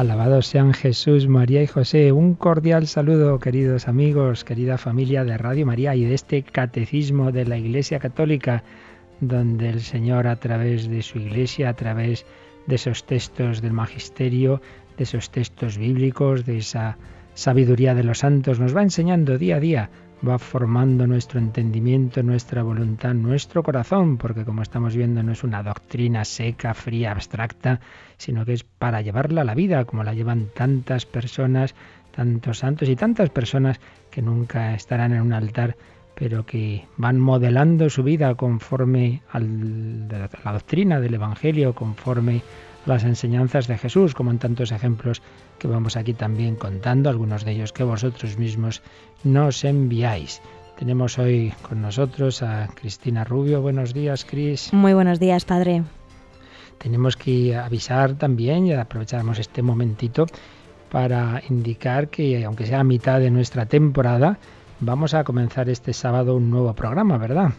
Alabados 0.00 0.46
sean 0.46 0.72
Jesús, 0.72 1.28
María 1.28 1.62
y 1.62 1.66
José. 1.66 2.10
Un 2.10 2.34
cordial 2.34 2.86
saludo, 2.86 3.38
queridos 3.38 3.86
amigos, 3.86 4.44
querida 4.44 4.78
familia 4.78 5.24
de 5.24 5.36
Radio 5.36 5.66
María 5.66 5.94
y 5.94 6.06
de 6.06 6.14
este 6.14 6.42
catecismo 6.42 7.32
de 7.32 7.44
la 7.44 7.58
Iglesia 7.58 7.98
Católica, 7.98 8.64
donde 9.20 9.68
el 9.68 9.82
Señor 9.82 10.26
a 10.26 10.36
través 10.36 10.88
de 10.88 11.02
su 11.02 11.18
Iglesia, 11.18 11.68
a 11.68 11.74
través 11.74 12.24
de 12.66 12.76
esos 12.76 13.04
textos 13.04 13.60
del 13.60 13.74
Magisterio, 13.74 14.62
de 14.96 15.04
esos 15.04 15.28
textos 15.28 15.76
bíblicos, 15.76 16.46
de 16.46 16.56
esa 16.56 16.96
sabiduría 17.34 17.94
de 17.94 18.04
los 18.04 18.20
santos, 18.20 18.58
nos 18.58 18.74
va 18.74 18.82
enseñando 18.82 19.36
día 19.36 19.56
a 19.56 19.60
día 19.60 19.90
va 20.26 20.38
formando 20.38 21.06
nuestro 21.06 21.40
entendimiento, 21.40 22.22
nuestra 22.22 22.62
voluntad, 22.62 23.14
nuestro 23.14 23.62
corazón, 23.62 24.18
porque 24.18 24.44
como 24.44 24.62
estamos 24.62 24.94
viendo 24.94 25.22
no 25.22 25.32
es 25.32 25.44
una 25.44 25.62
doctrina 25.62 26.24
seca, 26.24 26.74
fría, 26.74 27.12
abstracta, 27.12 27.80
sino 28.16 28.44
que 28.44 28.52
es 28.52 28.64
para 28.64 29.00
llevarla 29.00 29.42
a 29.42 29.44
la 29.44 29.54
vida, 29.54 29.84
como 29.84 30.04
la 30.04 30.14
llevan 30.14 30.48
tantas 30.54 31.06
personas, 31.06 31.74
tantos 32.14 32.58
santos 32.58 32.88
y 32.88 32.96
tantas 32.96 33.30
personas 33.30 33.80
que 34.10 34.22
nunca 34.22 34.74
estarán 34.74 35.12
en 35.12 35.22
un 35.22 35.32
altar, 35.32 35.76
pero 36.14 36.44
que 36.44 36.86
van 36.96 37.18
modelando 37.18 37.88
su 37.88 38.02
vida 38.02 38.34
conforme 38.34 39.22
a 39.32 39.40
la 39.40 40.52
doctrina 40.52 41.00
del 41.00 41.14
Evangelio, 41.14 41.74
conforme 41.74 42.42
a 42.84 42.88
las 42.88 43.04
enseñanzas 43.04 43.68
de 43.68 43.78
Jesús, 43.78 44.14
como 44.14 44.30
en 44.30 44.38
tantos 44.38 44.72
ejemplos 44.72 45.22
que 45.60 45.68
vamos 45.68 45.96
aquí 45.96 46.14
también 46.14 46.56
contando, 46.56 47.08
algunos 47.10 47.44
de 47.44 47.52
ellos 47.52 47.72
que 47.72 47.84
vosotros 47.84 48.38
mismos 48.38 48.82
nos 49.22 49.62
enviáis. 49.62 50.40
Tenemos 50.78 51.18
hoy 51.18 51.52
con 51.62 51.82
nosotros 51.82 52.42
a 52.42 52.68
Cristina 52.74 53.22
Rubio. 53.22 53.60
Buenos 53.60 53.92
días, 53.92 54.24
Cris. 54.24 54.72
Muy 54.72 54.94
buenos 54.94 55.20
días, 55.20 55.44
padre. 55.44 55.84
Tenemos 56.78 57.16
que 57.16 57.54
avisar 57.54 58.14
también, 58.14 58.66
y 58.66 58.72
aprovechamos 58.72 59.38
este 59.38 59.60
momentito 59.60 60.26
para 60.90 61.42
indicar 61.50 62.08
que, 62.08 62.42
aunque 62.44 62.66
sea 62.66 62.80
a 62.80 62.84
mitad 62.84 63.20
de 63.20 63.30
nuestra 63.30 63.66
temporada, 63.66 64.38
vamos 64.80 65.12
a 65.12 65.22
comenzar 65.22 65.68
este 65.68 65.92
sábado 65.92 66.34
un 66.34 66.50
nuevo 66.50 66.72
programa, 66.74 67.18
¿verdad? 67.18 67.50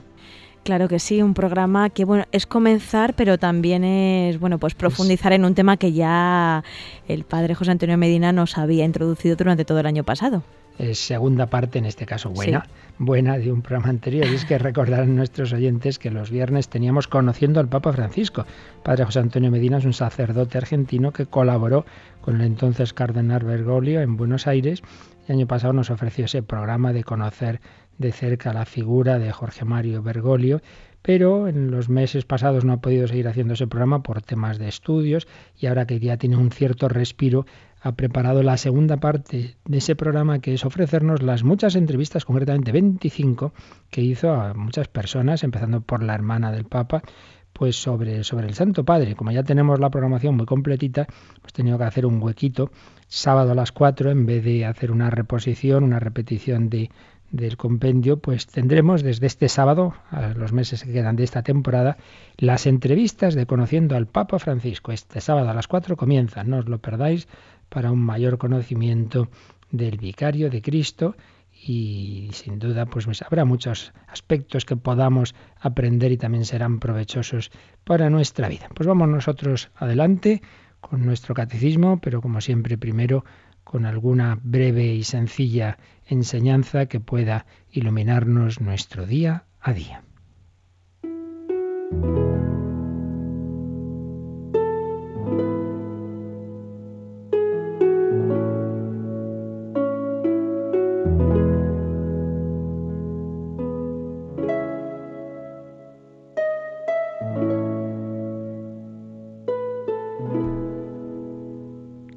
Claro 0.64 0.88
que 0.88 1.00
sí, 1.00 1.23
un 1.23 1.34
programa 1.34 1.90
que 1.90 2.06
bueno 2.06 2.26
es 2.31 2.45
comenzar, 2.45 3.16
pero 3.16 3.40
también 3.40 3.84
es 3.84 4.40
bueno 4.40 4.59
pues 4.59 4.76
profundizar 4.76 5.34
en 5.34 5.44
un 5.44 5.56
tema 5.56 5.78
que 5.78 5.92
ya 5.92 6.64
el 7.08 7.23
padre 7.23 7.56
José 7.56 7.72
Antonio 7.72 7.98
Medina 7.98 8.31
nos 8.31 8.59
había 8.59 8.86
introducido 8.86 9.36
durante 9.36 9.66
todo 9.66 9.80
el 9.80 9.88
año 9.88 10.04
pasado. 10.04 10.44
Es 10.78 11.00
segunda 11.00 11.48
parte, 11.48 11.80
en 11.80 11.86
este 11.86 12.06
caso 12.06 12.30
buena, 12.30 12.66
buena 12.98 13.38
de 13.38 13.52
un 13.52 13.62
programa 13.62 13.89
anterior. 13.89 14.26
Y 14.28 14.36
es 14.36 14.45
que 14.45 14.58
recordar 14.59 15.02
a 15.02 15.06
nuestros 15.06 15.52
oyentes 15.52 16.00
que 16.00 16.12
los 16.12 16.30
viernes 16.30 16.70
teníamos 16.70 17.08
conociendo 17.08 17.59
al 17.59 17.67
Papa 17.67 17.92
Francisco. 17.92 18.45
Padre 18.84 19.06
José 19.06 19.20
Antonio 19.20 19.52
Medina 19.52 19.80
es 19.80 19.86
un 19.86 19.94
sacerdote 19.94 20.58
argentino 20.58 21.12
que 21.12 21.26
colaboró 21.26 21.86
con 22.22 22.36
el 22.36 22.48
entonces 22.48 22.94
cardenal 22.94 23.44
Bergoglio 23.44 24.02
en 24.02 24.16
Buenos 24.16 24.48
Aires. 24.48 24.82
El 25.28 25.36
año 25.38 25.48
pasado 25.48 25.73
nos 25.73 25.89
ofreció 25.89 26.26
ese 26.26 26.42
programa 26.42 26.93
de 26.93 27.04
conocer 27.04 27.61
de 27.98 28.12
cerca 28.12 28.54
la 28.54 28.66
figura 28.66 29.20
de 29.20 29.32
Jorge 29.32 29.66
Mario 29.66 30.02
Bergoglio, 30.02 30.62
pero 31.02 31.48
en 31.48 31.72
los 31.72 31.90
meses 31.90 32.26
pasados 32.26 32.64
no 32.66 32.74
ha 32.74 32.82
podido 32.82 33.08
seguir 33.08 33.28
haciendo 33.28 33.54
ese 33.54 33.68
programa 33.68 34.04
por 34.04 34.22
temas 34.22 34.60
de 34.60 34.68
estudios 34.68 35.28
y 35.58 35.66
ahora 35.68 35.86
que 35.88 36.00
ya 36.00 36.18
tiene 36.18 36.38
un 36.38 36.52
cierto 36.52 36.88
respiro, 36.88 37.46
ha 37.82 37.94
preparado 37.94 38.44
la 38.44 38.58
segunda 38.58 38.98
parte 38.98 39.56
de 39.66 39.78
ese 39.78 39.96
programa 39.96 40.40
que 40.40 40.54
es 40.54 40.66
ofrecernos 40.66 41.24
las 41.24 41.44
muchas 41.44 41.76
entrevistas, 41.76 42.26
concretamente 42.26 42.72
25, 42.72 43.54
que 43.90 44.02
hizo 44.02 44.32
a 44.32 44.54
muchas 44.54 44.88
personas, 44.88 45.44
empezando 45.44 45.82
por 45.82 46.04
la 46.04 46.14
hermana 46.14 46.52
del 46.52 46.66
Papa, 46.66 47.02
pues 47.54 47.76
sobre, 47.76 48.23
sobre 48.23 48.48
el 48.48 48.54
Santo 48.54 48.86
Padre. 48.86 49.16
Como 49.16 49.32
ya 49.32 49.44
tenemos 49.44 49.80
la 49.80 49.90
programación 49.90 50.36
muy 50.36 50.46
completita, 50.46 51.08
hemos 51.40 51.54
tenido 51.54 51.80
que 51.80 51.84
hacer 51.84 52.06
un 52.06 52.22
huequito 52.22 52.72
sábado 53.08 53.52
a 53.52 53.56
las 53.56 53.72
4 53.72 54.12
en 54.12 54.28
vez 54.28 54.44
de 54.44 54.66
hacer 54.66 54.92
una 54.92 55.10
reposición, 55.10 55.84
una 55.84 56.00
repetición 56.00 56.70
de, 56.70 56.92
del 57.31 57.58
compendio, 57.58 58.17
pues 58.19 58.45
tendremos 58.47 59.03
desde 59.03 59.27
este 59.27 59.49
sábado, 59.49 59.93
a 60.09 60.30
los 60.30 60.52
meses 60.52 60.83
que 60.83 60.92
quedan 60.92 61.15
de 61.15 61.23
esta 61.23 61.43
temporada, 61.43 61.97
las 62.37 62.67
entrevistas 62.67 63.36
de 63.36 63.45
Conociendo 63.45 63.95
al 63.95 64.08
Papa 64.08 64.37
Francisco. 64.39 64.92
Este 64.92 65.21
sábado 65.21 65.49
a 65.49 65.53
las 65.53 65.67
4 65.67 65.95
comienzan, 65.95 66.49
no 66.49 66.58
os 66.58 66.67
lo 66.67 66.80
perdáis, 66.80 67.27
para 67.69 67.92
un 67.92 68.02
mayor 68.02 68.37
conocimiento 68.37 69.30
del 69.71 69.97
vicario 69.97 70.49
de 70.49 70.61
Cristo 70.61 71.15
y 71.64 72.30
sin 72.33 72.59
duda 72.59 72.86
pues, 72.86 73.05
pues 73.05 73.21
habrá 73.21 73.45
muchos 73.45 73.93
aspectos 74.08 74.65
que 74.65 74.75
podamos 74.75 75.36
aprender 75.59 76.11
y 76.11 76.17
también 76.17 76.43
serán 76.43 76.80
provechosos 76.80 77.52
para 77.83 78.09
nuestra 78.09 78.49
vida. 78.49 78.67
Pues 78.73 78.87
vamos 78.87 79.08
nosotros 79.08 79.69
adelante 79.75 80.42
con 80.81 81.05
nuestro 81.05 81.33
catecismo, 81.33 82.02
pero 82.02 82.21
como 82.21 82.42
siempre 82.42 82.77
primero 82.77 83.23
con 83.63 83.86
alguna 83.86 84.39
breve 84.42 84.93
y 84.93 85.03
sencilla 85.03 85.77
enseñanza 86.11 86.86
que 86.88 86.99
pueda 86.99 87.45
iluminarnos 87.72 88.61
nuestro 88.61 89.05
día 89.05 89.45
a 89.60 89.73
día. 89.73 90.04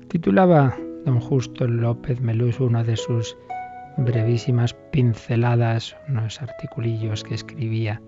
titulaba 0.09 0.75
don 1.05 1.21
Justo 1.21 1.67
López 1.69 2.21
Melús 2.21 2.59
una 2.59 2.83
de 2.83 2.97
sus 2.97 3.37
brevísimas 3.97 4.75
pinceladas, 4.91 5.97
unos 6.09 6.41
articulillos 6.43 7.25
que 7.25 7.35
escribía 7.35 8.01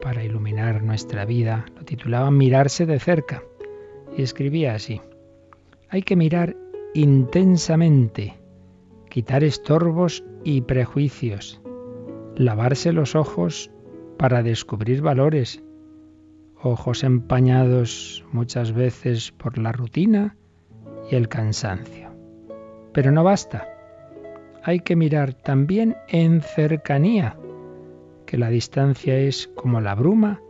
para 0.00 0.24
iluminar 0.24 0.82
nuestra 0.82 1.24
vida. 1.24 1.66
Lo 1.76 1.84
titulaba 1.84 2.30
Mirarse 2.30 2.86
de 2.86 2.98
cerca 2.98 3.42
y 4.16 4.22
escribía 4.22 4.74
así. 4.74 5.00
Hay 5.88 6.02
que 6.02 6.16
mirar 6.16 6.56
intensamente, 6.94 8.34
quitar 9.10 9.44
estorbos 9.44 10.24
y 10.44 10.62
prejuicios, 10.62 11.60
lavarse 12.36 12.92
los 12.92 13.14
ojos 13.14 13.70
para 14.18 14.42
descubrir 14.42 15.02
valores, 15.02 15.62
ojos 16.62 17.04
empañados 17.04 18.24
muchas 18.32 18.72
veces 18.72 19.32
por 19.32 19.58
la 19.58 19.72
rutina, 19.72 20.36
y 21.10 21.14
el 21.14 21.28
cansancio. 21.28 22.10
Pero 22.92 23.12
no 23.12 23.24
basta. 23.24 23.75
Hay 24.68 24.80
que 24.80 24.96
mirar 24.96 25.32
también 25.32 25.96
en 26.08 26.40
cercanía, 26.40 27.36
que 28.26 28.36
la 28.36 28.48
distancia 28.48 29.16
es 29.16 29.46
como 29.54 29.80
la 29.80 29.94
bruma 29.94 30.40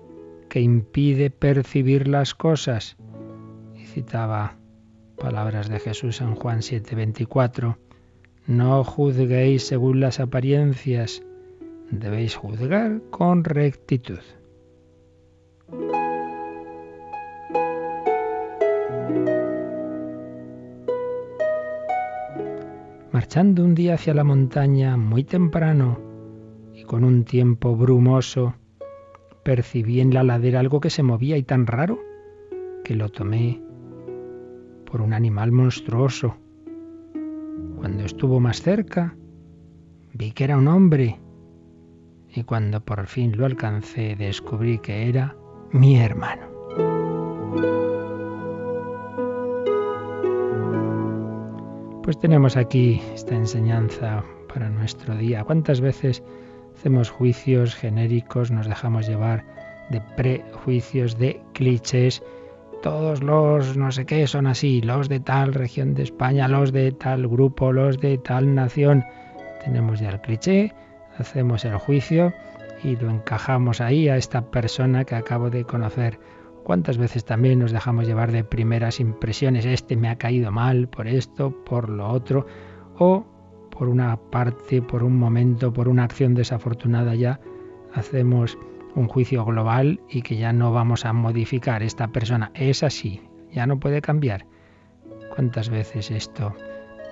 que 0.49 0.63
impide 0.63 1.29
percibir 1.29 2.09
las 2.09 2.35
cosas. 2.35 2.97
Y 3.75 3.85
citaba 3.85 4.57
palabras 5.19 5.69
de 5.69 5.81
Jesús 5.81 6.23
en 6.23 6.35
Juan 6.35 6.63
7:24. 6.63 7.77
No 8.47 8.85
juzguéis 8.85 9.67
según 9.67 10.01
las 10.01 10.19
apariencias, 10.19 11.23
debéis 11.91 12.37
juzgar 12.37 13.03
con 13.11 13.45
rectitud. 13.45 14.21
Marchando 23.17 23.65
un 23.65 23.75
día 23.75 23.95
hacia 23.95 24.13
la 24.13 24.25
montaña 24.25 24.99
muy 24.99 25.25
temprano 25.25 25.99
y 26.75 26.85
con 26.85 27.03
un 27.03 27.25
tiempo 27.25 27.75
brumoso, 27.75 28.57
percibí 29.43 30.03
en 30.03 30.13
la 30.13 30.23
ladera 30.23 30.61
algo 30.61 30.81
que 30.81 30.91
se 30.91 31.03
movía 31.03 31.39
y 31.39 31.43
tan 31.43 31.67
raro 31.67 31.99
que 32.85 32.95
lo 32.95 33.09
tomé 33.09 33.63
por 34.85 35.01
un 35.01 35.15
animal 35.15 35.51
monstruoso. 35.51 36.37
Cuando 37.77 38.05
estuvo 38.05 38.39
más 38.39 38.61
cerca, 38.61 39.17
vi 40.13 40.33
que 40.33 40.45
era 40.45 40.59
un 40.59 40.69
hombre 40.69 41.19
y 42.35 42.43
cuando 42.43 42.85
por 42.85 43.07
fin 43.07 43.35
lo 43.35 43.47
alcancé 43.47 44.15
descubrí 44.15 44.79
que 44.79 45.09
era 45.09 45.35
mi 45.73 45.99
hermano. 45.99 46.56
Pues 52.07 52.21
tenemos 52.21 52.57
aquí 52.57 53.03
esta 53.17 53.35
enseñanza 53.35 54.23
para 54.47 54.71
nuestro 54.71 55.17
día. 55.17 55.43
¿Cuántas 55.43 55.81
veces 55.81 56.23
hacemos 56.77 57.11
juicios 57.11 57.75
genéricos, 57.75 58.53
nos 58.53 58.69
dejamos 58.69 59.09
llevar 59.09 59.45
de 59.91 60.01
prejuicios, 60.17 61.19
de 61.19 61.43
clichés. 61.53 62.23
Todos 62.81 63.25
los 63.25 63.77
no 63.77 63.91
sé 63.91 64.07
qué 64.07 64.25
son 64.29 64.47
así, 64.47 64.83
los 64.83 65.09
de 65.09 65.19
tal 65.19 65.53
región 65.53 65.95
de 65.95 66.05
España, 66.05 66.47
los 66.47 66.71
de 66.71 66.93
tal 66.93 67.27
grupo, 67.27 67.73
los 67.73 67.99
de 67.99 68.19
tal 68.19 68.55
nación. 68.55 69.05
Tenemos 69.65 69.99
ya 69.99 70.11
el 70.11 70.21
cliché, 70.21 70.73
hacemos 71.19 71.65
el 71.65 71.77
juicio 71.77 72.33
y 72.85 72.95
lo 72.95 73.11
encajamos 73.11 73.81
ahí 73.81 74.09
a 74.09 74.17
esta 74.17 74.43
persona 74.43 75.05
que 75.05 75.17
acabo 75.17 75.51
de 75.51 75.65
conocer. 75.65 76.21
¿Cuántas 76.67 76.99
veces 76.99 77.25
también 77.25 77.61
nos 77.61 77.71
dejamos 77.71 78.09
llevar 78.09 78.33
de 78.33 78.43
primeras 78.43 78.99
impresiones? 78.99 79.65
Este 79.65 79.95
me 79.95 80.09
ha 80.09 80.19
caído 80.19 80.51
mal 80.51 80.89
por 80.89 81.07
esto, 81.07 81.53
por 81.65 81.89
lo 81.89 82.09
otro, 82.09 82.45
o 82.99 83.25
por 83.71 83.89
una 83.89 84.17
parte, 84.17 84.83
por 84.83 85.05
un 85.05 85.17
momento, 85.17 85.73
por 85.73 85.87
una 85.87 86.03
acción 86.03 86.35
desafortunada 86.35 87.15
ya 87.15 87.39
hacemos 87.95 88.59
un 88.97 89.07
juicio 89.07 89.45
global 89.45 90.01
y 90.11 90.23
que 90.23 90.39
ya 90.39 90.53
no 90.53 90.73
vamos 90.73 91.05
a 91.05 91.13
modificar. 91.13 91.85
Esta 91.85 92.09
persona 92.09 92.51
es 92.55 92.83
así, 92.83 93.23
ya 93.53 93.65
no 93.69 93.79
puede 93.79 94.03
cambiar. 94.03 94.45
¿Cuántas 95.37 95.71
veces 95.71 96.11
esto 96.11 96.53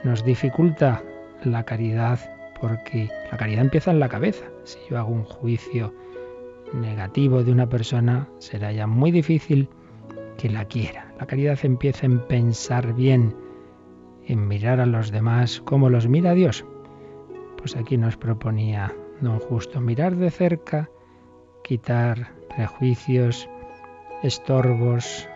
nos 0.03 0.25
dificulta 0.25 1.01
la 1.45 1.63
caridad? 1.63 2.19
Porque 2.61 3.09
la 3.31 3.39
caridad 3.39 3.63
empieza 3.63 3.93
en 3.93 4.01
la 4.01 4.09
cabeza. 4.09 4.47
Si 4.65 4.81
yo 4.91 4.99
hago 4.99 5.13
un 5.13 5.23
juicio 5.23 5.95
negativo 6.75 7.43
de 7.43 7.53
una 7.53 7.69
persona, 7.69 8.29
será 8.39 8.73
ya 8.73 8.87
muy 8.87 9.11
difícil 9.11 9.69
que 10.37 10.51
la 10.51 10.65
quiera. 10.65 11.13
La 11.19 11.27
caridad 11.27 11.59
empieza 11.63 12.07
en 12.07 12.21
pensar 12.27 12.93
bien, 12.95 13.35
en 14.27 14.47
mirar 14.49 14.81
a 14.81 14.87
los 14.87 15.11
demás 15.11 15.61
como 15.61 15.89
los 15.89 16.09
mira 16.09 16.35
Dios. 16.35 16.65
Pues 17.57 17.77
aquí 17.77 17.97
nos 17.97 18.17
proponía 18.17 18.95
don 19.21 19.39
Justo 19.39 19.81
mirar 19.81 20.17
de 20.17 20.31
cerca 20.31 20.91
quitar 21.63 22.33
prejuicios, 22.55 23.49
estorbos, 24.23 25.29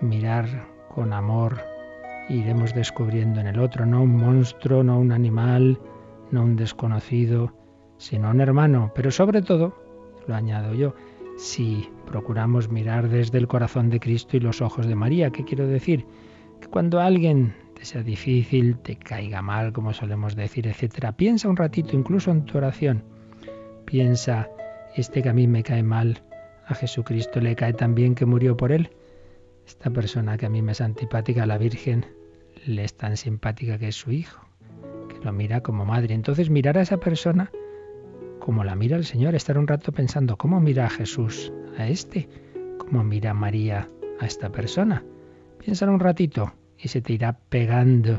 mirar 0.00 0.66
con 0.94 1.12
amor, 1.12 1.58
iremos 2.28 2.74
descubriendo 2.74 3.40
en 3.40 3.46
el 3.46 3.60
otro 3.60 3.86
no 3.86 4.02
un 4.02 4.16
monstruo, 4.16 4.82
no 4.82 4.98
un 4.98 5.12
animal, 5.12 5.80
no 6.30 6.42
un 6.42 6.56
desconocido, 6.56 7.54
sino 7.96 8.30
un 8.30 8.40
hermano, 8.40 8.92
pero 8.94 9.10
sobre 9.10 9.42
todo, 9.42 9.87
lo 10.28 10.36
añado 10.36 10.74
yo, 10.74 10.94
si 11.36 11.88
procuramos 12.06 12.68
mirar 12.68 13.08
desde 13.08 13.38
el 13.38 13.48
corazón 13.48 13.90
de 13.90 14.00
Cristo 14.00 14.36
y 14.36 14.40
los 14.40 14.60
ojos 14.60 14.86
de 14.86 14.94
María, 14.94 15.30
¿qué 15.30 15.44
quiero 15.44 15.66
decir? 15.66 16.04
Que 16.60 16.68
cuando 16.68 17.00
alguien 17.00 17.54
te 17.74 17.84
sea 17.84 18.02
difícil, 18.02 18.76
te 18.78 18.96
caiga 18.96 19.40
mal, 19.40 19.72
como 19.72 19.92
solemos 19.92 20.34
decir, 20.36 20.66
etcétera, 20.66 21.12
piensa 21.12 21.48
un 21.48 21.56
ratito, 21.56 21.96
incluso 21.96 22.30
en 22.30 22.44
tu 22.44 22.58
oración, 22.58 23.04
piensa 23.84 24.48
este 24.96 25.22
que 25.22 25.28
a 25.28 25.32
mí 25.32 25.46
me 25.46 25.62
cae 25.62 25.82
mal, 25.82 26.22
a 26.66 26.74
Jesucristo 26.74 27.40
le 27.40 27.54
cae 27.54 27.72
tan 27.72 27.94
bien 27.94 28.14
que 28.14 28.26
murió 28.26 28.56
por 28.56 28.72
él. 28.72 28.90
Esta 29.66 29.90
persona 29.90 30.36
que 30.36 30.46
a 30.46 30.50
mí 30.50 30.60
me 30.60 30.72
es 30.72 30.80
antipática, 30.80 31.46
la 31.46 31.56
Virgen, 31.56 32.04
le 32.66 32.84
es 32.84 32.94
tan 32.96 33.16
simpática 33.16 33.78
que 33.78 33.88
es 33.88 33.96
su 33.96 34.10
hijo, 34.10 34.44
que 35.08 35.24
lo 35.24 35.32
mira 35.32 35.62
como 35.62 35.84
madre. 35.84 36.14
Entonces 36.14 36.50
mirar 36.50 36.76
a 36.76 36.82
esa 36.82 36.98
persona 36.98 37.50
como 38.48 38.64
la 38.64 38.76
mira 38.76 38.96
el 38.96 39.04
Señor, 39.04 39.34
estar 39.34 39.58
un 39.58 39.66
rato 39.66 39.92
pensando, 39.92 40.38
¿cómo 40.38 40.58
mira 40.58 40.86
a 40.86 40.88
Jesús 40.88 41.52
a 41.76 41.86
este? 41.86 42.30
¿Cómo 42.78 43.04
mira 43.04 43.34
María 43.34 43.90
a 44.20 44.24
esta 44.24 44.48
persona? 44.48 45.04
Piensa 45.58 45.84
un 45.84 46.00
ratito 46.00 46.54
y 46.78 46.88
se 46.88 47.02
te 47.02 47.12
irá 47.12 47.34
pegando. 47.50 48.18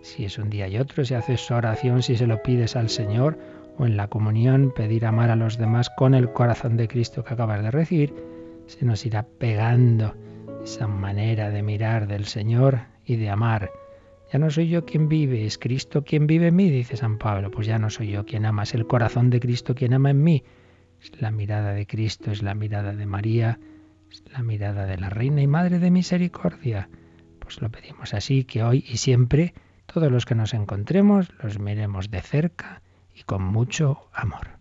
Si 0.00 0.24
es 0.24 0.38
un 0.38 0.48
día 0.48 0.68
y 0.68 0.78
otro, 0.78 1.04
si 1.04 1.14
haces 1.14 1.50
oración, 1.50 2.04
si 2.04 2.16
se 2.16 2.28
lo 2.28 2.40
pides 2.40 2.76
al 2.76 2.88
Señor, 2.88 3.36
o 3.76 3.84
en 3.84 3.96
la 3.96 4.06
comunión 4.06 4.72
pedir 4.76 5.04
amar 5.04 5.28
a 5.28 5.34
los 5.34 5.58
demás 5.58 5.90
con 5.90 6.14
el 6.14 6.32
corazón 6.32 6.76
de 6.76 6.86
Cristo 6.86 7.24
que 7.24 7.34
acabas 7.34 7.60
de 7.60 7.72
recibir, 7.72 8.14
se 8.68 8.84
nos 8.84 9.04
irá 9.06 9.24
pegando 9.24 10.14
esa 10.62 10.86
manera 10.86 11.50
de 11.50 11.64
mirar 11.64 12.06
del 12.06 12.26
Señor 12.26 12.82
y 13.04 13.16
de 13.16 13.28
amar. 13.28 13.72
Ya 14.32 14.38
no 14.38 14.50
soy 14.50 14.68
yo 14.68 14.84
quien 14.84 15.08
vive, 15.08 15.46
es 15.46 15.56
Cristo 15.56 16.04
quien 16.04 16.26
vive 16.26 16.48
en 16.48 16.56
mí, 16.56 16.70
dice 16.70 16.96
San 16.96 17.16
Pablo. 17.18 17.50
Pues 17.50 17.66
ya 17.66 17.78
no 17.78 17.88
soy 17.88 18.10
yo 18.10 18.26
quien 18.26 18.44
ama, 18.44 18.64
es 18.64 18.74
el 18.74 18.86
corazón 18.86 19.30
de 19.30 19.40
Cristo 19.40 19.74
quien 19.74 19.94
ama 19.94 20.10
en 20.10 20.22
mí. 20.22 20.44
Es 21.00 21.20
la 21.20 21.30
mirada 21.30 21.72
de 21.72 21.86
Cristo, 21.86 22.30
es 22.30 22.42
la 22.42 22.54
mirada 22.54 22.92
de 22.92 23.06
María, 23.06 23.58
es 24.10 24.22
la 24.32 24.42
mirada 24.42 24.84
de 24.84 24.98
la 24.98 25.08
Reina 25.08 25.40
y 25.40 25.46
Madre 25.46 25.78
de 25.78 25.90
Misericordia. 25.90 26.90
Pues 27.38 27.62
lo 27.62 27.70
pedimos 27.70 28.12
así, 28.12 28.44
que 28.44 28.62
hoy 28.62 28.84
y 28.86 28.98
siempre 28.98 29.54
todos 29.86 30.12
los 30.12 30.26
que 30.26 30.34
nos 30.34 30.52
encontremos 30.52 31.32
los 31.42 31.58
miremos 31.58 32.10
de 32.10 32.20
cerca 32.20 32.82
y 33.14 33.22
con 33.22 33.42
mucho 33.42 34.10
amor. 34.12 34.58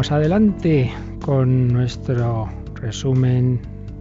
Vamos 0.00 0.12
adelante 0.12 0.90
con 1.20 1.68
nuestro 1.68 2.48
resumen, 2.74 3.60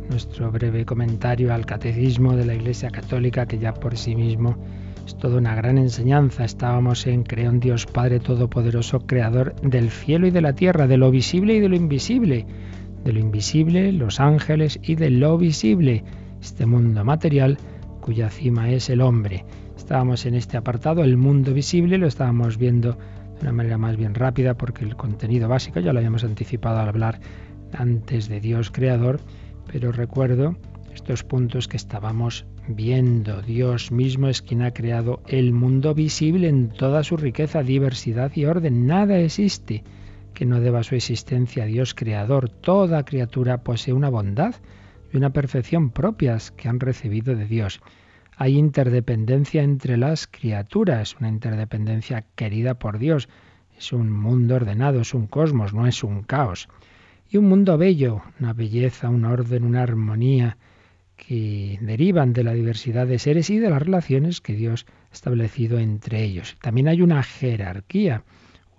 nuestro 0.09 0.49
breve 0.49 0.85
comentario 0.85 1.53
al 1.53 1.65
catecismo 1.65 2.37
de 2.37 2.45
la 2.45 2.55
Iglesia 2.55 2.89
Católica, 2.89 3.45
que 3.45 3.59
ya 3.59 3.73
por 3.73 3.97
sí 3.97 4.15
mismo 4.15 4.55
es 5.05 5.17
toda 5.17 5.39
una 5.39 5.55
gran 5.55 5.77
enseñanza. 5.77 6.45
Estábamos 6.45 7.05
en 7.05 7.23
Creo 7.23 7.49
en 7.49 7.59
Dios 7.59 7.85
Padre 7.85 8.21
Todopoderoso, 8.21 9.01
Creador 9.01 9.55
del 9.55 9.89
cielo 9.89 10.25
y 10.25 10.31
de 10.31 10.39
la 10.39 10.53
tierra, 10.53 10.87
de 10.87 10.95
lo 10.95 11.11
visible 11.11 11.55
y 11.55 11.59
de 11.59 11.67
lo 11.67 11.75
invisible, 11.75 12.45
de 13.03 13.11
lo 13.11 13.19
invisible, 13.19 13.91
los 13.91 14.21
ángeles 14.21 14.79
y 14.81 14.95
de 14.95 15.09
lo 15.09 15.37
visible, 15.37 16.05
este 16.39 16.65
mundo 16.65 17.03
material 17.03 17.57
cuya 17.99 18.29
cima 18.29 18.71
es 18.71 18.89
el 18.89 19.01
hombre. 19.01 19.43
Estábamos 19.75 20.25
en 20.25 20.35
este 20.35 20.55
apartado, 20.55 21.03
el 21.03 21.17
mundo 21.17 21.53
visible, 21.53 21.97
lo 21.97 22.07
estábamos 22.07 22.57
viendo 22.57 22.97
de 23.39 23.47
una 23.47 23.53
manera 23.53 23.77
más 23.77 23.97
bien 23.97 24.15
rápida 24.15 24.55
porque 24.55 24.83
el 24.83 24.95
contenido 24.95 25.47
básico 25.47 25.79
ya 25.79 25.93
lo 25.93 25.99
habíamos 25.99 26.23
anticipado 26.23 26.79
al 26.79 26.89
hablar 26.89 27.19
antes 27.73 28.27
de 28.27 28.39
Dios 28.39 28.71
creador, 28.71 29.19
pero 29.71 29.91
recuerdo 29.91 30.55
estos 30.93 31.23
puntos 31.23 31.67
que 31.67 31.77
estábamos 31.77 32.45
viendo. 32.67 33.41
Dios 33.41 33.91
mismo 33.91 34.27
es 34.27 34.41
quien 34.41 34.61
ha 34.61 34.71
creado 34.71 35.21
el 35.27 35.53
mundo 35.53 35.93
visible 35.93 36.47
en 36.47 36.69
toda 36.69 37.03
su 37.03 37.17
riqueza, 37.17 37.63
diversidad 37.63 38.31
y 38.35 38.45
orden. 38.45 38.85
Nada 38.85 39.17
existe 39.19 39.83
que 40.33 40.45
no 40.45 40.59
deba 40.59 40.83
su 40.83 40.95
existencia 40.95 41.63
a 41.63 41.67
Dios 41.67 41.93
creador. 41.93 42.49
Toda 42.49 43.05
criatura 43.05 43.63
posee 43.63 43.93
una 43.93 44.09
bondad 44.09 44.55
y 45.11 45.17
una 45.17 45.31
perfección 45.31 45.89
propias 45.89 46.51
que 46.51 46.69
han 46.69 46.79
recibido 46.79 47.35
de 47.35 47.45
Dios. 47.45 47.81
Hay 48.41 48.57
interdependencia 48.57 49.63
entre 49.63 49.97
las 49.97 50.25
criaturas, 50.25 51.17
una 51.19 51.27
interdependencia 51.27 52.23
querida 52.37 52.79
por 52.79 52.97
Dios. 52.97 53.27
Es 53.77 53.91
un 53.91 54.09
mundo 54.13 54.55
ordenado, 54.55 55.01
es 55.01 55.13
un 55.13 55.27
cosmos, 55.27 55.73
no 55.73 55.87
es 55.87 56.05
un 56.05 56.23
caos. 56.23 56.69
Y 57.29 57.35
un 57.35 57.49
mundo 57.49 57.77
bello, 57.77 58.21
una 58.39 58.53
belleza, 58.53 59.09
un 59.09 59.25
orden, 59.25 59.65
una 59.65 59.83
armonía 59.83 60.55
que 61.17 61.79
derivan 61.81 62.31
de 62.31 62.45
la 62.45 62.53
diversidad 62.53 63.07
de 63.07 63.19
seres 63.19 63.49
y 63.49 63.59
de 63.59 63.71
las 63.71 63.81
relaciones 63.81 64.39
que 64.39 64.53
Dios 64.53 64.85
ha 65.11 65.13
establecido 65.13 65.77
entre 65.77 66.23
ellos. 66.23 66.55
También 66.61 66.87
hay 66.87 67.01
una 67.01 67.21
jerarquía 67.23 68.23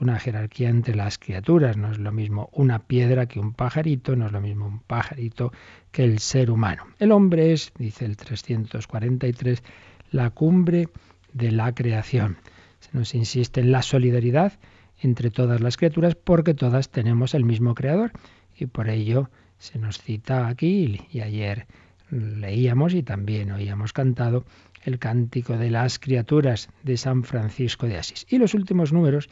una 0.00 0.18
jerarquía 0.18 0.68
entre 0.68 0.94
las 0.94 1.18
criaturas. 1.18 1.76
No 1.76 1.92
es 1.92 1.98
lo 1.98 2.10
mismo 2.10 2.48
una 2.52 2.80
piedra 2.80 3.26
que 3.26 3.38
un 3.38 3.52
pajarito, 3.52 4.16
no 4.16 4.26
es 4.26 4.32
lo 4.32 4.40
mismo 4.40 4.66
un 4.66 4.80
pajarito 4.80 5.52
que 5.92 6.04
el 6.04 6.18
ser 6.18 6.50
humano. 6.50 6.86
El 6.98 7.12
hombre 7.12 7.52
es, 7.52 7.72
dice 7.78 8.04
el 8.04 8.16
343, 8.16 9.62
la 10.10 10.30
cumbre 10.30 10.88
de 11.32 11.52
la 11.52 11.74
creación. 11.74 12.38
Se 12.80 12.90
nos 12.92 13.14
insiste 13.14 13.60
en 13.60 13.72
la 13.72 13.82
solidaridad 13.82 14.54
entre 15.00 15.30
todas 15.30 15.60
las 15.60 15.76
criaturas 15.76 16.14
porque 16.14 16.54
todas 16.54 16.90
tenemos 16.90 17.34
el 17.34 17.44
mismo 17.44 17.74
creador 17.74 18.12
y 18.56 18.66
por 18.66 18.88
ello 18.88 19.30
se 19.58 19.78
nos 19.78 19.98
cita 19.98 20.48
aquí 20.48 21.06
y 21.10 21.20
ayer 21.20 21.66
leíamos 22.10 22.94
y 22.94 23.02
también 23.02 23.52
oíamos 23.52 23.92
cantado 23.92 24.44
el 24.82 24.98
cántico 24.98 25.56
de 25.56 25.70
las 25.70 25.98
criaturas 25.98 26.68
de 26.82 26.96
San 26.96 27.24
Francisco 27.24 27.86
de 27.86 27.98
Asís. 27.98 28.26
Y 28.28 28.38
los 28.38 28.54
últimos 28.54 28.92
números 28.92 29.28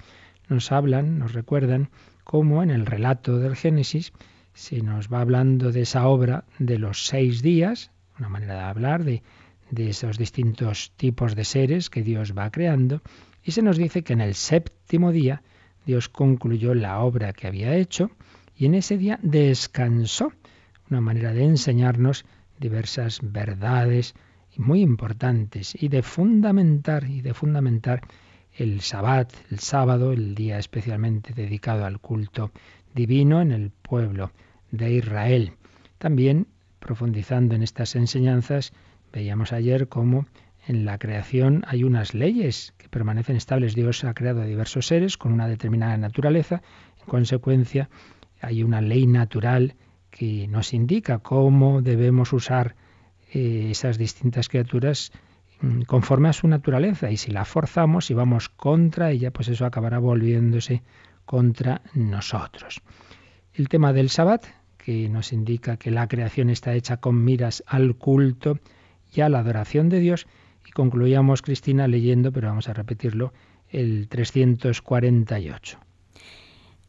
nos 0.49 0.73
hablan, 0.73 1.19
nos 1.19 1.33
recuerdan 1.33 1.91
cómo 2.25 2.63
en 2.63 2.71
el 2.71 2.87
relato 2.87 3.39
del 3.39 3.57
Génesis 3.57 4.13
se 4.55 4.83
nos 4.83 5.13
va 5.13 5.21
hablando 5.21 5.73
de 5.73 5.83
esa 5.83 6.09
obra 6.09 6.45
de 6.59 6.79
los 6.79 7.07
seis 7.07 7.43
días, 7.43 7.91
una 8.19 8.29
manera 8.29 8.55
de 8.55 8.61
hablar 8.61 9.05
de, 9.05 9.23
de 9.71 9.91
esos 9.91 10.19
distintos 10.19 10.93
tipos 10.97 11.37
de 11.37 11.45
seres 11.45 11.91
que 11.91 12.03
Dios 12.03 12.37
va 12.37 12.51
creando, 12.51 13.03
y 13.45 13.53
se 13.53 13.63
nos 13.63 13.77
dice 13.77 14.03
que 14.03 14.13
en 14.13 14.21
el 14.21 14.35
séptimo 14.35 15.13
día 15.13 15.43
Dios 15.87 16.09
concluyó 16.09 16.75
la 16.75 17.01
obra 17.01 17.33
que 17.33 17.47
había 17.47 17.75
hecho 17.77 18.11
y 18.57 18.67
en 18.67 18.75
ese 18.75 18.99
día 18.99 19.19
descansó, 19.23 20.33
una 20.91 21.01
manera 21.01 21.33
de 21.33 21.45
enseñarnos 21.45 22.25
diversas 22.59 23.21
verdades 23.23 24.15
muy 24.57 24.83
importantes 24.83 25.81
y 25.81 25.89
de 25.89 26.03
fundamentar 26.03 27.05
y 27.05 27.21
de 27.21 27.33
fundamentar 27.33 28.03
el 28.59 28.81
sabbat, 28.81 29.33
el 29.51 29.61
sábado, 29.61 30.13
el 30.13 30.35
día 30.35 30.59
especialmente 30.59 31.33
dedicado 31.33 31.85
al 31.85 32.01
culto 32.01 32.51
divino 32.93 33.41
en 33.41 33.53
el 33.53 33.71
pueblo 33.71 34.33
de 34.73 34.95
Israel. 34.95 35.53
También 35.99 36.49
profundizando 36.81 37.55
en 37.55 37.63
estas 37.63 37.95
enseñanzas, 37.95 38.73
veíamos 39.13 39.53
ayer 39.53 39.89
cómo 39.89 40.27
en 40.67 40.85
la 40.85 40.99
creación 40.99 41.63
hay 41.69 41.85
unas 41.85 42.15
leyes 42.15 42.75
que 42.79 42.89
permanecen 42.89 43.37
estables. 43.37 43.75
Dios 43.75 44.03
ha 44.05 44.13
creado 44.13 44.43
diversos 44.43 44.87
seres 44.87 45.17
con 45.17 45.33
una 45.33 45.47
determinada 45.47 45.97
naturaleza. 45.97 46.63
En 47.01 47.07
consecuencia, 47.07 47.89
hay 48.41 48.65
una 48.65 48.81
ley 48.81 49.07
natural 49.07 49.77
que 50.11 50.49
nos 50.49 50.75
indica 50.75 51.21
cómo 51.21 51.81
debemos 51.81 52.33
usar 52.33 52.75
eh, 53.33 53.69
esas 53.71 53.99
distintas 53.99 54.49
criaturas 54.49 55.13
conforme 55.87 56.29
a 56.29 56.33
su 56.33 56.49
naturaleza. 56.49 57.11
Y 57.11 57.17
si 57.17 57.31
la 57.31 57.45
forzamos 57.45 58.11
y 58.11 58.15
vamos 58.15 58.49
contra 58.49 59.11
ella, 59.11 59.31
pues 59.33 59.49
eso 59.49 59.67
acabará 59.67 59.99
volviéndose 59.99 60.83
contra 61.25 61.83
nosotros. 61.95 62.81
El 63.55 63.69
tema 63.69 63.93
del 63.93 64.09
Sabbat, 64.09 64.47
que 64.79 65.09
nos 65.09 65.33
indica 65.33 65.77
que 65.77 65.91
la 65.91 66.09
creación 66.09 66.49
está 66.49 66.75
hecha 66.75 66.99
con 66.99 67.25
miras 67.25 67.63
al 67.67 67.97
culto 67.97 68.59
y 69.13 69.21
a 69.21 69.29
la 69.29 69.41
adoración 69.41 69.89
de 69.89 70.01
Dios, 70.01 70.27
y 70.67 70.71
concluíamos, 70.71 71.43
Cristina, 71.43 71.89
leyendo, 71.89 72.33
pero 72.33 72.49
vamos 72.49 72.69
a 72.69 72.75
repetirlo, 72.75 73.33
el 73.71 74.09
348. 74.09 75.79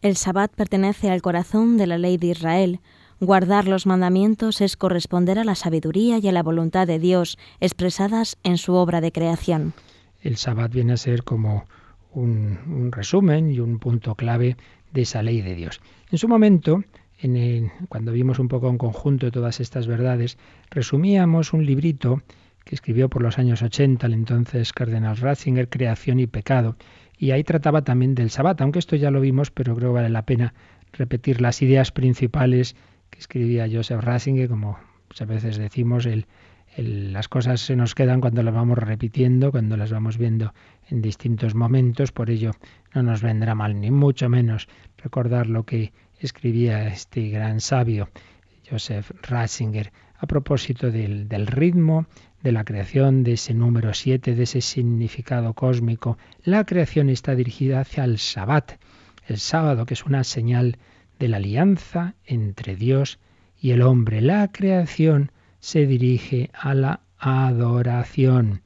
El 0.02 0.16
Sabbat 0.16 0.54
pertenece 0.54 1.12
al 1.12 1.22
corazón 1.22 1.78
de 1.78 1.88
la 1.88 1.98
ley 1.98 2.18
de 2.18 2.28
Israel. 2.28 2.80
Guardar 3.22 3.68
los 3.68 3.86
mandamientos 3.86 4.62
es 4.62 4.78
corresponder 4.78 5.40
a 5.40 5.44
la 5.44 5.56
sabiduría 5.56 6.20
y 6.20 6.28
a 6.30 6.32
la 6.32 6.42
voluntad 6.42 6.88
de 6.88 7.00
Dios 7.00 7.38
expresadas 7.60 8.38
en 8.44 8.58
su 8.58 8.74
obra 8.76 9.02
de 9.02 9.12
creación. 9.12 9.74
El 10.22 10.38
Sabbat 10.38 10.72
viene 10.72 10.94
a 10.94 10.98
ser 10.98 11.24
como 11.24 11.66
un, 12.14 12.92
resumen 12.94 13.52
y 13.52 13.60
un 13.60 13.80
punto 13.80 14.16
clave 14.16 14.56
de 14.94 15.02
esa 15.02 15.22
ley 15.22 15.42
de 15.42 15.56
Dios. 15.56 15.82
En 16.12 16.18
su 16.18 16.30
momento, 16.30 16.84
en 17.22 17.72
cuando 17.90 18.14
vimos 18.14 18.40
un 18.40 18.48
poco 18.48 18.70
en 18.70 18.78
conjunto 18.78 19.32
todas 19.32 19.60
estas 19.60 19.86
verdades, 19.86 20.38
resumíamos 20.70 21.52
un 21.52 21.66
librito 21.66 22.22
que 22.64 22.76
escribió 22.76 23.10
por 23.10 23.22
los 23.22 23.38
años 23.38 23.62
80 23.62 24.08
el 24.08 24.14
entonces 24.14 24.72
cardenal 24.72 25.18
Ratzinger, 25.18 25.68
Creación 25.68 26.22
y 26.22 26.28
Pecado. 26.28 26.78
Y 27.18 27.32
ahí 27.32 27.44
trataba 27.44 27.82
también 27.82 28.16
del 28.16 28.30
Sabbat, 28.30 28.62
aunque 28.62 28.80
esto 28.80 28.96
ya 28.96 29.12
lo 29.12 29.20
vimos, 29.20 29.52
pero 29.52 29.76
creo 29.76 29.90
que 29.90 29.96
vale 29.96 30.10
la 30.10 30.26
pena 30.26 30.54
repetir 30.94 31.42
las 31.42 31.62
ideas 31.62 31.92
principales 31.92 32.76
que 33.10 33.20
escribía 33.20 33.68
Joseph 33.72 34.02
Ratzinger, 34.02 34.50
como 34.50 34.78
muchas 35.08 35.28
veces 35.28 35.58
decimos, 35.58 36.08
las 36.78 37.28
cosas 37.28 37.62
se 37.62 37.76
nos 37.76 37.96
quedan 37.96 38.22
cuando 38.22 38.44
las 38.44 38.54
vamos 38.54 38.78
repitiendo, 38.78 39.52
cuando 39.52 39.76
las 39.78 39.92
vamos 39.92 40.18
viendo 40.18 40.54
en 40.90 41.02
distintos 41.02 41.56
momentos, 41.56 42.12
por 42.12 42.30
ello 42.30 42.52
no 42.94 43.04
nos 43.04 43.22
vendrá 43.22 43.56
mal, 43.56 43.80
ni 43.80 43.92
mucho 43.92 44.30
menos 44.30 44.68
recordar 44.98 45.48
lo 45.48 45.64
que 45.64 45.92
escribía 46.20 46.88
este 46.88 47.30
gran 47.30 47.60
sabio, 47.60 48.10
Joseph 48.70 49.12
Ratzinger, 49.24 49.92
a 50.18 50.28
propósito 50.28 50.92
del, 50.92 51.28
del 51.28 51.48
ritmo, 51.48 52.06
de 52.44 52.52
la 52.52 52.64
creación, 52.64 53.24
de 53.24 53.34
ese 53.34 53.54
número 53.54 53.94
7, 53.94 54.36
de 54.36 54.44
ese 54.44 54.62
significado 54.62 55.54
cósmico. 55.54 56.18
La 56.44 56.66
creación 56.66 57.10
está 57.10 57.36
dirigida 57.36 57.82
hacia 57.82 58.04
el 58.04 58.18
Sabbat, 58.18 58.74
el 59.28 59.40
sábado, 59.40 59.86
que 59.86 59.94
es 59.94 60.06
una 60.06 60.24
señal 60.24 60.78
de 61.20 61.28
la 61.28 61.38
alianza 61.38 62.16
entre 62.26 62.76
Dios 62.76 63.20
y 63.62 63.72
el 63.72 63.82
hombre. 63.82 64.22
La 64.22 64.48
creación 64.52 65.32
se 65.60 65.86
dirige 65.86 66.50
a 66.54 66.74
la 66.74 67.02
adoración. 67.18 68.62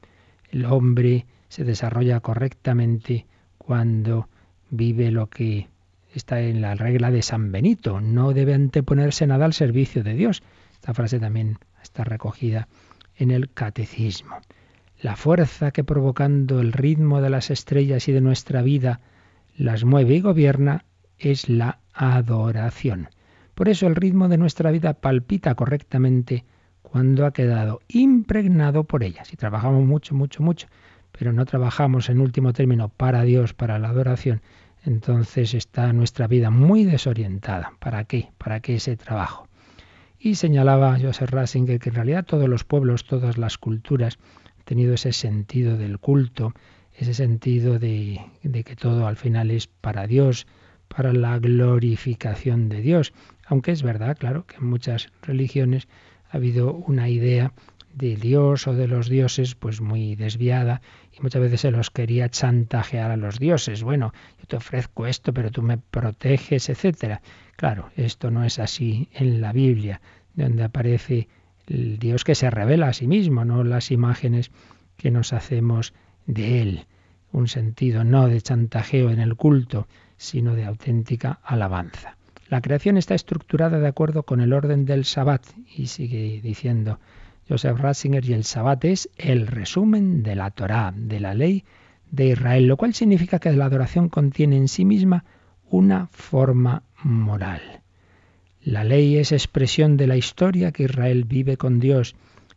El 0.50 0.64
hombre 0.66 1.26
se 1.48 1.64
desarrolla 1.64 2.20
correctamente 2.20 3.26
cuando 3.58 4.28
vive 4.70 5.10
lo 5.10 5.28
que 5.28 5.68
está 6.14 6.40
en 6.40 6.60
la 6.60 6.74
regla 6.74 7.10
de 7.10 7.22
San 7.22 7.50
Benito. 7.50 8.00
No 8.00 8.32
debe 8.32 8.54
anteponerse 8.54 9.26
nada 9.26 9.44
al 9.44 9.52
servicio 9.52 10.04
de 10.04 10.14
Dios. 10.14 10.42
Esta 10.74 10.94
frase 10.94 11.18
también 11.18 11.58
está 11.82 12.04
recogida 12.04 12.68
en 13.16 13.30
el 13.30 13.50
catecismo. 13.52 14.36
La 15.00 15.16
fuerza 15.16 15.72
que 15.72 15.84
provocando 15.84 16.60
el 16.60 16.72
ritmo 16.72 17.20
de 17.20 17.30
las 17.30 17.50
estrellas 17.50 18.08
y 18.08 18.12
de 18.12 18.20
nuestra 18.20 18.62
vida 18.62 19.00
las 19.56 19.84
mueve 19.84 20.14
y 20.14 20.20
gobierna 20.20 20.84
es 21.18 21.48
la 21.48 21.80
adoración. 21.94 23.08
Por 23.54 23.68
eso 23.68 23.86
el 23.86 23.96
ritmo 23.96 24.28
de 24.28 24.38
nuestra 24.38 24.70
vida 24.70 24.94
palpita 24.94 25.54
correctamente 25.54 26.44
cuando 26.82 27.24
ha 27.24 27.32
quedado 27.32 27.80
impregnado 27.88 28.84
por 28.84 29.02
ella. 29.02 29.24
Si 29.24 29.36
trabajamos 29.36 29.84
mucho, 29.84 30.14
mucho, 30.14 30.42
mucho, 30.42 30.68
pero 31.16 31.32
no 31.32 31.46
trabajamos 31.46 32.08
en 32.08 32.20
último 32.20 32.52
término 32.52 32.88
para 32.88 33.22
Dios, 33.22 33.54
para 33.54 33.78
la 33.78 33.88
adoración, 33.88 34.42
entonces 34.84 35.54
está 35.54 35.92
nuestra 35.92 36.26
vida 36.26 36.50
muy 36.50 36.84
desorientada. 36.84 37.72
¿Para 37.78 38.04
qué? 38.04 38.30
¿Para 38.38 38.60
qué 38.60 38.76
ese 38.76 38.96
trabajo? 38.96 39.48
Y 40.18 40.34
señalaba 40.34 40.98
Joseph 41.00 41.30
Ratzinger 41.30 41.78
que 41.78 41.90
en 41.90 41.94
realidad 41.96 42.24
todos 42.24 42.48
los 42.48 42.64
pueblos, 42.64 43.04
todas 43.04 43.38
las 43.38 43.58
culturas 43.58 44.18
han 44.58 44.64
tenido 44.64 44.94
ese 44.94 45.12
sentido 45.12 45.76
del 45.76 45.98
culto, 45.98 46.54
ese 46.92 47.14
sentido 47.14 47.78
de, 47.78 48.20
de 48.42 48.64
que 48.64 48.76
todo 48.76 49.06
al 49.06 49.16
final 49.16 49.50
es 49.50 49.66
para 49.66 50.06
Dios, 50.06 50.46
para 50.94 51.12
la 51.12 51.38
glorificación 51.38 52.68
de 52.68 52.80
Dios. 52.80 53.12
Aunque 53.46 53.72
es 53.72 53.82
verdad, 53.82 54.16
claro, 54.18 54.46
que 54.46 54.56
en 54.56 54.66
muchas 54.66 55.08
religiones 55.22 55.88
ha 56.30 56.36
habido 56.36 56.72
una 56.72 57.08
idea 57.08 57.52
de 57.94 58.16
Dios 58.16 58.66
o 58.66 58.74
de 58.74 58.88
los 58.88 59.08
dioses 59.08 59.54
pues 59.54 59.80
muy 59.80 60.16
desviada 60.16 60.82
y 61.12 61.22
muchas 61.22 61.42
veces 61.42 61.60
se 61.60 61.70
los 61.70 61.90
quería 61.90 62.28
chantajear 62.28 63.10
a 63.10 63.16
los 63.16 63.38
dioses. 63.38 63.82
Bueno, 63.82 64.12
yo 64.40 64.46
te 64.46 64.56
ofrezco 64.56 65.06
esto, 65.06 65.32
pero 65.32 65.50
tú 65.50 65.62
me 65.62 65.78
proteges, 65.78 66.68
etcétera. 66.68 67.22
Claro, 67.56 67.90
esto 67.96 68.30
no 68.30 68.44
es 68.44 68.58
así 68.58 69.08
en 69.12 69.40
la 69.40 69.52
Biblia, 69.52 70.00
donde 70.34 70.64
aparece 70.64 71.28
el 71.66 71.98
Dios 71.98 72.24
que 72.24 72.34
se 72.34 72.50
revela 72.50 72.88
a 72.88 72.92
sí 72.92 73.06
mismo, 73.06 73.44
no 73.44 73.62
las 73.62 73.90
imágenes 73.90 74.50
que 74.96 75.10
nos 75.10 75.32
hacemos 75.32 75.94
de 76.26 76.62
Él. 76.62 76.86
Un 77.32 77.48
sentido 77.48 78.04
no 78.04 78.28
de 78.28 78.40
chantajeo 78.40 79.10
en 79.10 79.20
el 79.20 79.36
culto, 79.36 79.86
sino 80.16 80.54
de 80.54 80.64
auténtica 80.64 81.40
alabanza. 81.42 82.16
La 82.48 82.60
creación 82.60 82.96
está 82.96 83.14
estructurada 83.14 83.78
de 83.78 83.88
acuerdo 83.88 84.22
con 84.22 84.40
el 84.40 84.52
orden 84.52 84.84
del 84.84 85.04
Sabbat, 85.04 85.42
y 85.76 85.86
sigue 85.86 86.40
diciendo 86.42 86.98
Joseph 87.48 87.78
Ratzinger, 87.78 88.24
y 88.24 88.32
el 88.32 88.44
Sabbat 88.44 88.84
es 88.84 89.10
el 89.16 89.46
resumen 89.46 90.22
de 90.22 90.36
la 90.36 90.50
Torá, 90.50 90.92
de 90.94 91.20
la 91.20 91.34
ley 91.34 91.64
de 92.10 92.28
Israel, 92.28 92.66
lo 92.66 92.76
cual 92.76 92.94
significa 92.94 93.38
que 93.38 93.52
la 93.52 93.64
adoración 93.64 94.08
contiene 94.08 94.56
en 94.56 94.68
sí 94.68 94.84
misma 94.84 95.24
una 95.68 96.06
forma 96.08 96.82
moral. 97.02 97.82
La 98.62 98.84
ley 98.84 99.16
es 99.16 99.32
expresión 99.32 99.96
de 99.96 100.06
la 100.06 100.16
historia 100.16 100.72
que 100.72 100.84
Israel 100.84 101.24
vive 101.24 101.56
con 101.56 101.80
Dios, 101.80 102.14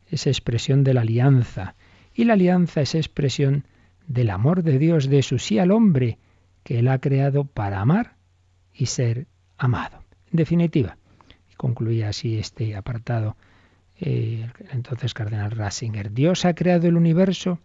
es 0.09 0.27
expresión 0.27 0.83
de 0.83 0.93
la 0.93 1.01
alianza, 1.01 1.75
y 2.13 2.25
la 2.25 2.33
alianza 2.33 2.81
es 2.81 2.95
expresión 2.95 3.65
del 4.07 4.29
amor 4.29 4.63
de 4.63 4.79
Dios, 4.79 5.09
de 5.09 5.21
su 5.21 5.37
sí 5.37 5.59
al 5.59 5.71
hombre, 5.71 6.17
que 6.67 6.79
Él 6.79 6.89
ha 6.89 6.99
creado 6.99 7.45
para 7.45 7.79
amar 7.79 8.17
y 8.73 8.87
ser 8.87 9.27
amado. 9.57 10.03
En 10.29 10.35
definitiva, 10.35 10.97
concluía 11.55 12.09
así 12.09 12.37
este 12.37 12.75
apartado 12.75 13.37
eh, 14.01 14.51
entonces 14.73 15.13
cardenal 15.13 15.51
Ratzinger, 15.51 16.11
Dios 16.11 16.43
ha 16.43 16.55
creado 16.55 16.89
el 16.89 16.97
universo 16.97 17.59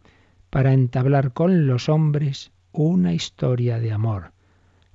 para 0.51 0.73
entablar 0.73 1.33
con 1.33 1.67
los 1.67 1.89
hombres 1.89 2.53
una 2.71 3.13
historia 3.13 3.81
de 3.81 3.91
amor. 3.91 4.35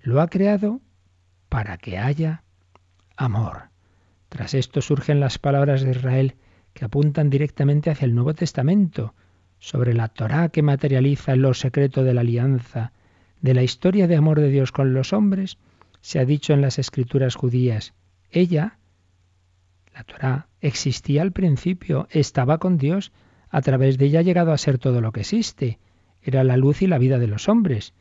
Lo 0.02 0.22
ha 0.22 0.30
creado 0.30 0.80
para 1.50 1.78
que 1.78 1.98
haya 1.98 2.44
amor. 3.18 3.64
Tras 4.30 4.54
esto 4.54 4.80
surgen 4.82 5.20
las 5.20 5.38
palabras 5.38 5.82
de 5.82 5.92
Israel 5.92 6.36
que 6.74 6.86
apuntan 6.86 7.30
directamente 7.30 7.90
hacia 7.90 8.06
el 8.06 8.16
Nuevo 8.16 8.34
Testamento, 8.34 9.16
sobre 9.60 9.94
la 9.94 10.08
Torá 10.08 10.48
que 10.48 10.62
materializa 10.62 11.36
lo 11.36 11.54
secreto 11.54 12.06
de 12.06 12.14
la 12.14 12.22
alianza, 12.22 12.94
de 13.42 13.54
la 13.54 13.64
historia 13.64 14.08
de 14.08 14.16
amor 14.16 14.40
de 14.40 14.50
Dios 14.50 14.72
con 14.72 14.94
los 14.94 15.14
hombres, 15.14 15.58
se 16.02 16.20
ha 16.20 16.26
dicho 16.26 16.54
en 16.54 16.62
las 16.62 16.80
escrituras 16.80 17.36
judías, 17.36 17.94
ella, 18.32 18.78
La 19.94 20.04
Torah 20.04 20.48
existía 20.62 21.22
al 21.22 21.32
principio, 21.32 22.08
estaba 22.12 22.58
con 22.58 22.78
Dios, 22.78 23.12
a 23.50 23.62
través 23.62 23.98
de 23.98 24.06
ella 24.06 24.20
ha 24.20 24.24
llegado 24.24 24.52
a 24.52 24.58
ser 24.58 24.78
todo 24.78 25.02
lo 25.02 25.12
que 25.12 25.22
existe. 25.22 25.80
Era 26.22 26.44
la 26.44 26.58
luz 26.58 26.82
y 26.82 26.88
la 26.88 26.98
vida 26.98 27.20
de 27.20 27.28
los 27.28 27.48
hombres. 27.48 27.94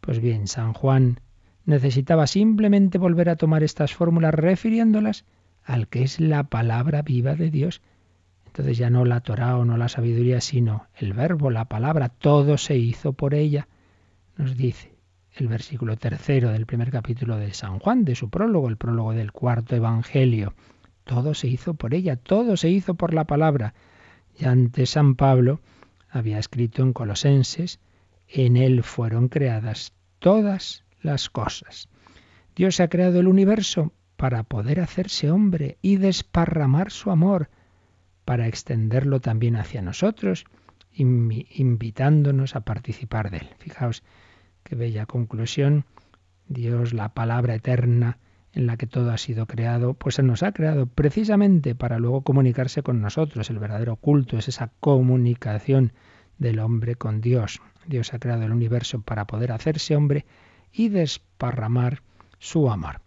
Pues 0.00 0.20
bien, 0.20 0.46
San 0.46 0.72
Juan 0.72 1.20
necesitaba 1.64 2.26
simplemente 2.26 2.98
volver 2.98 3.28
a 3.28 3.36
tomar 3.36 3.62
estas 3.62 3.94
fórmulas 3.94 4.34
refiriéndolas 4.34 5.24
al 5.64 5.88
que 5.88 6.02
es 6.02 6.20
la 6.20 6.44
palabra 6.44 7.02
viva 7.02 7.34
de 7.34 7.50
Dios. 7.50 7.82
Entonces 8.46 8.78
ya 8.78 8.90
no 8.90 9.04
la 9.04 9.20
Torah 9.20 9.56
o 9.56 9.64
no 9.64 9.76
la 9.76 9.88
sabiduría, 9.88 10.40
sino 10.40 10.86
el 10.94 11.12
verbo, 11.12 11.50
la 11.50 11.64
palabra, 11.64 12.08
todo 12.10 12.58
se 12.58 12.76
hizo 12.76 13.14
por 13.14 13.34
ella. 13.34 13.66
Nos 14.36 14.56
dice 14.56 14.94
el 15.32 15.48
versículo 15.48 15.96
tercero 15.96 16.50
del 16.50 16.66
primer 16.66 16.90
capítulo 16.90 17.36
de 17.36 17.52
San 17.54 17.78
Juan, 17.78 18.04
de 18.04 18.14
su 18.14 18.30
prólogo, 18.30 18.68
el 18.68 18.76
prólogo 18.76 19.12
del 19.12 19.32
cuarto 19.32 19.76
Evangelio. 19.76 20.54
Todo 21.04 21.34
se 21.34 21.48
hizo 21.48 21.74
por 21.74 21.94
ella, 21.94 22.16
todo 22.16 22.56
se 22.56 22.68
hizo 22.70 22.94
por 22.94 23.14
la 23.14 23.24
palabra. 23.24 23.74
Y 24.36 24.44
antes 24.44 24.90
San 24.90 25.14
Pablo 25.16 25.60
había 26.08 26.38
escrito 26.38 26.82
en 26.82 26.92
Colosenses, 26.92 27.80
en 28.28 28.56
él 28.56 28.82
fueron 28.82 29.28
creadas 29.28 29.92
todas 30.18 30.84
las 31.00 31.30
cosas. 31.30 31.88
Dios 32.56 32.80
ha 32.80 32.88
creado 32.88 33.20
el 33.20 33.28
universo 33.28 33.92
para 34.16 34.44
poder 34.44 34.80
hacerse 34.80 35.30
hombre 35.30 35.78
y 35.82 35.96
desparramar 35.96 36.90
su 36.90 37.10
amor, 37.10 37.50
para 38.24 38.46
extenderlo 38.46 39.20
también 39.20 39.56
hacia 39.56 39.82
nosotros, 39.82 40.46
invitándonos 40.92 42.56
a 42.56 42.60
participar 42.60 43.30
de 43.30 43.38
él. 43.38 43.48
Fijaos 43.58 44.02
qué 44.64 44.74
bella 44.74 45.06
conclusión. 45.06 45.84
Dios, 46.48 46.92
la 46.92 47.14
palabra 47.14 47.54
eterna, 47.54 48.18
en 48.52 48.66
la 48.66 48.76
que 48.76 48.86
todo 48.86 49.10
ha 49.10 49.18
sido 49.18 49.46
creado, 49.46 49.94
pues 49.94 50.16
se 50.16 50.22
nos 50.22 50.42
ha 50.42 50.52
creado 50.52 50.86
precisamente 50.86 51.74
para 51.74 51.98
luego 51.98 52.22
comunicarse 52.22 52.82
con 52.82 53.00
nosotros. 53.00 53.50
El 53.50 53.58
verdadero 53.58 53.96
culto 53.96 54.38
es 54.38 54.48
esa 54.48 54.70
comunicación 54.80 55.92
del 56.38 56.60
hombre 56.60 56.94
con 56.94 57.20
Dios. 57.20 57.60
Dios 57.86 58.14
ha 58.14 58.18
creado 58.18 58.44
el 58.44 58.52
universo 58.52 59.00
para 59.02 59.26
poder 59.26 59.52
hacerse 59.52 59.96
hombre 59.96 60.24
y 60.72 60.88
desparramar 60.88 62.02
su 62.38 62.70
amor. 62.70 63.00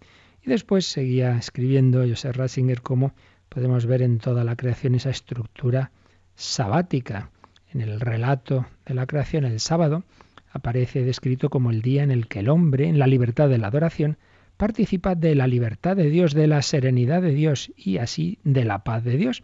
Y 0.43 0.49
después 0.49 0.85
seguía 0.85 1.37
escribiendo 1.37 2.07
Joseph 2.07 2.35
Ratzinger 2.35 2.81
cómo 2.81 3.13
podemos 3.49 3.85
ver 3.85 4.01
en 4.01 4.19
toda 4.19 4.43
la 4.43 4.55
creación 4.55 4.95
esa 4.95 5.09
estructura 5.09 5.91
sabática. 6.35 7.31
En 7.73 7.81
el 7.81 7.99
relato 7.99 8.65
de 8.85 8.93
la 8.93 9.05
creación, 9.05 9.45
el 9.45 9.59
sábado 9.59 10.03
aparece 10.51 11.03
descrito 11.03 11.49
como 11.49 11.71
el 11.71 11.81
día 11.81 12.03
en 12.03 12.11
el 12.11 12.27
que 12.27 12.39
el 12.39 12.49
hombre, 12.49 12.87
en 12.87 12.99
la 12.99 13.07
libertad 13.07 13.49
de 13.49 13.57
la 13.57 13.67
adoración, 13.67 14.17
participa 14.57 15.15
de 15.15 15.35
la 15.35 15.47
libertad 15.47 15.95
de 15.95 16.09
Dios, 16.09 16.33
de 16.33 16.47
la 16.47 16.61
serenidad 16.61 17.21
de 17.21 17.31
Dios 17.31 17.71
y 17.75 17.97
así 17.97 18.39
de 18.43 18.65
la 18.65 18.83
paz 18.83 19.03
de 19.03 19.17
Dios. 19.17 19.43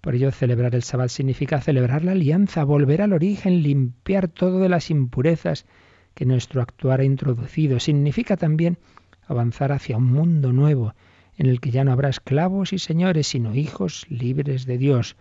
Por 0.00 0.14
ello, 0.14 0.30
celebrar 0.30 0.74
el 0.74 0.82
sábado 0.82 1.08
significa 1.08 1.60
celebrar 1.60 2.04
la 2.04 2.12
alianza, 2.12 2.64
volver 2.64 3.02
al 3.02 3.12
origen, 3.12 3.62
limpiar 3.62 4.28
todo 4.28 4.60
de 4.60 4.68
las 4.68 4.90
impurezas 4.90 5.66
que 6.14 6.24
nuestro 6.24 6.62
actuar 6.62 7.00
ha 7.00 7.04
introducido. 7.04 7.80
Significa 7.80 8.36
también 8.36 8.78
avanzar 9.26 9.72
hacia 9.72 9.96
un 9.96 10.04
mundo 10.04 10.52
nuevo, 10.52 10.94
en 11.36 11.46
el 11.46 11.60
que 11.60 11.70
ya 11.70 11.84
no 11.84 11.92
habrá 11.92 12.08
esclavos 12.08 12.72
y 12.72 12.78
señores, 12.78 13.26
sino 13.26 13.54
hijos 13.54 14.06
libres 14.08 14.64
de 14.64 14.78
Dios. 14.78 15.16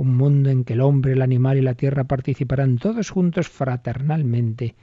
Un 0.00 0.16
mundo 0.16 0.48
en 0.48 0.64
que 0.64 0.72
el 0.72 0.80
hombre, 0.80 1.12
el 1.12 1.20
animal 1.20 1.58
y 1.58 1.60
la 1.60 1.74
tierra 1.74 2.04
participarán 2.04 2.78
todos 2.78 3.10
juntos 3.10 3.50
fraternalmente 3.50 4.74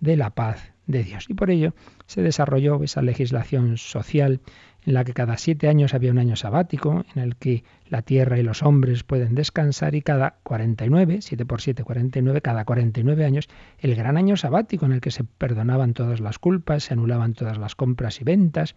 de 0.00 0.16
la 0.16 0.30
paz 0.30 0.72
de 0.88 1.04
Dios. 1.04 1.26
Y 1.28 1.34
por 1.34 1.52
ello 1.52 1.76
se 2.06 2.22
desarrolló 2.22 2.82
esa 2.82 3.00
legislación 3.00 3.76
social 3.76 4.40
en 4.84 4.94
la 4.94 5.04
que 5.04 5.12
cada 5.12 5.36
siete 5.36 5.68
años 5.68 5.94
había 5.94 6.10
un 6.10 6.18
año 6.18 6.34
sabático, 6.34 7.04
en 7.14 7.22
el 7.22 7.36
que 7.36 7.62
la 7.86 8.02
tierra 8.02 8.36
y 8.40 8.42
los 8.42 8.64
hombres 8.64 9.04
pueden 9.04 9.36
descansar, 9.36 9.94
y 9.94 10.02
cada 10.02 10.38
49, 10.42 11.22
7 11.22 11.46
por 11.46 11.60
7, 11.60 11.84
49, 11.84 12.40
cada 12.40 12.64
49 12.64 13.24
años, 13.24 13.48
el 13.78 13.94
gran 13.94 14.16
año 14.16 14.36
sabático 14.36 14.86
en 14.86 14.92
el 14.92 15.00
que 15.00 15.12
se 15.12 15.22
perdonaban 15.22 15.94
todas 15.94 16.18
las 16.18 16.40
culpas, 16.40 16.82
se 16.82 16.94
anulaban 16.94 17.34
todas 17.34 17.58
las 17.58 17.76
compras 17.76 18.20
y 18.20 18.24
ventas. 18.24 18.74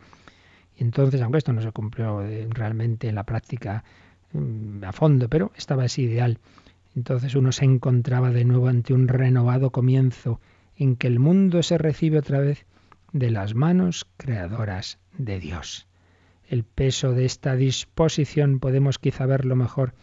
Y 0.75 0.83
entonces, 0.83 1.23
aunque 1.23 1.39
esto 1.39 1.53
no 1.53 1.63
se 1.63 1.71
cumplió 1.71 2.21
eh, 2.21 2.47
realmente 2.51 3.09
en 3.09 3.15
la 3.15 3.23
práctica 3.23 3.83
a 4.81 4.91
fondo, 4.91 5.29
pero 5.29 5.51
estaba 5.55 5.85
ese 5.85 6.03
ideal. 6.03 6.39
Entonces 6.95 7.35
uno 7.35 7.51
se 7.51 7.65
encontraba 7.65 8.31
de 8.31 8.45
nuevo 8.45 8.67
ante 8.67 8.93
un 8.93 9.07
renovado 9.07 9.71
comienzo 9.71 10.41
en 10.75 10.95
que 10.95 11.07
el 11.07 11.19
mundo 11.19 11.63
se 11.63 11.77
recibe 11.77 12.19
otra 12.19 12.39
vez 12.39 12.65
de 13.13 13.31
las 13.31 13.55
manos 13.55 14.07
creadoras 14.17 14.99
de 15.17 15.39
Dios. 15.39 15.87
El 16.47 16.63
peso 16.63 17.13
de 17.13 17.25
esta 17.25 17.55
disposición 17.55 18.59
podemos 18.59 18.99
quizá 18.99 19.25
verlo 19.25 19.55
mejor 19.55 19.93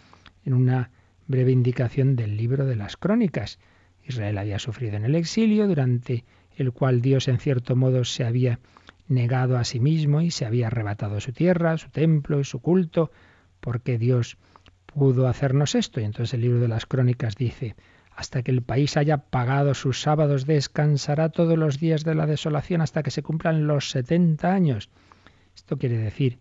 en 0.44 0.54
una 0.54 0.90
breve 1.26 1.52
indicación 1.52 2.16
del 2.16 2.36
libro 2.36 2.66
de 2.66 2.76
las 2.76 2.96
crónicas. 2.96 3.58
Israel 4.06 4.38
había 4.38 4.58
sufrido 4.58 4.96
en 4.96 5.04
el 5.04 5.14
exilio, 5.14 5.66
durante 5.66 6.24
el 6.56 6.72
cual 6.72 7.00
Dios 7.00 7.28
en 7.28 7.38
cierto 7.38 7.76
modo 7.76 8.04
se 8.04 8.24
había 8.24 8.60
negado 9.08 9.56
a 9.56 9.64
sí 9.64 9.80
mismo 9.80 10.20
y 10.20 10.30
se 10.30 10.44
había 10.44 10.68
arrebatado 10.68 11.20
su 11.20 11.32
tierra, 11.32 11.78
su 11.78 11.88
templo 11.90 12.40
y 12.40 12.44
su 12.44 12.60
culto, 12.60 13.10
porque 13.64 13.96
Dios 13.96 14.36
pudo 14.84 15.26
hacernos 15.26 15.74
esto. 15.74 15.98
Y 15.98 16.04
entonces 16.04 16.34
el 16.34 16.42
libro 16.42 16.60
de 16.60 16.68
las 16.68 16.84
crónicas 16.84 17.34
dice, 17.34 17.76
hasta 18.14 18.42
que 18.42 18.50
el 18.50 18.60
país 18.60 18.98
haya 18.98 19.16
pagado 19.16 19.72
sus 19.72 20.02
sábados, 20.02 20.44
descansará 20.44 21.30
todos 21.30 21.56
los 21.56 21.80
días 21.80 22.04
de 22.04 22.14
la 22.14 22.26
desolación 22.26 22.82
hasta 22.82 23.02
que 23.02 23.10
se 23.10 23.22
cumplan 23.22 23.66
los 23.66 23.88
setenta 23.88 24.52
años. 24.52 24.90
Esto 25.56 25.78
quiere 25.78 25.96
decir 25.96 26.38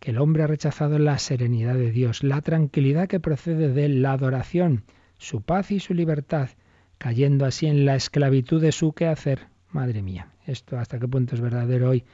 que 0.00 0.12
el 0.12 0.18
hombre 0.18 0.42
ha 0.42 0.46
rechazado 0.46 0.98
la 0.98 1.18
serenidad 1.18 1.74
de 1.74 1.90
Dios, 1.90 2.22
la 2.22 2.40
tranquilidad 2.40 3.08
que 3.08 3.20
procede 3.20 3.70
de 3.74 3.90
la 3.90 4.12
adoración, 4.12 4.84
su 5.18 5.42
paz 5.42 5.70
y 5.70 5.80
su 5.80 5.92
libertad, 5.92 6.48
cayendo 6.96 7.44
así 7.44 7.66
en 7.66 7.84
la 7.84 7.94
esclavitud 7.94 8.62
de 8.62 8.72
su 8.72 8.94
quehacer. 8.94 9.48
Madre 9.70 10.00
mía, 10.00 10.28
esto 10.46 10.78
hasta 10.78 10.98
qué 10.98 11.08
punto 11.08 11.34
es 11.34 11.42
verdadero 11.42 11.90
hoy. 11.90 12.04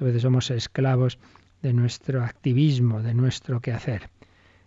A 0.00 0.04
veces 0.04 0.22
somos 0.22 0.50
esclavos 0.50 1.18
de 1.64 1.72
nuestro 1.72 2.22
activismo, 2.22 3.02
de 3.02 3.14
nuestro 3.14 3.62
quehacer. 3.62 4.10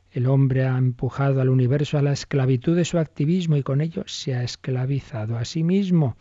El 0.10 0.25
hombre 0.25 0.65
ha 0.65 0.75
empujado 0.79 1.41
al 1.41 1.49
universo 1.49 1.99
a 1.99 2.01
la 2.01 2.12
esclavitud 2.12 2.75
de 2.75 2.86
su 2.86 2.97
activismo 2.97 3.55
y 3.55 3.62
con 3.62 3.81
ello 3.81 4.01
se 4.07 4.33
ha 4.33 4.41
esclavizado 4.41 5.38
a 5.38 5.45
sí 5.45 5.63
mismo. 5.63 6.17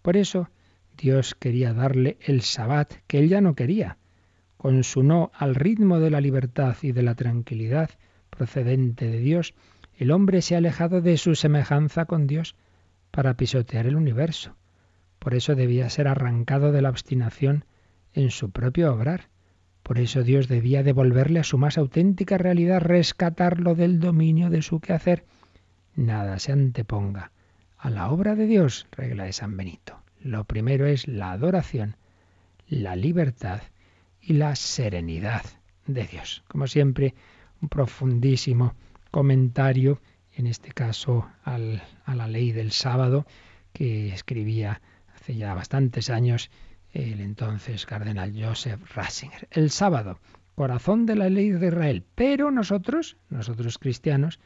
Por 0.00 0.16
eso 0.16 0.48
Dios 0.96 1.34
quería 1.34 1.74
darle 1.74 2.18
el 2.20 2.42
sabbat 2.42 2.94
que 3.08 3.18
él 3.18 3.28
ya 3.28 3.40
no 3.40 3.56
quería. 3.56 3.98
Con 4.58 4.84
su 4.84 5.02
no 5.02 5.32
al 5.34 5.56
ritmo 5.56 5.98
de 5.98 6.10
la 6.10 6.20
libertad 6.20 6.76
y 6.82 6.92
de 6.92 7.02
la 7.02 7.16
tranquilidad 7.16 7.90
procedente 8.30 9.08
de 9.08 9.18
Dios, 9.18 9.54
el 9.96 10.12
hombre 10.12 10.40
se 10.40 10.54
ha 10.54 10.58
alejado 10.58 11.00
de 11.00 11.16
su 11.16 11.34
semejanza 11.34 12.04
con 12.04 12.28
Dios 12.28 12.54
para 13.10 13.36
pisotear 13.36 13.88
el 13.88 13.96
universo. 13.96 14.54
Por 15.18 15.34
eso 15.34 15.56
debía 15.56 15.90
ser 15.90 16.06
arrancado 16.06 16.70
de 16.70 16.80
la 16.80 16.90
obstinación 16.90 17.64
en 18.14 18.30
su 18.30 18.52
propio 18.52 18.94
obrar. 18.94 19.31
Por 19.82 19.98
eso 19.98 20.22
Dios 20.22 20.48
debía 20.48 20.82
devolverle 20.82 21.40
a 21.40 21.44
su 21.44 21.58
más 21.58 21.76
auténtica 21.78 22.38
realidad, 22.38 22.80
rescatarlo 22.80 23.74
del 23.74 23.98
dominio 24.00 24.48
de 24.48 24.62
su 24.62 24.80
quehacer. 24.80 25.24
Nada 25.94 26.38
se 26.38 26.52
anteponga 26.52 27.32
a 27.76 27.90
la 27.90 28.10
obra 28.10 28.36
de 28.36 28.46
Dios, 28.46 28.86
regla 28.92 29.24
de 29.24 29.32
San 29.32 29.56
Benito. 29.56 30.00
Lo 30.20 30.44
primero 30.44 30.86
es 30.86 31.08
la 31.08 31.32
adoración, 31.32 31.96
la 32.68 32.94
libertad 32.94 33.60
y 34.20 34.34
la 34.34 34.54
serenidad 34.54 35.42
de 35.86 36.06
Dios. 36.06 36.44
Como 36.46 36.68
siempre, 36.68 37.14
un 37.60 37.68
profundísimo 37.68 38.74
comentario, 39.10 40.00
en 40.32 40.46
este 40.46 40.70
caso 40.70 41.28
a 41.44 41.58
la 41.58 42.28
ley 42.28 42.52
del 42.52 42.70
sábado, 42.70 43.26
que 43.72 44.14
escribía 44.14 44.80
hace 45.14 45.34
ya 45.34 45.54
bastantes 45.54 46.08
años 46.08 46.50
el 46.92 47.20
entonces 47.20 47.86
cardenal 47.86 48.32
Joseph 48.38 48.80
Ratzinger. 48.94 49.48
El 49.50 49.70
sábado, 49.70 50.18
corazón 50.54 51.06
de 51.06 51.16
la 51.16 51.28
ley 51.28 51.50
de 51.50 51.68
Israel. 51.68 52.04
Pero 52.14 52.50
nosotros, 52.50 53.16
nosotros 53.30 53.78
cristianos, 53.78 54.40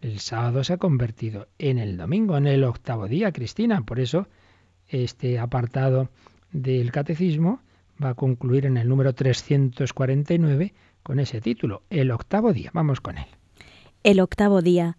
el 0.00 0.20
sábado 0.20 0.62
se 0.62 0.74
ha 0.74 0.78
convertido 0.78 1.48
en 1.58 1.78
el 1.78 1.96
domingo, 1.96 2.36
en 2.36 2.46
el 2.46 2.64
octavo 2.64 3.08
día, 3.08 3.32
Cristina. 3.32 3.82
Por 3.82 3.98
eso, 3.98 4.28
este 4.88 5.38
apartado 5.38 6.10
del 6.52 6.92
catecismo 6.92 7.60
va 8.02 8.10
a 8.10 8.14
concluir 8.14 8.66
en 8.66 8.76
el 8.76 8.88
número 8.88 9.14
349 9.14 10.74
con 11.02 11.18
ese 11.18 11.40
título, 11.40 11.82
el 11.88 12.10
octavo 12.10 12.52
día. 12.52 12.70
Vamos 12.74 13.00
con 13.00 13.16
él. 13.16 13.26
El 14.02 14.20
octavo 14.20 14.60
día. 14.60 14.98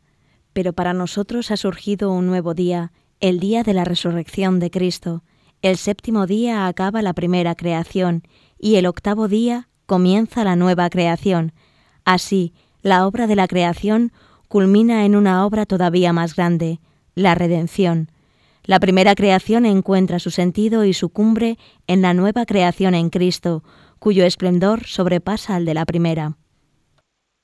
Pero 0.53 0.73
para 0.73 0.93
nosotros 0.93 1.51
ha 1.51 1.57
surgido 1.57 2.11
un 2.11 2.25
nuevo 2.25 2.55
día, 2.55 2.91
el 3.19 3.39
día 3.39 3.61
de 3.61 3.75
la 3.75 3.83
resurrección 3.83 4.59
de 4.59 4.71
Cristo 4.71 5.23
el 5.61 5.77
séptimo 5.77 6.27
día 6.27 6.67
acaba 6.67 7.01
la 7.01 7.13
primera 7.13 7.55
creación 7.55 8.23
y 8.59 8.75
el 8.75 8.85
octavo 8.85 9.27
día 9.27 9.67
comienza 9.85 10.43
la 10.43 10.55
nueva 10.55 10.89
creación. 10.89 11.53
Así, 12.05 12.53
la 12.81 13.07
obra 13.07 13.27
de 13.27 13.35
la 13.35 13.47
creación 13.47 14.11
culmina 14.47 15.05
en 15.05 15.15
una 15.15 15.45
obra 15.45 15.65
todavía 15.65 16.13
más 16.13 16.35
grande, 16.35 16.79
la 17.15 17.35
redención. 17.35 18.09
La 18.63 18.79
primera 18.79 19.15
creación 19.15 19.65
encuentra 19.65 20.19
su 20.19 20.29
sentido 20.29 20.83
y 20.83 20.93
su 20.93 21.09
cumbre 21.09 21.57
en 21.87 22.01
la 22.01 22.13
nueva 22.13 22.45
creación 22.45 22.95
en 22.95 23.09
Cristo, 23.09 23.63
cuyo 23.99 24.25
esplendor 24.25 24.85
sobrepasa 24.85 25.55
al 25.55 25.65
de 25.65 25.73
la 25.73 25.85
primera. 25.85 26.37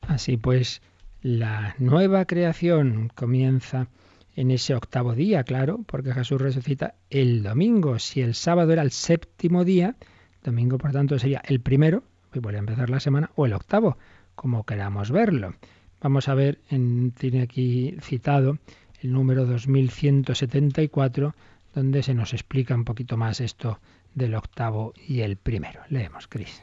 Así 0.01 0.37
pues, 0.37 0.81
la 1.21 1.75
nueva 1.79 2.25
creación 2.25 3.09
comienza 3.15 3.87
en 4.35 4.51
ese 4.51 4.75
octavo 4.75 5.13
día, 5.13 5.43
claro, 5.43 5.83
porque 5.85 6.13
Jesús 6.13 6.41
resucita 6.41 6.95
el 7.09 7.43
domingo. 7.43 7.99
Si 7.99 8.21
el 8.21 8.33
sábado 8.33 8.73
era 8.73 8.81
el 8.81 8.91
séptimo 8.91 9.63
día, 9.63 9.95
domingo 10.43 10.77
por 10.77 10.91
tanto 10.91 11.19
sería 11.19 11.41
el 11.45 11.61
primero, 11.61 12.03
y 12.33 12.39
vuelve 12.39 12.57
a 12.57 12.61
empezar 12.61 12.89
la 12.89 12.99
semana, 12.99 13.31
o 13.35 13.45
el 13.45 13.53
octavo, 13.53 13.97
como 14.35 14.65
queramos 14.65 15.11
verlo. 15.11 15.53
Vamos 16.01 16.27
a 16.27 16.33
ver, 16.33 16.59
en, 16.69 17.11
tiene 17.11 17.41
aquí 17.41 17.95
citado 18.01 18.57
el 19.01 19.11
número 19.13 19.45
2174, 19.45 21.35
donde 21.73 22.03
se 22.03 22.13
nos 22.13 22.33
explica 22.33 22.75
un 22.75 22.85
poquito 22.85 23.17
más 23.17 23.39
esto 23.39 23.79
del 24.13 24.35
octavo 24.35 24.93
y 25.07 25.21
el 25.21 25.37
primero. 25.37 25.81
Leemos, 25.89 26.27
Cris. 26.27 26.61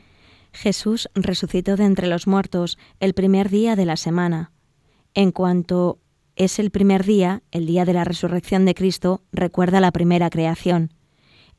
Jesús 0.52 1.09
resucitó 1.14 1.76
de 1.76 1.85
entre 1.85 2.09
los 2.09 2.26
muertos 2.26 2.78
el 2.98 3.14
primer 3.14 3.50
día 3.50 3.76
de 3.76 3.87
la 3.87 3.96
semana. 3.96 4.52
En 5.14 5.33
cuanto 5.33 5.98
es 6.40 6.59
el 6.59 6.70
primer 6.70 7.05
día, 7.05 7.42
el 7.50 7.66
día 7.66 7.85
de 7.85 7.92
la 7.92 8.03
resurrección 8.03 8.64
de 8.64 8.74
Cristo, 8.74 9.20
recuerda 9.31 9.79
la 9.79 9.92
primera 9.92 10.31
creación. 10.31 10.90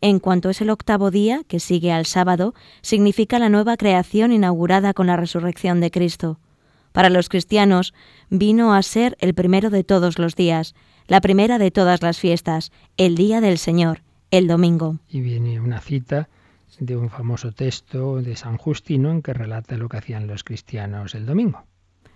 En 0.01 0.17
cuanto 0.17 0.49
es 0.49 0.59
el 0.59 0.71
octavo 0.71 1.11
día, 1.11 1.43
que 1.47 1.59
sigue 1.59 1.91
al 1.91 2.07
sábado, 2.07 2.55
significa 2.81 3.37
la 3.37 3.49
nueva 3.49 3.77
creación 3.77 4.31
inaugurada 4.31 4.95
con 4.95 5.05
la 5.05 5.17
resurrección 5.17 5.81
de 5.81 5.91
Cristo. 5.91 6.39
Para 6.93 7.11
los 7.11 7.29
cristianos, 7.29 7.93
vino 8.31 8.73
a 8.73 8.81
ser 8.81 9.17
el 9.19 9.35
primero 9.35 9.69
de 9.69 9.83
todos 9.83 10.17
los 10.17 10.35
días, 10.35 10.73
la 11.05 11.21
primera 11.21 11.59
de 11.59 11.69
todas 11.69 12.01
las 12.01 12.17
fiestas, 12.17 12.71
el 12.97 13.13
día 13.13 13.39
del 13.39 13.59
Señor, 13.59 14.01
el 14.31 14.47
domingo. 14.47 14.97
Y 15.07 15.21
viene 15.21 15.59
una 15.59 15.79
cita 15.79 16.27
de 16.79 16.97
un 16.97 17.11
famoso 17.11 17.51
texto 17.51 18.19
de 18.23 18.35
San 18.35 18.57
Justino 18.57 19.11
en 19.11 19.21
que 19.21 19.35
relata 19.35 19.77
lo 19.77 19.89
que 19.89 19.97
hacían 19.97 20.25
los 20.25 20.43
cristianos 20.43 21.13
el 21.13 21.27
domingo. 21.27 21.67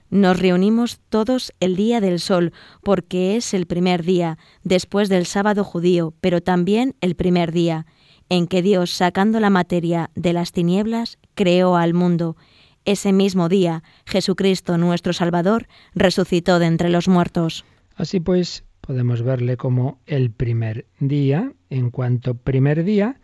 Nos 0.10 0.40
reunimos 0.40 1.00
todos 1.10 1.52
el 1.60 1.76
día 1.76 2.00
del 2.00 2.20
sol, 2.20 2.54
porque 2.84 3.36
es 3.36 3.54
el 3.54 3.66
primer 3.66 4.04
día, 4.04 4.38
después 4.64 5.10
del 5.10 5.26
sábado 5.26 5.64
judío, 5.64 6.14
pero 6.22 6.42
también 6.42 6.96
el 7.02 7.16
primer 7.16 7.52
día, 7.52 7.86
en 8.30 8.48
que 8.48 8.62
Dios, 8.62 8.92
sacando 8.92 9.40
la 9.40 9.50
materia 9.50 10.12
de 10.16 10.34
las 10.34 10.52
tinieblas, 10.52 11.18
creó 11.34 11.76
al 11.76 11.94
mundo. 11.94 12.38
Ese 12.86 13.14
mismo 13.14 13.50
día, 13.50 13.84
Jesucristo 14.06 14.78
nuestro 14.78 15.12
Salvador 15.12 15.68
resucitó 15.96 16.60
de 16.60 16.68
entre 16.68 16.90
los 16.90 17.08
muertos. 17.08 17.66
Así 17.96 18.20
pues, 18.20 18.64
podemos 18.82 19.24
verle 19.24 19.58
como 19.58 20.00
el 20.06 20.30
primer 20.30 20.86
día, 21.00 21.52
en 21.72 21.90
cuanto 21.90 22.36
primer 22.36 22.84
día, 22.84 23.20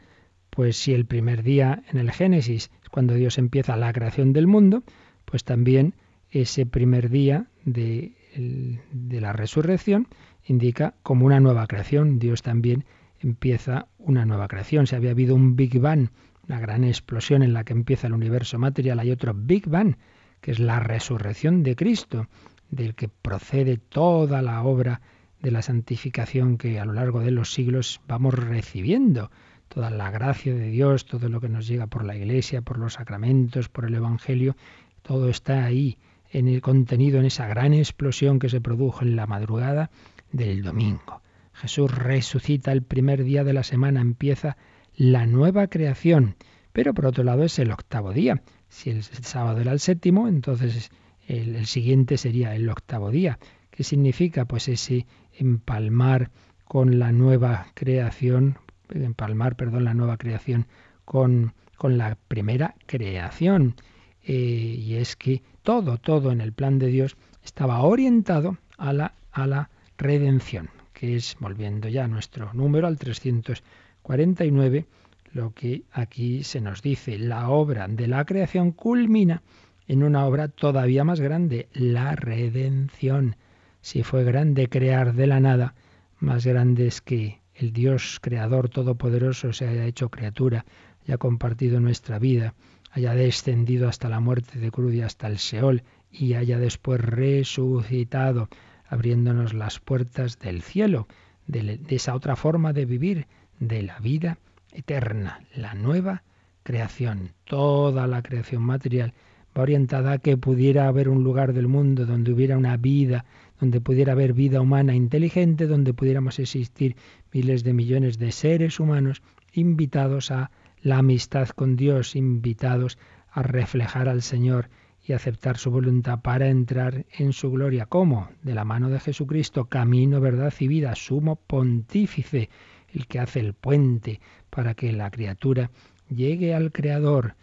pues 0.50 0.78
si 0.78 0.94
el 0.94 1.06
primer 1.06 1.44
día 1.44 1.84
en 1.91 2.00
el 2.00 2.12
Génesis 2.12 2.72
es 2.82 2.89
cuando 2.89 3.13
Dios 3.13 3.38
empieza 3.38 3.78
la 3.78 3.94
creación 3.94 4.34
del 4.34 4.48
mundo, 4.48 4.84
pues 5.26 5.44
también 5.44 5.94
ese 6.32 6.65
primer 6.65 7.10
día 7.10 7.48
de, 7.65 8.13
de 8.36 9.22
la 9.22 9.34
resurrección 9.34 10.08
indica 10.46 10.96
como 11.04 11.26
una 11.26 11.39
nueva 11.39 11.67
creación. 11.67 12.20
Dios 12.20 12.41
también 12.41 12.86
empieza 13.20 13.88
una 13.98 14.26
nueva 14.26 14.48
creación. 14.48 14.88
Si 14.88 14.96
había 14.96 15.12
habido 15.12 15.36
un 15.36 15.56
Big 15.56 15.80
Bang, 15.80 16.10
una 16.48 16.60
gran 16.60 16.84
explosión 16.84 17.44
en 17.44 17.54
la 17.54 17.63
que 17.63 17.74
empieza 17.74 18.08
el 18.08 18.13
universo 18.13 18.58
material, 18.58 19.00
hay 19.00 19.12
otro 19.12 19.34
Big 19.36 19.67
Bang, 19.67 19.96
que 20.39 20.52
es 20.52 20.60
la 20.60 20.80
resurrección 20.80 21.63
de 21.63 21.76
Cristo, 21.76 22.28
del 22.70 22.96
que 22.96 23.10
procede 23.10 23.78
toda 23.78 24.41
la 24.41 24.63
obra 24.63 25.02
de 25.41 25.52
la 25.52 25.62
santificación 25.62 26.58
que 26.58 26.80
a 26.80 26.86
lo 26.86 26.94
largo 26.94 27.20
de 27.20 27.32
los 27.32 27.54
siglos 27.54 28.02
vamos 28.08 28.34
recibiendo. 28.34 29.32
Toda 29.67 29.89
la 29.89 30.12
gracia 30.12 30.54
de 30.54 30.70
Dios, 30.70 31.06
todo 31.06 31.30
lo 31.30 31.39
que 31.39 31.50
nos 31.50 31.67
llega 31.67 31.88
por 31.88 32.04
la 32.04 32.15
Iglesia, 32.15 32.62
por 32.62 32.78
los 32.78 32.94
sacramentos, 32.94 33.70
por 33.70 33.86
el 33.86 33.96
Evangelio, 33.96 34.56
todo 35.02 35.30
está 35.30 35.63
ahí 35.63 35.98
en 36.32 36.48
el 36.48 36.62
contenido, 36.62 37.20
en 37.20 37.26
esa 37.26 37.48
gran 37.48 37.74
explosión 37.74 38.39
que 38.39 38.50
se 38.50 38.62
produjo 38.62 39.04
en 39.04 39.15
la 39.15 39.28
madrugada 39.28 39.91
del 40.32 40.63
domingo. 40.63 41.22
Jesús 41.54 41.91
resucita 41.94 42.72
el 42.72 42.82
primer 42.82 43.24
día 43.24 43.44
de 43.44 43.54
la 43.54 43.63
semana, 43.63 44.02
empieza 44.02 44.58
la 44.96 45.26
nueva 45.26 45.67
creación, 45.67 46.36
pero 46.74 46.94
por 46.94 47.06
otro 47.06 47.24
lado 47.24 47.44
es 47.44 47.60
el 47.60 47.72
octavo 47.72 48.13
día. 48.13 48.41
Si 48.70 48.89
el 48.89 49.04
sábado 49.04 49.60
era 49.60 49.74
el 49.74 49.80
séptimo, 49.80 50.28
entonces 50.28 50.89
el, 51.28 51.65
siguiente 51.65 52.17
sería 52.17 52.56
el 52.56 52.70
octavo 52.70 53.12
día. 53.12 53.38
¿Qué 53.70 53.84
significa? 53.84 54.46
Pues 54.46 54.67
ese 54.67 55.06
empalmar 55.34 56.32
con 56.65 57.00
la 57.00 57.12
nueva 57.12 57.67
creación, 57.74 58.58
empalmar, 58.89 59.56
perdón, 59.56 59.84
la 59.84 59.94
nueva 59.94 60.17
creación 60.17 60.67
con, 61.04 61.54
con 61.78 61.98
la 61.98 62.17
primera 62.28 62.76
creación. 62.86 63.76
Eh, 64.24 64.34
y 64.34 64.96
es 64.96 65.15
que 65.15 65.41
todo, 65.63 65.97
todo 65.97 66.32
en 66.32 66.41
el 66.41 66.54
plan 66.54 66.80
de 66.80 66.88
Dios 66.88 67.17
estaba 67.43 67.82
orientado 67.82 68.58
a 68.78 68.93
la, 68.93 69.13
a 69.32 69.47
la 69.47 69.69
redención, 69.97 70.69
que 70.93 71.15
es, 71.15 71.36
volviendo 71.39 71.88
ya 71.88 72.06
a 72.06 72.08
nuestro 72.08 72.54
número, 72.54 72.88
al 72.88 72.97
349, 72.97 74.86
lo 75.34 75.54
que 75.54 75.84
aquí 75.91 76.43
se 76.43 76.62
nos 76.62 76.82
dice, 76.82 77.17
la 77.17 77.50
obra 77.50 77.88
de 77.88 78.08
la 78.08 78.26
creación 78.26 78.71
culmina 78.71 79.41
en 79.88 80.04
una 80.04 80.26
obra 80.26 80.47
todavía 80.47 81.04
más 81.04 81.19
grande, 81.19 81.67
la 81.74 82.15
redención. 82.15 83.36
Si 83.82 84.04
fue 84.04 84.24
grande 84.24 84.67
crear 84.67 85.13
de 85.13 85.28
la 85.28 85.39
nada, 85.39 85.76
más 86.19 86.45
grande 86.45 86.88
es 86.88 87.02
que 87.02 87.41
el 87.56 87.74
Dios 87.74 88.19
creador 88.21 88.69
todopoderoso 88.69 89.54
se 89.54 89.67
haya 89.67 89.86
hecho 89.86 90.10
criatura, 90.10 90.65
haya 91.04 91.17
compartido 91.17 91.80
nuestra 91.80 92.19
vida, 92.19 92.54
haya 92.91 93.15
descendido 93.15 93.88
hasta 93.88 94.10
la 94.10 94.19
muerte 94.19 94.60
de 94.60 94.71
cruz 94.71 95.01
hasta 95.01 95.27
el 95.27 95.39
Seol, 95.39 95.84
y 96.12 96.34
haya 96.34 96.60
después 96.60 96.99
resucitado, 96.99 98.49
abriéndonos 98.88 99.54
las 99.54 99.80
puertas 99.80 100.39
del 100.39 100.62
cielo, 100.62 101.08
de, 101.47 101.80
esa 101.88 102.15
otra 102.15 102.36
forma 102.36 102.73
de 102.73 102.86
vivir, 102.86 103.27
de 103.60 103.82
la 103.84 103.99
vida 103.99 104.38
eterna, 104.73 105.41
la 105.56 105.73
nueva 105.73 106.23
creación. 106.63 107.32
Toda 107.45 108.08
la 108.08 108.21
creación 108.21 108.63
material 108.63 109.13
va 109.58 109.62
orientada 109.63 110.13
a 110.13 110.17
que 110.17 110.38
pudiera 110.38 110.88
haber 110.88 111.10
un 111.10 111.23
lugar 111.23 111.54
del 111.54 111.67
mundo 111.67 112.06
donde 112.06 112.34
hubiera 112.34 112.58
una 112.58 112.77
vida, 112.77 113.25
donde 113.60 113.80
pudiera 113.80 114.13
haber 114.13 114.34
vida 114.34 114.60
humana 114.60 114.95
inteligente, 114.95 115.67
donde 115.67 115.93
pudiéramos 115.93 116.39
existir 116.39 116.95
miles 117.32 117.63
de 117.63 117.73
millones 117.73 118.17
de 118.17 118.32
seres 118.32 118.80
humanos 118.80 119.21
invitados 119.54 120.32
a 120.32 120.51
la 120.82 120.98
amistad 120.98 121.50
con 121.50 121.76
Dios, 121.76 122.15
invitados 122.15 122.98
a 123.30 123.44
reflejar 123.44 124.10
al 124.10 124.22
Señor 124.22 124.70
y 125.04 125.13
aceptar 125.13 125.58
su 125.58 125.72
voluntad 125.72 126.22
para 126.22 126.50
entrar 126.50 127.06
en 127.17 127.34
su 127.34 127.52
gloria. 127.52 127.86
¿Cómo? 127.86 128.30
De 128.44 128.54
la 128.54 128.65
mano 128.65 128.89
de 128.89 129.00
Jesucristo, 129.00 129.65
camino, 129.65 130.20
verdad 130.20 130.54
y 130.60 130.67
vida, 130.67 130.96
sumo 130.96 131.36
pontífice, 131.36 132.50
el 132.94 133.08
que 133.08 133.20
hace 133.20 133.39
el 133.39 133.54
puente 133.54 134.20
para 134.50 134.74
que 134.74 134.91
la 134.91 135.10
criatura 135.10 135.72
llegue 136.10 136.54
al 136.54 136.72
Creador 136.72 137.36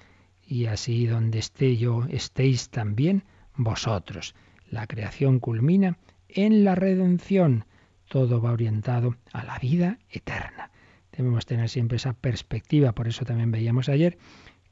y 0.46 0.66
así 0.66 1.06
donde 1.06 1.38
esté 1.38 1.76
yo 1.76 2.04
estéis 2.08 2.70
también 2.70 3.24
vosotros. 3.56 4.34
La 4.70 4.86
creación 4.86 5.40
culmina 5.40 5.98
en 6.28 6.64
la 6.64 6.74
redención. 6.74 7.64
Todo 8.08 8.40
va 8.40 8.52
orientado 8.52 9.16
a 9.32 9.44
la 9.44 9.58
vida 9.58 9.98
eterna. 10.10 10.70
Debemos 11.18 11.46
tener 11.46 11.68
siempre 11.68 11.96
esa 11.96 12.12
perspectiva. 12.12 12.92
Por 12.92 13.08
eso 13.08 13.24
también 13.24 13.50
veíamos 13.50 13.88
ayer 13.88 14.16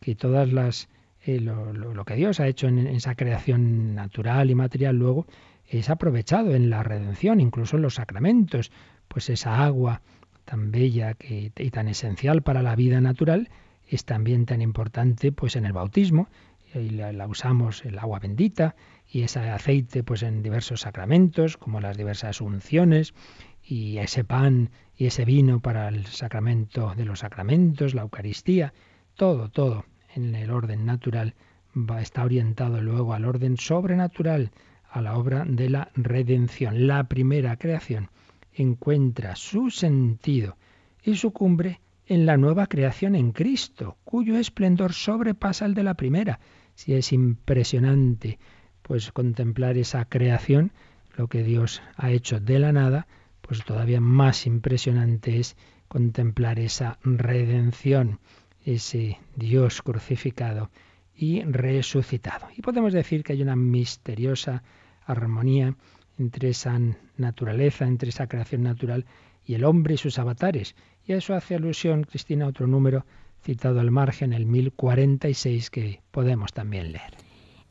que 0.00 0.14
todas 0.14 0.52
las 0.52 0.88
eh, 1.24 1.40
lo, 1.40 2.04
que 2.04 2.14
Dios 2.14 2.38
ha 2.38 2.46
hecho 2.46 2.68
en, 2.68 2.86
esa 2.86 3.16
creación 3.16 3.96
natural 3.96 4.48
y 4.48 4.54
material 4.54 4.96
luego 4.96 5.26
es 5.66 5.90
aprovechado 5.90 6.54
en 6.54 6.70
la 6.70 6.84
redención, 6.84 7.40
incluso 7.40 7.76
en 7.76 7.82
los 7.82 7.96
sacramentos. 7.96 8.70
Pues 9.08 9.28
esa 9.28 9.64
agua 9.64 10.02
tan 10.44 10.70
bella 10.70 11.16
y 11.18 11.70
tan 11.70 11.88
esencial 11.88 12.42
para 12.42 12.62
la 12.62 12.76
vida 12.76 13.00
natural 13.00 13.50
es 13.88 14.04
también 14.04 14.46
tan 14.46 14.62
importante 14.62 15.32
pues 15.32 15.56
en 15.56 15.66
el 15.66 15.72
bautismo 15.72 16.28
y 16.74 16.90
la, 16.90 17.26
usamos 17.26 17.84
el 17.84 17.98
agua 17.98 18.18
bendita 18.18 18.74
y 19.08 19.22
ese 19.22 19.40
aceite 19.40 20.02
pues 20.02 20.22
en 20.22 20.42
diversos 20.42 20.80
sacramentos 20.82 21.56
como 21.56 21.80
las 21.80 21.96
diversas 21.96 22.40
unciones 22.40 23.14
y 23.62 23.98
ese 23.98 24.24
pan 24.24 24.70
y 24.96 25.06
ese 25.06 25.24
vino 25.24 25.60
para 25.60 25.88
el 25.88 26.06
sacramento 26.06 26.94
de 26.96 27.04
los 27.04 27.20
sacramentos, 27.20 27.94
la 27.94 28.02
Eucaristía, 28.02 28.72
todo, 29.14 29.50
todo 29.50 29.84
en 30.14 30.34
el 30.34 30.50
orden 30.50 30.86
natural 30.86 31.34
va, 31.76 32.00
está 32.00 32.24
orientado 32.24 32.80
luego 32.80 33.12
al 33.14 33.24
orden 33.24 33.56
sobrenatural, 33.56 34.50
a 34.90 35.02
la 35.02 35.16
obra 35.16 35.44
de 35.46 35.68
la 35.68 35.90
redención. 35.94 36.86
La 36.86 37.04
primera 37.04 37.56
creación 37.56 38.10
encuentra 38.54 39.36
su 39.36 39.70
sentido 39.70 40.56
y 41.02 41.16
su 41.16 41.32
cumbre 41.32 41.80
en 42.06 42.26
la 42.26 42.36
nueva 42.36 42.66
creación 42.66 43.14
en 43.14 43.32
Cristo, 43.32 43.98
cuyo 44.04 44.36
esplendor 44.36 44.92
sobrepasa 44.92 45.66
el 45.66 45.74
de 45.74 45.82
la 45.82 45.94
primera. 45.94 46.40
Si 46.74 46.94
es 46.94 47.12
impresionante, 47.12 48.38
pues 48.82 49.10
contemplar 49.12 49.76
esa 49.76 50.04
creación, 50.04 50.72
lo 51.16 51.28
que 51.28 51.42
Dios 51.42 51.82
ha 51.96 52.10
hecho 52.10 52.38
de 52.38 52.58
la 52.58 52.72
nada, 52.72 53.06
pues 53.40 53.64
todavía 53.64 54.00
más 54.00 54.46
impresionante 54.46 55.38
es 55.38 55.56
contemplar 55.88 56.58
esa 56.58 56.98
redención, 57.02 58.20
ese 58.64 59.18
Dios 59.34 59.82
crucificado 59.82 60.70
y 61.14 61.42
resucitado. 61.42 62.48
Y 62.56 62.62
podemos 62.62 62.92
decir 62.92 63.22
que 63.22 63.32
hay 63.32 63.42
una 63.42 63.56
misteriosa 63.56 64.62
armonía 65.04 65.76
entre 66.18 66.50
esa 66.50 66.78
naturaleza, 67.16 67.86
entre 67.86 68.10
esa 68.10 68.26
creación 68.26 68.62
natural 68.62 69.06
y 69.44 69.54
el 69.54 69.64
hombre 69.64 69.94
y 69.94 69.98
sus 69.98 70.18
avatares. 70.18 70.74
Y 71.06 71.12
a 71.12 71.18
eso 71.18 71.34
hace 71.34 71.54
alusión, 71.54 72.04
Cristina, 72.04 72.46
otro 72.46 72.66
número 72.66 73.04
citado 73.42 73.78
al 73.78 73.92
margen, 73.92 74.32
el 74.32 74.46
1046, 74.46 75.70
que 75.70 76.00
podemos 76.10 76.52
también 76.52 76.92
leer. 76.92 77.14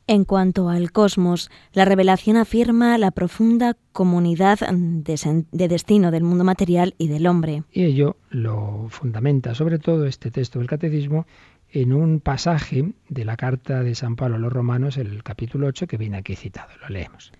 En 0.08 0.24
cuanto 0.24 0.68
al 0.68 0.92
cosmos, 0.92 1.50
la 1.72 1.84
revelación 1.84 2.36
afirma 2.36 2.96
la 2.96 3.10
profunda 3.10 3.76
comunidad 3.92 4.60
de, 4.70 5.68
destino 5.68 6.10
del 6.12 6.22
mundo 6.22 6.44
material 6.44 6.94
y 6.96 7.08
del 7.08 7.26
hombre. 7.26 7.64
Y 7.72 7.84
ello 7.84 8.16
lo 8.30 8.86
fundamenta 8.88 9.54
sobre 9.54 9.78
todo 9.80 10.06
este 10.06 10.30
texto 10.30 10.60
del 10.60 10.68
Catecismo 10.68 11.26
en 11.70 11.92
un 11.92 12.20
pasaje 12.20 12.92
de 13.08 13.24
la 13.24 13.36
carta 13.36 13.82
de 13.82 13.96
San 13.96 14.14
Pablo 14.14 14.36
a 14.36 14.38
los 14.38 14.52
Romanos, 14.52 14.96
el 14.96 15.24
capítulo 15.24 15.66
8, 15.66 15.88
que 15.88 15.96
viene 15.96 16.18
aquí 16.18 16.36
citado. 16.36 16.70
Lo 16.80 16.88
leemos 16.88 17.32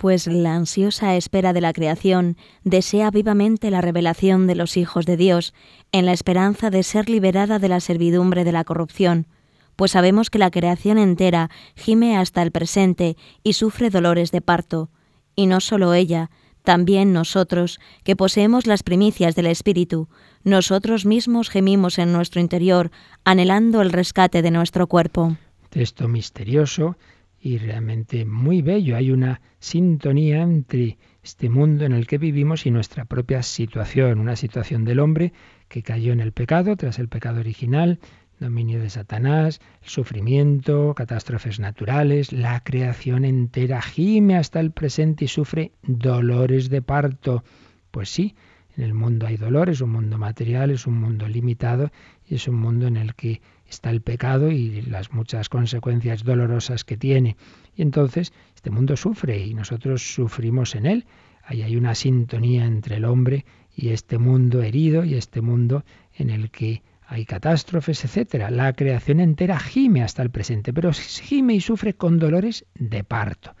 pues 0.00 0.26
la 0.26 0.54
ansiosa 0.54 1.14
espera 1.14 1.52
de 1.52 1.60
la 1.60 1.74
creación 1.74 2.38
desea 2.64 3.10
vivamente 3.10 3.70
la 3.70 3.82
revelación 3.82 4.46
de 4.46 4.54
los 4.54 4.78
hijos 4.78 5.04
de 5.04 5.18
Dios, 5.18 5.52
en 5.92 6.06
la 6.06 6.14
esperanza 6.14 6.70
de 6.70 6.82
ser 6.84 7.10
liberada 7.10 7.58
de 7.58 7.68
la 7.68 7.80
servidumbre 7.80 8.44
de 8.44 8.52
la 8.52 8.64
corrupción, 8.64 9.26
pues 9.76 9.90
sabemos 9.90 10.30
que 10.30 10.38
la 10.38 10.50
creación 10.50 10.96
entera 10.96 11.50
gime 11.76 12.16
hasta 12.16 12.40
el 12.40 12.50
presente 12.50 13.18
y 13.42 13.52
sufre 13.52 13.90
dolores 13.90 14.30
de 14.30 14.40
parto, 14.40 14.88
y 15.36 15.44
no 15.44 15.60
sólo 15.60 15.92
ella, 15.92 16.30
también 16.62 17.12
nosotros, 17.12 17.78
que 18.02 18.16
poseemos 18.16 18.66
las 18.66 18.82
primicias 18.82 19.36
del 19.36 19.48
Espíritu, 19.48 20.08
nosotros 20.44 21.04
mismos 21.04 21.50
gemimos 21.50 21.98
en 21.98 22.10
nuestro 22.10 22.40
interior, 22.40 22.90
anhelando 23.24 23.82
el 23.82 23.92
rescate 23.92 24.40
de 24.40 24.50
nuestro 24.50 24.86
cuerpo. 24.86 25.36
Texto 25.68 26.08
misterioso 26.08 26.96
y 27.40 27.58
realmente 27.58 28.24
muy 28.24 28.60
bello. 28.62 28.96
Hay 28.96 29.10
una 29.10 29.40
sintonía 29.58 30.42
entre 30.42 30.98
este 31.22 31.48
mundo 31.48 31.84
en 31.84 31.92
el 31.92 32.06
que 32.06 32.18
vivimos 32.18 32.66
y 32.66 32.70
nuestra 32.70 33.06
propia 33.06 33.42
situación, 33.42 34.20
una 34.20 34.36
situación 34.36 34.84
del 34.84 35.00
hombre 35.00 35.32
que 35.68 35.82
cayó 35.82 36.12
en 36.12 36.20
el 36.20 36.32
pecado 36.32 36.76
tras 36.76 36.98
el 36.98 37.08
pecado 37.08 37.40
original, 37.40 37.98
dominio 38.38 38.80
de 38.80 38.90
Satanás, 38.90 39.60
el 39.82 39.88
sufrimiento, 39.88 40.94
catástrofes 40.94 41.60
naturales, 41.60 42.32
la 42.32 42.60
creación 42.60 43.24
entera 43.24 43.82
gime 43.82 44.36
hasta 44.36 44.60
el 44.60 44.70
presente 44.70 45.26
y 45.26 45.28
sufre 45.28 45.72
dolores 45.82 46.70
de 46.70 46.82
parto. 46.82 47.44
Pues 47.90 48.08
sí, 48.08 48.34
en 48.76 48.84
el 48.84 48.94
mundo 48.94 49.26
hay 49.26 49.36
dolores, 49.36 49.80
un 49.80 49.90
mundo 49.90 50.16
material, 50.16 50.70
es 50.70 50.86
un 50.86 50.98
mundo 50.98 51.28
limitado 51.28 51.90
y 52.26 52.36
es 52.36 52.48
un 52.48 52.56
mundo 52.56 52.86
en 52.86 52.96
el 52.96 53.14
que 53.14 53.42
está 53.70 53.90
el 53.90 54.02
pecado 54.02 54.50
y 54.50 54.82
las 54.82 55.12
muchas 55.12 55.48
consecuencias 55.48 56.24
dolorosas 56.24 56.84
que 56.84 56.96
tiene. 56.96 57.36
Y 57.74 57.82
entonces 57.82 58.32
este 58.54 58.70
mundo 58.70 58.96
sufre 58.96 59.38
y 59.38 59.54
nosotros 59.54 60.02
sufrimos 60.14 60.74
en 60.74 60.86
él. 60.86 61.06
Ahí 61.44 61.62
hay 61.62 61.76
una 61.76 61.94
sintonía 61.94 62.66
entre 62.66 62.96
el 62.96 63.04
hombre 63.04 63.46
y 63.74 63.88
este 63.90 64.18
mundo 64.18 64.62
herido 64.62 65.04
y 65.04 65.14
este 65.14 65.40
mundo 65.40 65.84
en 66.14 66.30
el 66.30 66.50
que 66.50 66.82
hay 67.06 67.24
catástrofes, 67.24 68.04
etcétera. 68.04 68.50
La 68.50 68.72
creación 68.72 69.20
entera 69.20 69.58
gime 69.58 70.02
hasta 70.02 70.22
el 70.22 70.30
presente, 70.30 70.72
pero 70.72 70.92
gime 70.92 71.54
y 71.54 71.60
sufre 71.60 71.94
con 71.94 72.18
dolores 72.18 72.66
de 72.74 73.02
parto. 73.02 73.54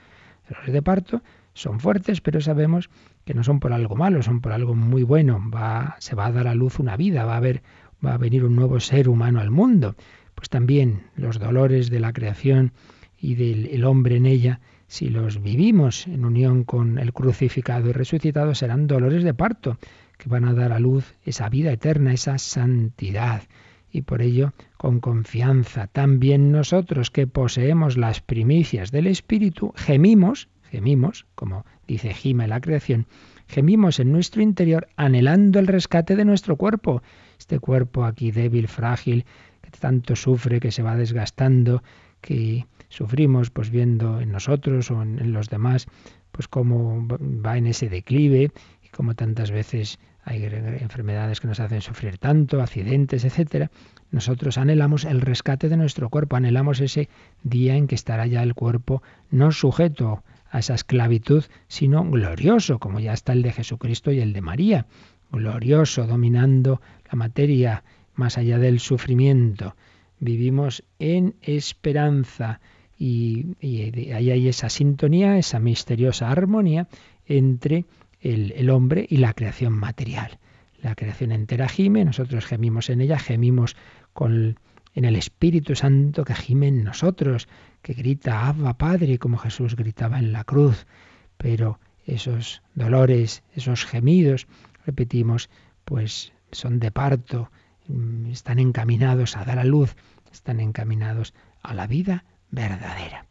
Dolores 0.48 0.72
de 0.72 0.82
parto 0.82 1.22
son 1.54 1.80
fuertes, 1.80 2.20
pero 2.20 2.40
sabemos 2.40 2.90
que 3.24 3.34
no 3.34 3.42
son 3.42 3.58
por 3.58 3.72
algo 3.72 3.96
malo, 3.96 4.22
son 4.22 4.40
por 4.40 4.52
algo 4.52 4.74
muy 4.74 5.02
bueno. 5.02 5.40
Va, 5.50 5.96
se 5.98 6.14
va 6.14 6.26
a 6.26 6.32
dar 6.32 6.46
a 6.46 6.54
luz 6.54 6.78
una 6.78 6.96
vida, 6.96 7.24
va 7.24 7.34
a 7.34 7.38
haber 7.38 7.62
va 8.04 8.14
a 8.14 8.18
venir 8.18 8.44
un 8.44 8.56
nuevo 8.56 8.80
ser 8.80 9.08
humano 9.08 9.40
al 9.40 9.50
mundo. 9.50 9.96
Pues 10.34 10.48
también 10.48 11.02
los 11.16 11.38
dolores 11.38 11.90
de 11.90 12.00
la 12.00 12.12
creación 12.12 12.72
y 13.18 13.34
del 13.34 13.84
hombre 13.84 14.16
en 14.16 14.26
ella, 14.26 14.60
si 14.86 15.08
los 15.08 15.42
vivimos 15.42 16.06
en 16.06 16.24
unión 16.24 16.64
con 16.64 16.98
el 16.98 17.12
crucificado 17.12 17.90
y 17.90 17.92
resucitado, 17.92 18.54
serán 18.54 18.86
dolores 18.86 19.22
de 19.22 19.34
parto 19.34 19.78
que 20.16 20.28
van 20.28 20.44
a 20.44 20.54
dar 20.54 20.72
a 20.72 20.80
luz 20.80 21.14
esa 21.24 21.48
vida 21.48 21.72
eterna, 21.72 22.12
esa 22.12 22.38
santidad. 22.38 23.42
Y 23.92 24.02
por 24.02 24.22
ello, 24.22 24.52
con 24.76 25.00
confianza, 25.00 25.86
también 25.88 26.52
nosotros 26.52 27.10
que 27.10 27.26
poseemos 27.26 27.96
las 27.96 28.20
primicias 28.20 28.90
del 28.92 29.06
Espíritu, 29.06 29.72
gemimos, 29.76 30.48
gemimos, 30.70 31.26
como 31.34 31.64
dice 31.86 32.14
Gima 32.14 32.44
en 32.44 32.50
la 32.50 32.60
creación, 32.60 33.06
gemimos 33.50 34.00
en 34.00 34.12
nuestro 34.12 34.42
interior 34.42 34.88
anhelando 34.96 35.58
el 35.58 35.66
rescate 35.66 36.16
de 36.16 36.24
nuestro 36.24 36.56
cuerpo 36.56 37.02
este 37.40 37.58
cuerpo 37.58 38.04
aquí 38.04 38.30
débil, 38.30 38.68
frágil, 38.68 39.24
que 39.62 39.70
tanto 39.70 40.14
sufre, 40.14 40.60
que 40.60 40.70
se 40.70 40.82
va 40.82 40.94
desgastando, 40.96 41.82
que 42.20 42.66
sufrimos 42.88 43.50
pues 43.50 43.70
viendo 43.70 44.20
en 44.20 44.30
nosotros 44.30 44.90
o 44.90 45.02
en, 45.02 45.32
los 45.32 45.48
demás, 45.48 45.86
pues 46.32 46.48
cómo 46.48 47.06
va 47.08 47.56
en 47.56 47.66
ese 47.66 47.88
declive 47.88 48.52
y 48.82 48.88
cómo 48.90 49.14
tantas 49.14 49.50
veces 49.50 49.98
hay 50.22 50.44
enfermedades 50.44 51.40
que 51.40 51.48
nos 51.48 51.60
hacen 51.60 51.80
sufrir 51.80 52.18
tanto, 52.18 52.60
accidentes, 52.60 53.24
etcétera. 53.24 53.70
Nosotros 54.10 54.58
anhelamos 54.58 55.04
el 55.06 55.22
rescate 55.22 55.70
de 55.70 55.78
nuestro 55.78 56.10
cuerpo, 56.10 56.36
anhelamos 56.36 56.80
ese 56.80 57.08
día 57.42 57.74
en 57.74 57.86
que 57.86 57.94
estará 57.94 58.26
ya 58.26 58.42
el 58.42 58.54
cuerpo 58.54 59.02
no 59.30 59.50
sujeto 59.50 60.22
a 60.50 60.58
esa 60.58 60.74
esclavitud, 60.74 61.44
sino 61.68 62.04
glorioso, 62.04 62.78
como 62.78 63.00
ya 63.00 63.12
está 63.12 63.32
el 63.32 63.42
de 63.42 63.52
Jesucristo 63.52 64.12
y 64.12 64.20
el 64.20 64.32
de 64.32 64.40
María, 64.40 64.86
glorioso, 65.30 66.06
dominando 66.06 66.80
la 67.10 67.16
materia 67.16 67.84
más 68.14 68.36
allá 68.36 68.58
del 68.58 68.80
sufrimiento. 68.80 69.76
Vivimos 70.18 70.82
en 70.98 71.34
esperanza 71.40 72.60
y, 72.98 73.56
ahí 74.12 74.30
hay 74.30 74.48
esa 74.48 74.68
sintonía, 74.68 75.38
esa 75.38 75.58
misteriosa 75.58 76.30
armonía 76.30 76.88
entre 77.26 77.86
el, 78.20 78.52
el, 78.52 78.68
hombre 78.68 79.06
y 79.08 79.16
la 79.18 79.32
creación 79.32 79.72
material. 79.72 80.38
La 80.82 80.94
creación 80.94 81.32
entera 81.32 81.68
gime, 81.68 82.04
nosotros 82.04 82.44
gemimos 82.44 82.90
en 82.90 83.00
ella, 83.00 83.18
gemimos 83.18 83.76
con, 84.12 84.58
en 84.94 85.04
el 85.04 85.16
Espíritu 85.16 85.74
Santo 85.74 86.24
que 86.24 86.34
gime 86.34 86.68
en 86.68 86.84
nosotros, 86.84 87.48
que 87.82 87.94
grita 87.94 88.48
Abba 88.48 88.76
Padre, 88.76 89.18
como 89.18 89.38
Jesús 89.38 89.76
gritaba 89.76 90.18
en 90.18 90.32
la 90.32 90.44
cruz. 90.44 90.86
Pero 91.36 91.78
esos 92.06 92.62
dolores, 92.74 93.42
esos 93.54 93.84
gemidos, 93.84 94.46
repetimos, 94.84 95.48
pues 95.84 96.32
son 96.52 96.80
de 96.80 96.90
parto, 96.90 97.50
mm, 97.88 98.26
están 98.26 98.58
encaminados 98.58 99.36
a 99.36 99.44
dar 99.44 99.58
a 99.58 99.64
luz, 99.64 99.96
están 100.32 100.60
encaminados 100.60 101.34
a 101.62 101.74
la 101.74 101.86
vida 101.86 102.24
verdadera. 102.50 103.26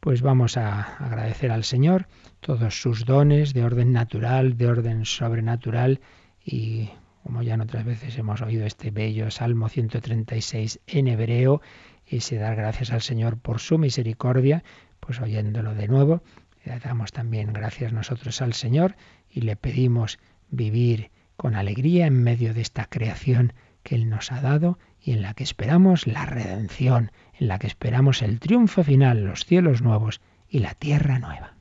Pues 0.00 0.22
vamos 0.22 0.56
a 0.56 0.96
agradecer 0.98 1.50
al 1.50 1.64
Señor 1.64 2.06
todos 2.40 2.80
sus 2.80 3.06
dones 3.06 3.54
de 3.54 3.64
orden 3.64 3.92
natural, 3.92 4.56
de 4.56 4.66
orden 4.68 5.04
sobrenatural 5.04 6.00
y 6.44 6.90
como 7.24 7.42
ya 7.42 7.54
en 7.54 7.62
otras 7.62 7.86
veces 7.86 8.16
hemos 8.18 8.42
oído 8.42 8.66
este 8.66 8.90
bello 8.90 9.30
Salmo 9.30 9.70
136 9.70 10.80
en 10.86 11.08
hebreo, 11.08 11.62
ese 12.06 12.36
dar 12.36 12.54
gracias 12.54 12.92
al 12.92 13.00
Señor 13.00 13.38
por 13.38 13.60
su 13.60 13.78
misericordia, 13.78 14.62
pues 15.00 15.20
oyéndolo 15.20 15.74
de 15.74 15.88
nuevo, 15.88 16.22
le 16.64 16.78
damos 16.78 17.12
también 17.12 17.54
gracias 17.54 17.94
nosotros 17.94 18.42
al 18.42 18.52
Señor 18.52 18.96
y 19.30 19.40
le 19.40 19.56
pedimos 19.56 20.18
vivir 20.50 21.10
con 21.36 21.54
alegría 21.54 22.06
en 22.06 22.22
medio 22.22 22.52
de 22.52 22.60
esta 22.60 22.84
creación 22.84 23.54
que 23.82 23.94
Él 23.94 24.10
nos 24.10 24.30
ha 24.30 24.42
dado 24.42 24.78
y 25.00 25.12
en 25.12 25.22
la 25.22 25.32
que 25.32 25.44
esperamos 25.44 26.06
la 26.06 26.26
redención, 26.26 27.10
en 27.38 27.48
la 27.48 27.58
que 27.58 27.66
esperamos 27.66 28.20
el 28.20 28.38
triunfo 28.38 28.84
final, 28.84 29.24
los 29.24 29.46
cielos 29.46 29.80
nuevos 29.80 30.20
y 30.46 30.58
la 30.58 30.74
tierra 30.74 31.18
nueva. 31.18 31.54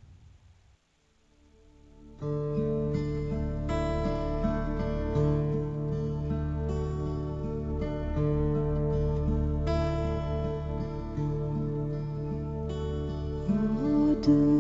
do 14.24 14.53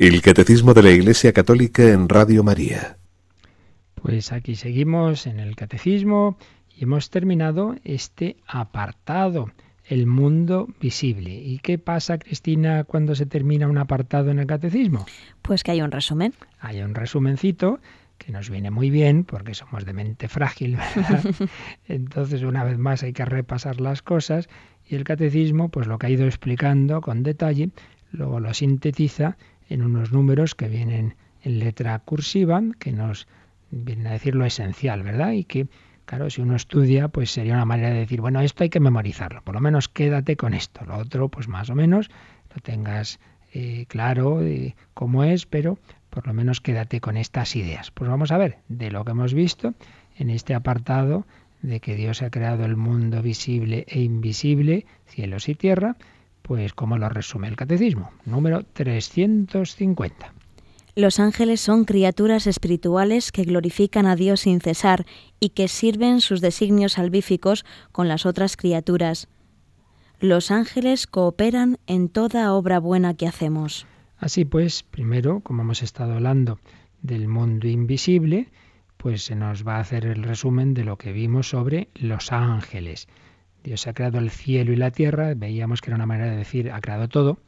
El 0.00 0.22
Catecismo 0.22 0.72
de 0.72 0.82
la 0.82 0.92
Iglesia 0.92 1.34
Católica 1.34 1.82
en 1.82 2.08
Radio 2.08 2.42
María. 2.42 2.96
Pues 3.96 4.32
aquí 4.32 4.56
seguimos 4.56 5.26
en 5.26 5.38
el 5.38 5.54
Catecismo 5.56 6.38
y 6.74 6.84
hemos 6.84 7.10
terminado 7.10 7.76
este 7.84 8.38
apartado, 8.46 9.50
el 9.84 10.06
mundo 10.06 10.68
visible. 10.80 11.34
¿Y 11.34 11.58
qué 11.58 11.76
pasa, 11.76 12.16
Cristina, 12.16 12.84
cuando 12.84 13.14
se 13.14 13.26
termina 13.26 13.68
un 13.68 13.76
apartado 13.76 14.30
en 14.30 14.38
el 14.38 14.46
Catecismo? 14.46 15.04
Pues 15.42 15.62
que 15.62 15.72
hay 15.72 15.82
un 15.82 15.90
resumen. 15.90 16.32
Hay 16.60 16.80
un 16.80 16.94
resumencito 16.94 17.78
que 18.16 18.32
nos 18.32 18.48
viene 18.48 18.70
muy 18.70 18.88
bien 18.88 19.24
porque 19.24 19.52
somos 19.52 19.84
de 19.84 19.92
mente 19.92 20.28
frágil, 20.28 20.76
¿verdad? 20.76 21.26
Entonces, 21.88 22.40
una 22.40 22.64
vez 22.64 22.78
más 22.78 23.02
hay 23.02 23.12
que 23.12 23.26
repasar 23.26 23.82
las 23.82 24.00
cosas 24.00 24.48
y 24.88 24.94
el 24.94 25.04
catecismo, 25.04 25.68
pues 25.68 25.86
lo 25.86 25.98
que 25.98 26.06
ha 26.06 26.10
ido 26.10 26.24
explicando 26.24 27.02
con 27.02 27.22
detalle, 27.22 27.68
luego 28.12 28.40
lo 28.40 28.54
sintetiza 28.54 29.36
en 29.70 29.82
unos 29.82 30.12
números 30.12 30.54
que 30.54 30.68
vienen 30.68 31.14
en 31.42 31.58
letra 31.58 31.98
cursiva, 32.00 32.62
que 32.78 32.92
nos 32.92 33.26
vienen 33.70 34.08
a 34.08 34.12
decir 34.12 34.34
lo 34.34 34.44
esencial, 34.44 35.02
¿verdad? 35.02 35.32
Y 35.32 35.44
que, 35.44 35.68
claro, 36.04 36.28
si 36.28 36.42
uno 36.42 36.56
estudia, 36.56 37.08
pues 37.08 37.30
sería 37.30 37.54
una 37.54 37.64
manera 37.64 37.90
de 37.90 38.00
decir, 38.00 38.20
bueno, 38.20 38.40
esto 38.40 38.64
hay 38.64 38.68
que 38.68 38.80
memorizarlo, 38.80 39.42
por 39.42 39.54
lo 39.54 39.60
menos 39.60 39.88
quédate 39.88 40.36
con 40.36 40.52
esto, 40.52 40.84
lo 40.84 40.98
otro, 40.98 41.28
pues 41.28 41.48
más 41.48 41.70
o 41.70 41.74
menos 41.74 42.10
lo 42.54 42.60
tengas 42.60 43.20
eh, 43.52 43.86
claro 43.88 44.38
de 44.40 44.74
cómo 44.92 45.24
es, 45.24 45.46
pero 45.46 45.78
por 46.10 46.26
lo 46.26 46.34
menos 46.34 46.60
quédate 46.60 47.00
con 47.00 47.16
estas 47.16 47.56
ideas. 47.56 47.90
Pues 47.92 48.10
vamos 48.10 48.32
a 48.32 48.38
ver, 48.38 48.58
de 48.68 48.90
lo 48.90 49.04
que 49.04 49.12
hemos 49.12 49.32
visto 49.32 49.74
en 50.16 50.30
este 50.30 50.54
apartado 50.54 51.24
de 51.62 51.80
que 51.80 51.94
Dios 51.94 52.22
ha 52.22 52.30
creado 52.30 52.64
el 52.64 52.76
mundo 52.76 53.22
visible 53.22 53.84
e 53.88 54.00
invisible, 54.00 54.86
cielos 55.06 55.48
y 55.48 55.54
tierra, 55.54 55.96
pues 56.42 56.72
como 56.72 56.98
lo 56.98 57.08
resume 57.08 57.48
el 57.48 57.56
catecismo, 57.56 58.10
número 58.24 58.64
350. 58.72 60.32
Los 60.96 61.20
ángeles 61.20 61.60
son 61.60 61.84
criaturas 61.84 62.46
espirituales 62.46 63.30
que 63.32 63.44
glorifican 63.44 64.06
a 64.06 64.16
Dios 64.16 64.40
sin 64.40 64.60
cesar 64.60 65.06
y 65.38 65.50
que 65.50 65.68
sirven 65.68 66.20
sus 66.20 66.40
designios 66.40 66.94
salvíficos 66.94 67.64
con 67.92 68.08
las 68.08 68.26
otras 68.26 68.56
criaturas. 68.56 69.28
Los 70.18 70.50
ángeles 70.50 71.06
cooperan 71.06 71.78
en 71.86 72.08
toda 72.08 72.52
obra 72.52 72.80
buena 72.80 73.14
que 73.14 73.26
hacemos. 73.26 73.86
Así 74.18 74.44
pues, 74.44 74.82
primero, 74.82 75.40
como 75.40 75.62
hemos 75.62 75.82
estado 75.82 76.14
hablando 76.14 76.58
del 77.00 77.28
mundo 77.28 77.68
invisible, 77.68 78.48
pues 78.98 79.22
se 79.22 79.34
nos 79.34 79.66
va 79.66 79.76
a 79.76 79.80
hacer 79.80 80.04
el 80.04 80.22
resumen 80.22 80.74
de 80.74 80.84
lo 80.84 80.98
que 80.98 81.12
vimos 81.12 81.48
sobre 81.48 81.88
los 81.94 82.32
ángeles. 82.32 83.08
Dios 83.62 83.86
ha 83.86 83.92
creado 83.92 84.18
el 84.18 84.30
cielo 84.30 84.72
y 84.72 84.76
la 84.76 84.90
tierra, 84.90 85.34
veíamos 85.34 85.80
que 85.80 85.90
era 85.90 85.96
una 85.96 86.06
manera 86.06 86.30
de 86.30 86.36
decir 86.36 86.70
ha 86.70 86.80
creado 86.80 87.08
todo, 87.08 87.38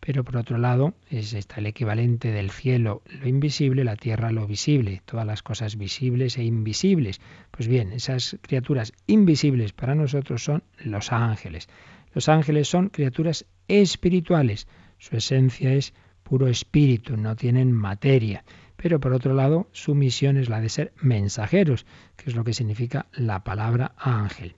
pero 0.00 0.24
por 0.24 0.36
otro 0.36 0.58
lado 0.58 0.94
es, 1.10 1.32
está 1.32 1.56
el 1.56 1.66
equivalente 1.66 2.30
del 2.30 2.50
cielo 2.50 3.02
lo 3.20 3.26
invisible, 3.26 3.82
la 3.82 3.96
tierra 3.96 4.30
lo 4.30 4.46
visible, 4.46 5.02
todas 5.04 5.26
las 5.26 5.42
cosas 5.42 5.76
visibles 5.76 6.38
e 6.38 6.44
invisibles. 6.44 7.20
Pues 7.50 7.66
bien, 7.66 7.92
esas 7.92 8.36
criaturas 8.42 8.92
invisibles 9.06 9.72
para 9.72 9.94
nosotros 9.94 10.44
son 10.44 10.62
los 10.78 11.12
ángeles. 11.12 11.68
Los 12.12 12.28
ángeles 12.28 12.68
son 12.68 12.88
criaturas 12.88 13.46
espirituales, 13.68 14.68
su 14.98 15.16
esencia 15.16 15.72
es 15.72 15.92
puro 16.22 16.48
espíritu, 16.48 17.16
no 17.16 17.36
tienen 17.36 17.72
materia. 17.72 18.44
Pero 18.76 19.00
por 19.00 19.12
otro 19.12 19.34
lado, 19.34 19.68
su 19.72 19.94
misión 19.94 20.36
es 20.36 20.48
la 20.48 20.60
de 20.60 20.68
ser 20.68 20.92
mensajeros, 21.00 21.86
que 22.16 22.30
es 22.30 22.36
lo 22.36 22.44
que 22.44 22.52
significa 22.52 23.06
la 23.12 23.42
palabra 23.42 23.94
ángel. 23.96 24.54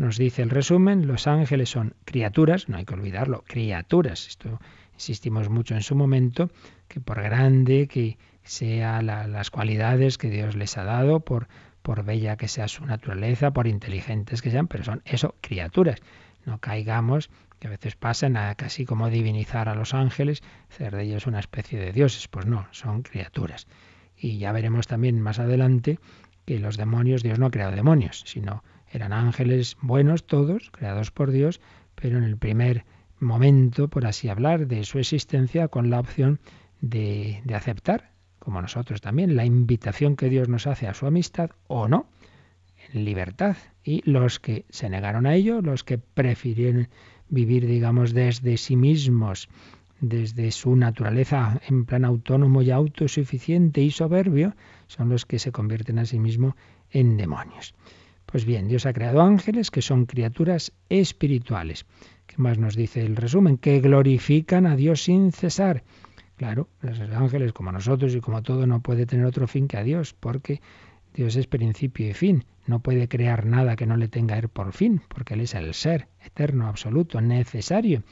Nos 0.00 0.16
dice 0.16 0.40
el 0.40 0.48
resumen, 0.48 1.06
los 1.06 1.26
ángeles 1.26 1.68
son 1.68 1.94
criaturas, 2.06 2.70
no 2.70 2.78
hay 2.78 2.86
que 2.86 2.94
olvidarlo, 2.94 3.44
criaturas. 3.46 4.28
Esto 4.28 4.58
insistimos 4.94 5.50
mucho 5.50 5.74
en 5.74 5.82
su 5.82 5.94
momento, 5.94 6.50
que 6.88 7.00
por 7.00 7.20
grande 7.20 7.86
que 7.86 8.16
sean 8.42 9.04
las 9.04 9.50
cualidades 9.50 10.16
que 10.16 10.30
Dios 10.30 10.56
les 10.56 10.78
ha 10.78 10.84
dado, 10.84 11.20
por, 11.20 11.48
por 11.82 12.02
bella 12.02 12.38
que 12.38 12.48
sea 12.48 12.66
su 12.66 12.86
naturaleza, 12.86 13.50
por 13.50 13.66
inteligentes 13.66 14.40
que 14.40 14.50
sean, 14.50 14.68
pero 14.68 14.84
son 14.84 15.02
eso, 15.04 15.34
criaturas. 15.42 16.00
No 16.46 16.60
caigamos, 16.60 17.28
que 17.58 17.66
a 17.66 17.70
veces 17.70 17.94
pasan 17.94 18.38
a 18.38 18.54
casi 18.54 18.86
como 18.86 19.10
divinizar 19.10 19.68
a 19.68 19.74
los 19.74 19.92
ángeles, 19.92 20.42
hacer 20.70 20.96
de 20.96 21.02
ellos 21.02 21.26
una 21.26 21.40
especie 21.40 21.78
de 21.78 21.92
dioses. 21.92 22.26
Pues 22.26 22.46
no, 22.46 22.66
son 22.70 23.02
criaturas. 23.02 23.66
Y 24.16 24.38
ya 24.38 24.50
veremos 24.52 24.86
también 24.86 25.20
más 25.20 25.38
adelante 25.40 25.98
que 26.46 26.58
los 26.58 26.78
demonios, 26.78 27.22
Dios 27.22 27.38
no 27.38 27.44
ha 27.44 27.50
creado 27.50 27.76
demonios, 27.76 28.22
sino 28.24 28.64
eran 28.90 29.12
ángeles 29.12 29.76
buenos 29.80 30.26
todos, 30.26 30.70
creados 30.70 31.10
por 31.10 31.30
Dios, 31.30 31.60
pero 31.94 32.18
en 32.18 32.24
el 32.24 32.36
primer 32.36 32.84
momento, 33.18 33.88
por 33.88 34.06
así 34.06 34.28
hablar, 34.28 34.66
de 34.66 34.84
su 34.84 34.98
existencia 34.98 35.68
con 35.68 35.90
la 35.90 36.00
opción 36.00 36.40
de, 36.80 37.42
de 37.44 37.54
aceptar, 37.54 38.10
como 38.38 38.62
nosotros 38.62 39.00
también, 39.00 39.36
la 39.36 39.44
invitación 39.44 40.16
que 40.16 40.28
Dios 40.28 40.48
nos 40.48 40.66
hace 40.66 40.86
a 40.86 40.94
su 40.94 41.06
amistad 41.06 41.50
o 41.66 41.88
no, 41.88 42.08
en 42.92 43.04
libertad. 43.04 43.56
Y 43.84 44.02
los 44.10 44.40
que 44.40 44.64
se 44.70 44.88
negaron 44.88 45.26
a 45.26 45.34
ello, 45.34 45.60
los 45.60 45.84
que 45.84 45.98
prefirieron 45.98 46.88
vivir, 47.28 47.66
digamos, 47.66 48.12
desde 48.12 48.56
sí 48.56 48.76
mismos, 48.76 49.48
desde 50.00 50.50
su 50.50 50.76
naturaleza 50.76 51.60
en 51.68 51.84
plan 51.84 52.04
autónomo 52.04 52.62
y 52.62 52.70
autosuficiente 52.70 53.82
y 53.82 53.90
soberbio, 53.90 54.54
son 54.86 55.10
los 55.10 55.26
que 55.26 55.38
se 55.38 55.52
convierten 55.52 55.98
a 55.98 56.06
sí 56.06 56.18
mismos 56.18 56.54
en 56.90 57.16
demonios. 57.16 57.74
Pues 58.30 58.44
bien, 58.44 58.68
Dios 58.68 58.86
ha 58.86 58.92
creado 58.92 59.22
ángeles 59.22 59.72
que 59.72 59.82
son 59.82 60.06
criaturas 60.06 60.72
espirituales. 60.88 61.84
¿Qué 62.26 62.36
más 62.38 62.58
nos 62.58 62.76
dice 62.76 63.04
el 63.04 63.16
resumen? 63.16 63.58
Que 63.58 63.80
glorifican 63.80 64.66
a 64.66 64.76
Dios 64.76 65.02
sin 65.02 65.32
cesar. 65.32 65.82
Claro, 66.36 66.68
los 66.80 67.00
ángeles, 67.00 67.52
como 67.52 67.72
nosotros 67.72 68.14
y 68.14 68.20
como 68.20 68.42
todo, 68.42 68.68
no 68.68 68.82
puede 68.82 69.04
tener 69.04 69.26
otro 69.26 69.48
fin 69.48 69.66
que 69.66 69.78
a 69.78 69.82
Dios, 69.82 70.14
porque 70.14 70.60
Dios 71.12 71.34
es 71.34 71.48
principio 71.48 72.08
y 72.08 72.14
fin. 72.14 72.44
No 72.66 72.78
puede 72.78 73.08
crear 73.08 73.46
nada 73.46 73.74
que 73.74 73.86
no 73.86 73.96
le 73.96 74.06
tenga 74.06 74.38
Él 74.38 74.48
por 74.48 74.72
fin, 74.72 75.02
porque 75.08 75.34
Él 75.34 75.40
es 75.40 75.54
el 75.54 75.74
ser 75.74 76.06
eterno, 76.24 76.68
absoluto, 76.68 77.20
necesario. 77.20 78.04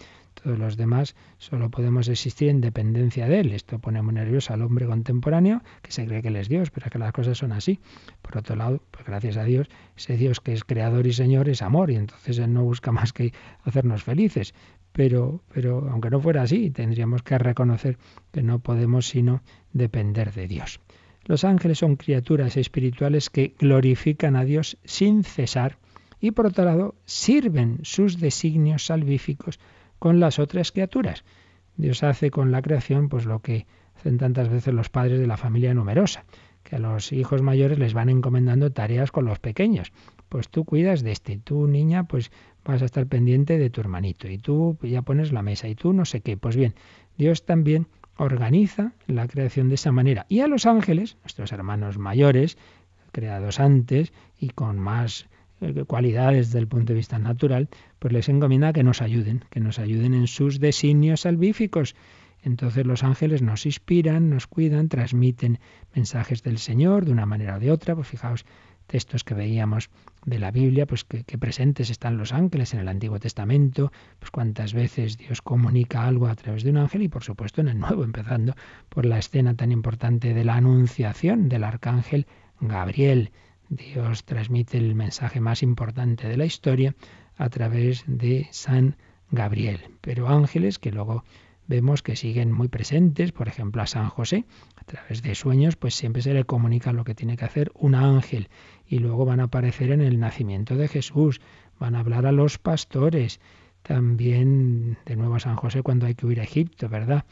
Todos 0.42 0.58
los 0.58 0.76
demás 0.76 1.16
solo 1.38 1.70
podemos 1.70 2.08
existir 2.08 2.48
en 2.48 2.60
dependencia 2.60 3.26
de 3.26 3.40
Él. 3.40 3.52
Esto 3.52 3.78
pone 3.78 4.02
muy 4.02 4.14
nervioso 4.14 4.54
al 4.54 4.62
hombre 4.62 4.86
contemporáneo 4.86 5.62
que 5.82 5.90
se 5.90 6.06
cree 6.06 6.22
que 6.22 6.28
Él 6.28 6.36
es 6.36 6.48
Dios, 6.48 6.70
pero 6.70 6.90
que 6.90 6.98
las 6.98 7.12
cosas 7.12 7.38
son 7.38 7.52
así. 7.52 7.80
Por 8.22 8.38
otro 8.38 8.54
lado, 8.54 8.80
pues 8.90 9.04
gracias 9.04 9.36
a 9.36 9.44
Dios, 9.44 9.68
ese 9.96 10.16
Dios 10.16 10.40
que 10.40 10.52
es 10.52 10.64
creador 10.64 11.06
y 11.06 11.12
Señor 11.12 11.48
es 11.48 11.62
amor 11.62 11.90
y 11.90 11.96
entonces 11.96 12.38
Él 12.38 12.52
no 12.52 12.62
busca 12.62 12.92
más 12.92 13.12
que 13.12 13.32
hacernos 13.64 14.04
felices. 14.04 14.54
Pero, 14.92 15.42
pero 15.52 15.88
aunque 15.90 16.10
no 16.10 16.20
fuera 16.20 16.42
así, 16.42 16.70
tendríamos 16.70 17.22
que 17.22 17.38
reconocer 17.38 17.98
que 18.32 18.42
no 18.42 18.60
podemos 18.60 19.06
sino 19.06 19.42
depender 19.72 20.32
de 20.32 20.46
Dios. 20.46 20.80
Los 21.24 21.44
ángeles 21.44 21.78
son 21.78 21.96
criaturas 21.96 22.56
espirituales 22.56 23.28
que 23.28 23.54
glorifican 23.58 24.36
a 24.36 24.44
Dios 24.44 24.78
sin 24.84 25.24
cesar 25.24 25.78
y 26.20 26.30
por 26.30 26.46
otro 26.46 26.64
lado 26.64 26.94
sirven 27.04 27.80
sus 27.82 28.18
designios 28.18 28.86
salvíficos 28.86 29.60
con 29.98 30.20
las 30.20 30.38
otras 30.38 30.72
criaturas. 30.72 31.24
Dios 31.76 32.02
hace 32.02 32.30
con 32.30 32.50
la 32.50 32.62
creación 32.62 33.08
pues 33.08 33.24
lo 33.24 33.40
que 33.40 33.66
hacen 33.96 34.18
tantas 34.18 34.48
veces 34.48 34.74
los 34.74 34.88
padres 34.88 35.20
de 35.20 35.26
la 35.26 35.36
familia 35.36 35.74
numerosa, 35.74 36.24
que 36.62 36.76
a 36.76 36.78
los 36.78 37.12
hijos 37.12 37.42
mayores 37.42 37.78
les 37.78 37.94
van 37.94 38.08
encomendando 38.08 38.70
tareas 38.72 39.10
con 39.10 39.24
los 39.24 39.38
pequeños. 39.38 39.92
Pues 40.28 40.48
tú 40.48 40.64
cuidas 40.64 41.02
de 41.02 41.12
este, 41.12 41.38
tú 41.38 41.66
niña 41.66 42.04
pues 42.04 42.30
vas 42.64 42.82
a 42.82 42.84
estar 42.84 43.06
pendiente 43.06 43.58
de 43.58 43.70
tu 43.70 43.80
hermanito, 43.80 44.28
y 44.28 44.38
tú 44.38 44.76
ya 44.82 45.02
pones 45.02 45.32
la 45.32 45.42
mesa, 45.42 45.68
y 45.68 45.74
tú 45.74 45.92
no 45.92 46.04
sé 46.04 46.20
qué. 46.20 46.36
Pues 46.36 46.56
bien, 46.56 46.74
Dios 47.16 47.46
también 47.46 47.86
organiza 48.18 48.92
la 49.06 49.26
creación 49.26 49.68
de 49.68 49.76
esa 49.76 49.90
manera. 49.90 50.26
Y 50.28 50.40
a 50.40 50.48
los 50.48 50.66
ángeles, 50.66 51.16
nuestros 51.22 51.52
hermanos 51.52 51.96
mayores, 51.96 52.58
creados 53.12 53.58
antes 53.58 54.12
y 54.38 54.50
con 54.50 54.78
más 54.78 55.28
cualidades 55.86 56.48
desde 56.48 56.58
el 56.58 56.68
punto 56.68 56.92
de 56.92 56.98
vista 56.98 57.18
natural, 57.18 57.68
pues 57.98 58.12
les 58.12 58.28
encomienda 58.28 58.72
que 58.72 58.82
nos 58.82 59.02
ayuden, 59.02 59.44
que 59.50 59.60
nos 59.60 59.78
ayuden 59.78 60.14
en 60.14 60.26
sus 60.26 60.60
designios 60.60 61.22
salvíficos. 61.22 61.94
Entonces 62.42 62.86
los 62.86 63.02
ángeles 63.02 63.42
nos 63.42 63.66
inspiran, 63.66 64.30
nos 64.30 64.46
cuidan, 64.46 64.88
transmiten 64.88 65.58
mensajes 65.94 66.42
del 66.42 66.58
Señor 66.58 67.04
de 67.04 67.12
una 67.12 67.26
manera 67.26 67.56
o 67.56 67.60
de 67.60 67.72
otra. 67.72 67.94
Pues 67.96 68.06
fijaos, 68.06 68.44
textos 68.88 69.22
que 69.22 69.34
veíamos 69.34 69.90
de 70.24 70.40
la 70.40 70.50
Biblia, 70.50 70.86
pues 70.86 71.04
que, 71.04 71.38
presentes 71.38 71.90
están 71.90 72.16
los 72.16 72.32
ángeles 72.32 72.74
en 72.74 72.80
el 72.80 72.88
Antiguo 72.88 73.20
Testamento, 73.20 73.92
pues 74.18 74.30
cuántas 74.30 74.72
veces 74.72 75.16
Dios 75.16 75.42
comunica 75.42 76.06
algo 76.06 76.26
a 76.26 76.34
través 76.34 76.64
de 76.64 76.70
un 76.70 76.78
ángel 76.78 77.02
y 77.02 77.08
por 77.08 77.22
supuesto 77.22 77.60
en 77.60 77.68
el 77.68 77.78
Nuevo, 77.78 78.02
empezando 78.12 78.54
por 78.88 79.06
la 79.06 79.18
escena 79.18 79.54
tan 79.54 79.70
importante 79.70 80.34
de 80.34 80.44
la 80.44 80.56
anunciación 80.56 81.48
del 81.48 81.64
arcángel 81.64 82.26
Gabriel. 82.60 83.30
Dios 83.68 84.24
transmite 84.24 84.78
el 84.78 84.94
mensaje 84.94 85.40
más 85.40 85.62
importante 85.62 86.28
de 86.28 86.36
la 86.36 86.46
historia 86.46 86.94
a 87.36 87.48
través 87.50 88.04
de 88.06 88.48
San 88.50 88.96
Gabriel. 89.30 89.80
Pero 90.00 90.28
ángeles 90.28 90.78
que 90.78 90.90
luego 90.90 91.24
vemos 91.66 92.02
que 92.02 92.16
siguen 92.16 92.50
muy 92.50 92.68
presentes, 92.68 93.30
por 93.32 93.46
ejemplo 93.46 93.82
a 93.82 93.86
San 93.86 94.08
José, 94.08 94.46
a 94.76 94.84
través 94.84 95.22
de 95.22 95.34
sueños, 95.34 95.76
pues 95.76 95.94
siempre 95.94 96.22
se 96.22 96.32
le 96.32 96.44
comunica 96.44 96.92
lo 96.92 97.04
que 97.04 97.14
tiene 97.14 97.36
que 97.36 97.44
hacer 97.44 97.70
un 97.74 97.94
ángel 97.94 98.48
y 98.86 98.98
luego 98.98 99.26
van 99.26 99.40
a 99.40 99.44
aparecer 99.44 99.92
en 99.92 100.00
el 100.00 100.18
nacimiento 100.18 100.76
de 100.76 100.88
Jesús, 100.88 101.40
van 101.78 101.94
a 101.94 102.00
hablar 102.00 102.24
a 102.24 102.32
los 102.32 102.58
pastores, 102.58 103.38
también 103.82 104.96
de 105.04 105.16
nuevo 105.16 105.36
a 105.36 105.40
San 105.40 105.56
José 105.56 105.82
cuando 105.82 106.06
hay 106.06 106.14
que 106.14 106.26
huir 106.26 106.40
a 106.40 106.44
Egipto, 106.44 106.88
¿verdad? 106.88 107.26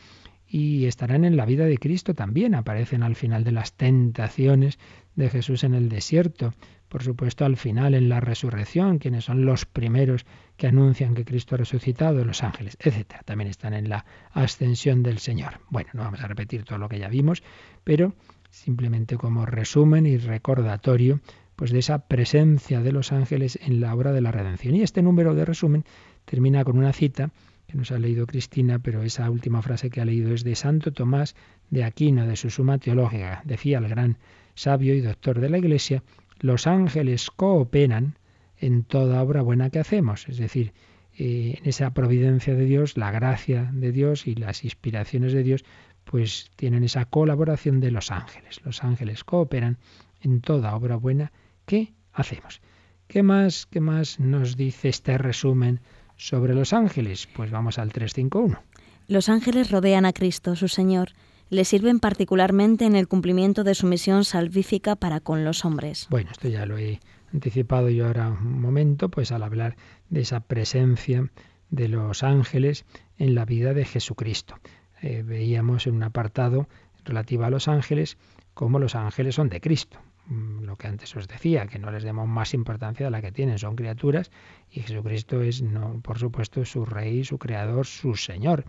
Y 0.47 0.85
estarán 0.85 1.25
en 1.25 1.37
la 1.37 1.47
vida 1.47 1.65
de 1.65 1.79
Cristo 1.79 2.15
también, 2.15 2.55
aparecen 2.55 3.03
al 3.03 3.17
final 3.17 3.43
de 3.43 3.53
las 3.53 3.73
tentaciones 3.73 4.79
de 5.17 5.29
Jesús 5.31 5.65
en 5.65 5.75
el 5.75 5.89
desierto, 5.89 6.55
por 6.89 7.03
supuesto 7.03 7.45
al 7.45 7.57
final 7.57 7.95
en 7.95 8.09
la 8.09 8.21
resurrección, 8.21 8.99
quienes 8.99 9.25
son 9.25 9.45
los 9.45 9.65
primeros 9.67 10.25
que 10.57 10.69
anuncian 10.69 11.15
que 11.15 11.25
Cristo 11.25 11.55
ha 11.55 11.59
resucitado, 11.59 12.25
los 12.25 12.43
ángeles, 12.43 12.77
etcétera. 12.79 13.23
También 13.25 13.51
están 13.51 13.75
en 13.75 13.89
la 13.89 14.05
ascensión 14.33 15.03
del 15.03 15.19
Señor. 15.19 15.61
Bueno, 15.69 15.91
no 15.95 16.03
vamos 16.03 16.21
a 16.21 16.29
repetir 16.29 16.65
todo 16.65 16.79
lo 16.79 16.89
que 16.89 16.99
ya 16.99 17.09
vimos, 17.09 17.43
pero 17.83 18.15
simplemente 18.51 19.17
como 19.17 19.45
resumen 19.47 20.07
y 20.07 20.17
recordatorio 20.17 21.21
pues 21.57 21.71
de 21.71 21.79
esa 21.79 22.07
presencia 22.07 22.83
de 22.83 22.93
los 22.93 23.13
ángeles 23.13 23.59
en 23.63 23.81
la 23.81 23.95
obra 23.95 24.13
de 24.13 24.21
la 24.21 24.31
redención. 24.31 24.75
Y 24.75 24.83
este 24.83 25.03
número 25.03 25.35
de 25.35 25.47
resumen 25.47 25.85
termina 26.27 26.65
con 26.65 26.79
una 26.79 26.93
cita 26.93 27.31
que 27.67 27.77
nos 27.77 27.91
ha 27.91 27.99
leído 27.99 28.27
Cristina, 28.27 28.79
pero 28.79 29.03
esa 29.03 29.29
última 29.31 29.63
frase 29.63 29.91
que 29.91 30.01
ha 30.01 30.05
leído 30.05 30.33
es 30.33 30.45
de 30.45 30.55
Santo 30.55 30.93
Tomás 30.93 31.35
de 31.71 31.83
Aquino, 31.83 32.27
de 32.27 32.37
su 32.37 32.51
Suma 32.51 32.79
Teológica. 32.79 33.43
Decía 33.45 33.79
el 33.79 33.89
gran 33.89 34.19
sabio 34.57 34.95
y 34.95 35.01
doctor 35.01 35.41
de 35.41 35.49
la 35.49 35.59
Iglesia, 35.59 36.03
los 36.41 36.67
ángeles 36.67 37.31
cooperan 37.31 38.19
en 38.59 38.83
toda 38.83 39.23
obra 39.23 39.43
buena 39.43 39.71
que 39.71 39.79
hacemos, 39.79 40.29
es 40.29 40.39
decir, 40.39 40.73
eh, 41.19 41.59
en 41.59 41.69
esa 41.69 41.93
providencia 41.95 42.55
de 42.55 42.65
Dios, 42.65 42.97
la 42.97 43.11
gracia 43.11 43.71
de 43.73 43.93
Dios 43.93 44.27
y 44.27 44.35
las 44.35 44.65
inspiraciones 44.65 45.33
de 45.33 45.43
Dios, 45.43 45.65
pues 46.05 46.51
tienen 46.57 46.85
esa 46.85 47.05
colaboración 47.05 47.81
de 47.81 47.91
los 47.91 48.11
ángeles. 48.11 48.61
Los 48.65 48.85
ángeles 48.85 49.25
cooperan 49.25 49.79
en 50.21 50.41
toda 50.41 50.75
obra 50.75 50.97
buena 50.97 51.33
que 51.65 51.95
hacemos. 52.13 52.61
¿Qué 53.09 53.23
más, 53.23 53.67
qué 53.67 53.81
más 53.81 54.21
nos 54.21 54.57
dice 54.57 54.89
este 54.89 55.17
resumen 55.19 55.81
sobre 56.17 56.55
los 56.55 56.73
ángeles? 56.73 57.29
Pues 57.35 57.51
vamos 57.51 57.79
al 57.79 57.93
351. 57.93 58.63
Los 59.09 59.29
ángeles 59.29 59.71
rodean 59.71 60.05
a 60.05 60.13
Cristo, 60.13 60.57
su 60.57 60.69
Señor, 60.69 61.13
le 61.49 61.65
sirven 61.65 62.01
particularmente 62.01 62.85
en 62.85 62.97
el 62.97 63.09
cumplimiento 63.09 63.65
de 63.65 63.75
su 63.75 63.87
misión 63.87 64.25
salvífica 64.25 64.97
para 64.97 65.21
con 65.21 65.45
los 65.45 65.65
hombres. 65.65 66.07
Bueno, 66.11 66.31
esto 66.33 66.49
ya 66.49 66.67
lo 66.67 66.79
he 66.79 67.01
anticipado 67.33 67.89
yo 67.91 68.07
ahora 68.07 68.29
un 68.29 68.61
momento, 68.61 69.09
pues 69.09 69.33
al 69.33 69.43
hablar 69.43 69.77
de 70.09 70.21
esa 70.21 70.41
presencia 70.41 71.31
de 71.71 71.89
los 71.89 72.23
ángeles 72.23 72.85
en 73.19 73.35
la 73.35 73.45
vida 73.45 73.75
de 73.75 73.85
Jesucristo. 73.85 74.57
Eh, 75.03 75.23
veíamos 75.25 75.87
en 75.87 75.95
un 75.97 76.03
apartado 76.03 76.69
relativo 77.05 77.45
a 77.45 77.51
los 77.51 77.69
ángeles 77.69 78.17
cómo 78.55 78.79
los 78.79 78.95
ángeles 78.95 79.35
son 79.35 79.49
de 79.49 79.61
Cristo. 79.61 79.99
Mm, 80.29 80.65
lo 80.65 80.77
que 80.77 80.89
antes 80.89 81.15
os 81.15 81.29
decía, 81.29 81.67
que 81.67 81.79
no 81.79 81.91
les 81.93 82.03
demos 82.03 82.27
más 82.27 82.53
importancia 82.53 83.07
de 83.07 83.11
la 83.11 83.23
que 83.23 83.31
tienen, 83.31 83.59
son 83.59 83.77
criaturas 83.77 84.33
y 84.71 84.81
Jesucristo 84.81 85.41
es, 85.41 85.63
no, 85.63 86.01
por 86.03 86.19
supuesto, 86.19 86.65
su 86.65 86.85
Rey, 86.85 87.25
su 87.25 87.39
Creador, 87.39 87.87
su 87.87 88.17
Señor. 88.17 88.65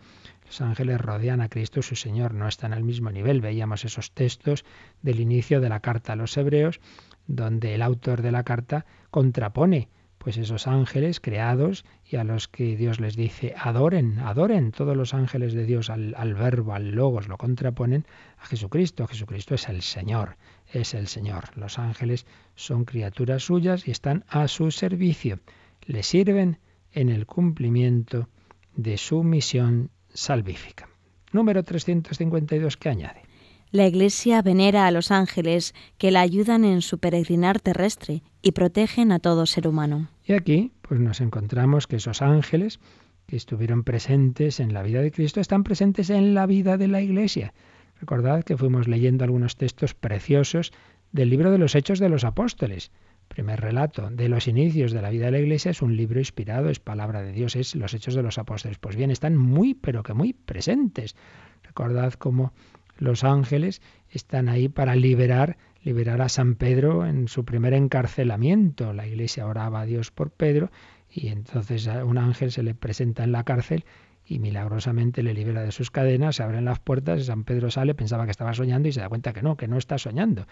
Los 0.45 0.61
ángeles 0.61 1.01
rodean 1.01 1.41
a 1.41 1.49
Cristo, 1.49 1.81
su 1.81 1.95
Señor, 1.95 2.33
no 2.35 2.47
están 2.47 2.73
al 2.73 2.83
mismo 2.83 3.09
nivel. 3.11 3.41
Veíamos 3.41 3.85
esos 3.85 4.11
textos 4.11 4.65
del 5.01 5.19
inicio 5.19 5.59
de 5.59 5.69
la 5.69 5.79
carta 5.79 6.13
a 6.13 6.15
los 6.15 6.37
Hebreos, 6.37 6.79
donde 7.25 7.73
el 7.73 7.81
autor 7.81 8.21
de 8.21 8.31
la 8.31 8.43
carta 8.43 8.85
contrapone 9.09 9.89
pues 10.19 10.37
esos 10.37 10.67
ángeles 10.67 11.19
creados 11.19 11.85
y 12.03 12.17
a 12.17 12.23
los 12.23 12.47
que 12.47 12.75
Dios 12.75 12.99
les 12.99 13.15
dice 13.15 13.53
adoren, 13.57 14.19
adoren, 14.19 14.71
todos 14.71 14.97
los 14.97 15.13
ángeles 15.13 15.53
de 15.53 15.65
Dios 15.65 15.89
al, 15.89 16.15
al 16.17 16.33
verbo, 16.33 16.73
al 16.73 16.91
logos, 16.91 17.27
lo 17.27 17.37
contraponen 17.37 18.05
a 18.37 18.45
Jesucristo. 18.45 19.07
Jesucristo 19.07 19.55
es 19.55 19.69
el 19.69 19.81
Señor 19.81 20.37
es 20.71 20.93
el 20.93 21.07
Señor. 21.07 21.55
Los 21.55 21.79
ángeles 21.79 22.25
son 22.55 22.85
criaturas 22.85 23.43
suyas 23.43 23.87
y 23.87 23.91
están 23.91 24.25
a 24.27 24.47
su 24.47 24.71
servicio. 24.71 25.39
Le 25.85 26.03
sirven 26.03 26.59
en 26.91 27.09
el 27.09 27.25
cumplimiento 27.25 28.27
de 28.75 28.97
su 28.97 29.23
misión 29.23 29.89
salvífica. 30.13 30.89
Número 31.31 31.63
352 31.63 32.77
que 32.77 32.89
añade. 32.89 33.21
La 33.71 33.85
Iglesia 33.85 34.41
venera 34.41 34.87
a 34.87 34.91
los 34.91 35.11
ángeles 35.11 35.73
que 35.97 36.09
la 36.09 36.21
ayudan 36.21 36.63
en 36.63 36.81
su 36.81 36.99
peregrinar 36.99 37.59
terrestre 37.59 38.23
y 38.41 38.53
protegen 38.53 39.11
a 39.11 39.19
todo 39.19 39.45
ser 39.45 39.67
humano. 39.67 40.09
Y 40.23 40.33
aquí 40.33 40.71
pues 40.81 41.01
nos 41.01 41.19
encontramos 41.19 41.85
que 41.85 41.97
esos 41.97 42.21
ángeles 42.21 42.79
que 43.25 43.35
estuvieron 43.35 43.83
presentes 43.83 44.61
en 44.61 44.73
la 44.73 44.83
vida 44.83 45.01
de 45.01 45.11
Cristo 45.11 45.41
están 45.41 45.65
presentes 45.65 46.09
en 46.09 46.33
la 46.33 46.45
vida 46.45 46.77
de 46.77 46.87
la 46.87 47.01
Iglesia. 47.01 47.53
Recordad 47.99 48.43
que 48.43 48.57
fuimos 48.57 48.87
leyendo 48.87 49.23
algunos 49.23 49.57
textos 49.57 49.93
preciosos 49.93 50.71
del 51.11 51.29
libro 51.29 51.51
de 51.51 51.57
los 51.57 51.75
Hechos 51.75 51.99
de 51.99 52.09
los 52.09 52.23
Apóstoles. 52.23 52.91
Primer 53.27 53.59
relato 53.59 54.09
de 54.09 54.29
los 54.29 54.47
inicios 54.47 54.91
de 54.91 55.01
la 55.01 55.09
vida 55.09 55.25
de 55.25 55.31
la 55.31 55.39
Iglesia 55.39 55.71
es 55.71 55.81
un 55.81 55.97
libro 55.97 56.19
inspirado, 56.19 56.69
es 56.69 56.79
palabra 56.79 57.21
de 57.21 57.33
Dios, 57.33 57.55
es 57.55 57.75
los 57.75 57.93
Hechos 57.93 58.15
de 58.15 58.23
los 58.23 58.37
Apóstoles. 58.37 58.77
Pues 58.77 58.95
bien, 58.95 59.11
están 59.11 59.35
muy, 59.35 59.73
pero 59.73 60.03
que 60.03 60.13
muy 60.13 60.33
presentes. 60.33 61.15
Recordad 61.63 62.13
cómo 62.13 62.53
los 62.97 63.23
ángeles 63.23 63.81
están 64.09 64.47
ahí 64.47 64.69
para 64.69 64.95
liberar, 64.95 65.57
liberar 65.83 66.21
a 66.21 66.29
San 66.29 66.55
Pedro 66.55 67.05
en 67.05 67.27
su 67.27 67.45
primer 67.45 67.73
encarcelamiento. 67.73 68.93
La 68.93 69.07
Iglesia 69.07 69.45
oraba 69.47 69.81
a 69.81 69.85
Dios 69.85 70.11
por 70.11 70.31
Pedro 70.31 70.71
y 71.09 71.27
entonces 71.27 71.87
un 71.87 72.17
ángel 72.17 72.51
se 72.51 72.63
le 72.63 72.75
presenta 72.75 73.23
en 73.23 73.31
la 73.31 73.43
cárcel 73.43 73.85
y 74.29 74.39
milagrosamente 74.39 75.23
le 75.23 75.33
libera 75.33 75.63
de 75.63 75.71
sus 75.71 75.89
cadenas, 75.89 76.35
se 76.35 76.43
abren 76.43 76.65
las 76.65 76.79
puertas, 76.79 77.25
San 77.25 77.45
Pedro 77.45 77.71
sale, 77.71 77.95
pensaba 77.95 78.25
que 78.25 78.31
estaba 78.31 78.53
soñando 78.53 78.89
y 78.89 78.91
se 78.91 78.99
da 78.99 79.07
cuenta 79.07 79.31
que 79.31 79.41
no, 79.41 79.55
que 79.55 79.69
no 79.69 79.77
está 79.77 79.97
soñando. 79.97 80.45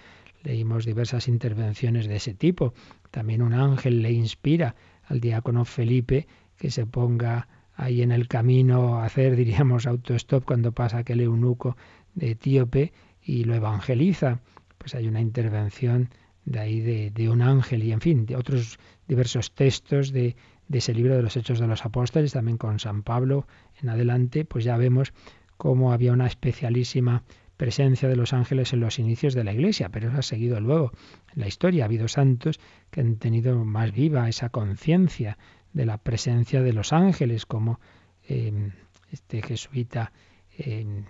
Leímos 0.43 0.85
diversas 0.85 1.27
intervenciones 1.27 2.07
de 2.07 2.15
ese 2.15 2.33
tipo. 2.33 2.73
También 3.11 3.41
un 3.41 3.53
ángel 3.53 4.01
le 4.01 4.11
inspira 4.11 4.75
al 5.03 5.19
diácono 5.19 5.65
Felipe 5.65 6.27
que 6.57 6.71
se 6.71 6.85
ponga 6.85 7.49
ahí 7.75 8.01
en 8.01 8.13
el 8.13 8.29
camino 8.29 8.99
a 8.99 9.05
hacer, 9.05 9.35
diríamos, 9.35 9.87
autostop 9.87 10.45
cuando 10.45 10.71
pasa 10.71 10.99
aquel 10.99 11.19
eunuco 11.19 11.75
de 12.13 12.31
Etíope 12.31 12.93
y 13.21 13.43
lo 13.43 13.55
evangeliza. 13.55 14.39
Pues 14.77 14.95
hay 14.95 15.07
una 15.07 15.19
intervención 15.19 16.09
de 16.45 16.59
ahí 16.59 16.79
de, 16.79 17.11
de 17.11 17.29
un 17.29 17.41
ángel 17.41 17.83
y 17.83 17.91
en 17.91 17.99
fin, 17.99 18.25
de 18.25 18.37
otros 18.37 18.79
diversos 19.07 19.51
textos 19.53 20.11
de 20.11 20.35
de 20.67 20.79
ese 20.79 20.93
libro 20.93 21.15
de 21.15 21.21
los 21.21 21.37
Hechos 21.37 21.59
de 21.59 21.67
los 21.67 21.85
Apóstoles, 21.85 22.33
también 22.33 22.57
con 22.57 22.79
San 22.79 23.03
Pablo 23.03 23.47
en 23.81 23.89
adelante, 23.89 24.45
pues 24.45 24.63
ya 24.63 24.77
vemos 24.77 25.13
cómo 25.57 25.93
había 25.93 26.11
una 26.11 26.27
especialísima 26.27 27.23
presencia 27.57 28.09
de 28.09 28.15
los 28.15 28.33
ángeles 28.33 28.73
en 28.73 28.81
los 28.81 28.99
inicios 28.99 29.33
de 29.33 29.43
la 29.43 29.53
Iglesia, 29.53 29.89
pero 29.89 30.09
eso 30.09 30.17
ha 30.17 30.23
seguido 30.23 30.59
luego 30.59 30.91
en 31.33 31.41
la 31.41 31.47
historia. 31.47 31.83
Ha 31.83 31.85
habido 31.85 32.07
santos 32.07 32.59
que 32.91 33.01
han 33.01 33.15
tenido 33.17 33.63
más 33.63 33.93
viva 33.93 34.27
esa 34.27 34.49
conciencia 34.49 35.37
de 35.71 35.85
la 35.85 35.97
presencia 35.97 36.61
de 36.61 36.73
los 36.73 36.91
ángeles, 36.91 37.45
como 37.45 37.79
em, 38.27 38.71
este 39.11 39.41
jesuita 39.41 40.11
em, 40.57 41.05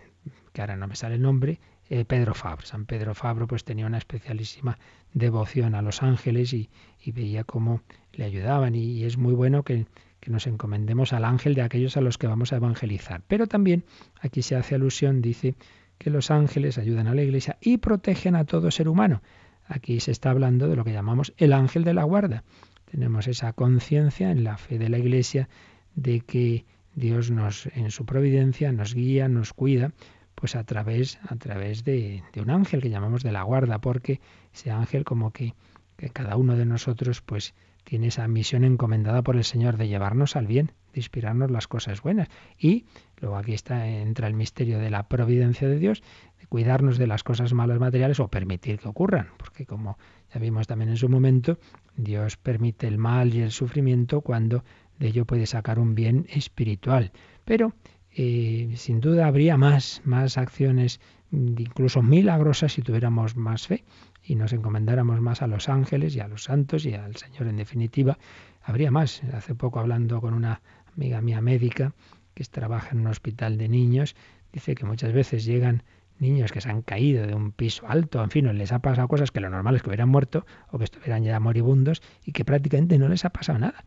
que 0.53 0.61
ahora 0.61 0.75
no 0.75 0.87
me 0.87 0.95
sale 0.95 1.15
el 1.15 1.21
nombre, 1.21 1.59
eh, 1.89 2.05
Pedro 2.05 2.33
Fabro. 2.33 2.65
San 2.65 2.86
Pedro 2.86 3.13
Fabro 3.13 3.47
pues 3.47 3.63
tenía 3.63 3.86
una 3.86 3.97
especialísima 3.97 4.77
devoción 5.13 5.75
a 5.75 5.81
los 5.81 6.03
ángeles 6.03 6.53
y, 6.53 6.69
veía 7.05 7.43
cómo 7.43 7.81
le 8.13 8.25
ayudaban 8.25 8.75
y, 8.75 9.03
es 9.03 9.17
muy 9.17 9.33
bueno 9.33 9.63
que, 9.63 9.86
que, 10.19 10.31
nos 10.31 10.47
encomendemos 10.47 11.13
al 11.13 11.23
ángel 11.25 11.53
de 11.53 11.61
aquellos 11.61 11.97
a 11.97 12.01
los 12.01 12.17
que 12.17 12.27
vamos 12.27 12.51
a 12.51 12.57
evangelizar. 12.57 13.21
Pero 13.27 13.47
también 13.47 13.83
aquí 14.19 14.41
se 14.41 14.55
hace 14.55 14.75
alusión, 14.75 15.21
dice 15.21 15.55
que 15.97 16.09
los 16.09 16.31
ángeles 16.31 16.77
ayudan 16.77 17.07
a 17.07 17.13
la 17.13 17.21
iglesia 17.21 17.57
y 17.61 17.77
protegen 17.77 18.36
a 18.36 18.45
todo 18.45 18.71
ser 18.71 18.88
humano. 18.89 19.21
Aquí 19.67 19.99
se 19.99 20.11
está 20.11 20.29
hablando 20.29 20.67
de 20.67 20.75
lo 20.75 20.83
que 20.83 20.91
llamamos 20.91 21.33
el 21.38 21.53
ángel 21.53 21.83
de 21.83 21.93
la 21.93 22.03
guarda. 22.03 22.43
Tenemos 22.91 23.27
esa 23.27 23.53
conciencia 23.53 24.31
en 24.31 24.43
la 24.43 24.57
fe 24.57 24.77
de 24.77 24.89
la 24.89 24.97
iglesia 24.97 25.49
de 25.95 26.21
que 26.21 26.65
Dios 26.93 27.31
nos, 27.31 27.65
en 27.67 27.91
su 27.91 28.05
providencia, 28.05 28.71
nos 28.71 28.93
guía, 28.93 29.27
nos 29.27 29.53
cuida, 29.53 29.91
pues 30.36 30.55
a 30.55 30.63
través, 30.63 31.19
a 31.27 31.36
través 31.38 31.83
de, 31.83 32.23
un 32.36 32.49
ángel 32.49 32.81
que 32.81 32.89
llamamos 32.89 33.23
de 33.23 33.31
la 33.31 33.43
guarda, 33.43 33.79
porque 33.79 34.19
ese 34.53 34.71
ángel 34.71 35.03
como 35.05 35.31
que, 35.31 35.53
que 35.97 36.09
cada 36.09 36.36
uno 36.36 36.55
de 36.55 36.65
nosotros 36.65 37.21
pues 37.21 37.53
tiene 37.86 38.07
esa 38.07 38.27
misión 38.27 38.63
encomendada 38.63 39.21
por 39.21 39.38
el 39.38 39.43
Señor 39.43 39.77
de 39.77 39.88
llevarnos 39.88 40.36
al 40.36 40.47
bien, 40.47 40.71
de 40.93 40.99
inspirarnos 40.99 41.51
las 41.51 41.67
cosas 41.67 42.01
buenas. 42.01 42.27
Y 42.57 42.86
luego 43.21 43.38
aquí 43.38 43.53
está, 43.53 43.88
entra 43.88 44.27
el 44.27 44.33
misterio 44.33 44.79
de 44.79 44.89
la 44.89 45.07
providencia 45.07 45.67
de 45.67 45.77
Dios, 45.77 46.03
de 46.39 46.47
cuidarnos 46.47 46.97
de 46.97 47.07
las 47.07 47.23
cosas 47.23 47.53
malas 47.53 47.79
materiales 47.79 48.19
o 48.19 48.27
permitir 48.27 48.79
que 48.79 48.89
ocurran, 48.89 49.29
porque 49.38 49.65
como 49.65 49.97
ya 50.33 50.39
vimos 50.39 50.67
también 50.67 50.89
en 50.89 50.97
su 50.97 51.07
momento, 51.07 51.59
Dios 51.95 52.38
permite 52.38 52.88
el 52.88 52.97
mal 52.97 53.33
y 53.33 53.41
el 53.41 53.51
sufrimiento 53.51 54.21
cuando 54.21 54.63
de 54.97 55.07
ello 55.07 55.25
puede 55.25 55.45
sacar 55.45 55.79
un 55.79 55.93
bien 55.93 56.25
espiritual. 56.29 57.11
Pero 57.45 57.73
eh, 58.18 58.72
sin 58.78 59.01
duda 59.01 59.28
habría 59.28 59.57
más, 59.57 60.01
más 60.05 60.38
acciones, 60.38 61.01
incluso 61.32 62.01
milagrosas, 62.01 62.74
si 62.74 62.82
tuviéramos 62.82 63.36
más 63.36 63.68
fe 63.68 63.84
y 64.24 64.36
nos 64.36 64.53
encomendáramos 64.53 65.20
más 65.20 65.41
a 65.41 65.47
los 65.47 65.68
ángeles 65.68 66.16
y 66.16 66.22
a 66.22 66.28
los 66.30 66.45
santos 66.45 66.86
y 66.86 66.93
al 66.93 67.18
Señor 67.18 67.47
en 67.47 67.57
definitiva. 67.57 68.18
Habría 68.63 68.89
más. 68.89 69.22
Hace 69.34 69.53
poco 69.53 69.80
hablando 69.80 70.22
con 70.22 70.34
una 70.34 70.61
amiga 70.95 71.20
mía 71.20 71.41
médica 71.41 71.93
que 72.34 72.45
trabaja 72.45 72.91
en 72.91 73.01
un 73.01 73.07
hospital 73.07 73.57
de 73.57 73.68
niños, 73.68 74.16
dice 74.53 74.76
que 74.76 74.86
muchas 74.86 75.11
veces 75.11 75.43
llegan 75.43 75.84
niños 76.18 76.53
que 76.53 76.61
se 76.61 76.70
han 76.70 76.82
caído 76.82 77.28
de 77.28 77.36
un 77.36 77.51
piso 77.51 77.86
alto, 77.89 78.24
en 78.24 78.30
fin, 78.30 78.57
les 78.57 78.72
ha 78.72 78.80
pasado 78.80 79.09
cosas 79.09 79.32
que 79.32 79.41
lo 79.41 79.49
normal 79.49 79.76
es 79.76 79.84
que 79.84 79.89
hubieran 79.89 80.07
muerto 80.07 80.45
o 80.72 80.78
que 80.78 80.86
estuvieran 80.86 81.24
ya 81.24 81.38
moribundos 81.41 82.01
y 82.24 82.32
que 82.32 82.45
prácticamente 82.45 82.97
no 82.97 83.09
les 83.09 83.26
ha 83.26 83.30
pasado 83.32 83.59
nada 83.59 83.84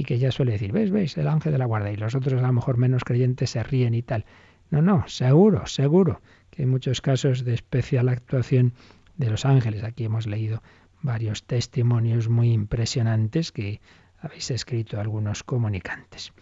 y 0.00 0.04
que 0.04 0.14
ella 0.14 0.32
suele 0.32 0.52
decir, 0.52 0.72
ves, 0.72 0.90
ves, 0.90 1.18
el 1.18 1.28
ángel 1.28 1.52
de 1.52 1.58
la 1.58 1.66
guarda, 1.66 1.92
y 1.92 1.96
los 1.96 2.14
otros 2.14 2.42
a 2.42 2.46
lo 2.46 2.52
mejor 2.54 2.78
menos 2.78 3.04
creyentes 3.04 3.50
se 3.50 3.62
ríen 3.62 3.92
y 3.92 4.00
tal. 4.00 4.24
No, 4.70 4.80
no, 4.80 5.06
seguro, 5.08 5.66
seguro 5.66 6.22
que 6.48 6.62
hay 6.62 6.66
muchos 6.66 7.02
casos 7.02 7.44
de 7.44 7.52
especial 7.52 8.08
actuación 8.08 8.72
de 9.18 9.28
los 9.28 9.44
ángeles. 9.44 9.84
Aquí 9.84 10.04
hemos 10.04 10.26
leído 10.26 10.62
varios 11.02 11.44
testimonios 11.44 12.30
muy 12.30 12.50
impresionantes 12.50 13.52
que 13.52 13.82
habéis 14.18 14.50
escrito 14.50 14.98
algunos 14.98 15.42
comunicantes. 15.42 16.32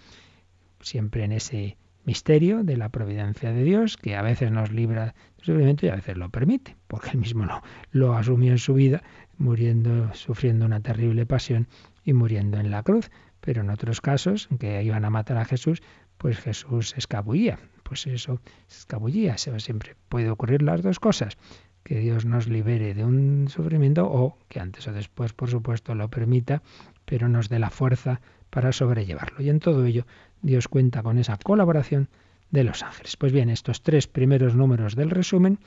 Siempre 0.81 1.25
en 1.25 1.33
ese 1.33 1.77
misterio 2.05 2.63
de 2.63 2.77
la 2.77 2.91
providencia 2.91 3.51
de 3.51 3.65
Dios, 3.65 3.97
que 3.97 4.15
a 4.15 4.23
veces 4.23 4.53
nos 4.53 4.71
libra 4.71 5.17
del 5.39 5.47
sufrimiento 5.47 5.85
y 5.85 5.89
a 5.89 5.97
veces 5.97 6.17
lo 6.17 6.31
permite, 6.31 6.77
porque 6.87 7.11
él 7.11 7.19
mismo 7.19 7.45
no 7.45 7.61
lo 7.91 8.15
asumió 8.15 8.53
en 8.53 8.59
su 8.59 8.75
vida, 8.75 9.03
muriendo, 9.37 10.15
sufriendo 10.15 10.65
una 10.65 10.79
terrible 10.79 11.27
pasión 11.27 11.67
y 12.05 12.13
muriendo 12.13 12.61
en 12.61 12.71
la 12.71 12.85
cruz 12.85 13.11
pero 13.41 13.63
en 13.63 13.71
otros 13.71 14.01
casos, 14.01 14.49
que 14.59 14.83
iban 14.83 15.05
a 15.05 15.11
matar 15.11 15.37
a 15.39 15.45
Jesús, 15.45 15.83
pues 16.19 16.39
Jesús 16.39 16.95
escabullía. 16.97 17.59
Pues 17.83 18.07
eso, 18.07 18.41
escabullía. 18.69 19.39
Siempre 19.39 19.97
puede 20.09 20.31
ocurrir 20.31 20.63
las 20.63 20.83
dos 20.83 21.01
cosas. 21.01 21.39
Que 21.85 22.01
Dios 22.01 22.27
nos 22.27 22.49
libere 22.49 22.93
de 22.93 23.05
un 23.05 23.49
sufrimiento 23.49 24.07
o 24.07 24.37
que 24.49 24.61
antes 24.61 24.87
o 24.89 24.93
después, 24.93 25.33
por 25.33 25.49
supuesto, 25.49 25.95
lo 25.95 26.11
permita, 26.11 26.63
pero 27.07 27.29
nos 27.29 27.49
dé 27.49 27.59
la 27.59 27.71
fuerza 27.71 28.21
para 28.51 28.73
sobrellevarlo. 28.73 29.41
Y 29.41 29.49
en 29.49 29.61
todo 29.61 29.87
ello, 29.87 30.07
Dios 30.43 30.69
cuenta 30.69 31.03
con 31.03 31.19
esa 31.19 31.39
colaboración 31.39 32.09
de 32.51 32.65
los 32.65 32.83
ángeles. 32.83 33.17
Pues 33.17 33.33
bien, 33.33 33.49
estos 33.49 33.83
tres 33.83 34.07
primeros 34.07 34.55
números 34.55 34.97
del 34.97 35.11
resumen 35.11 35.59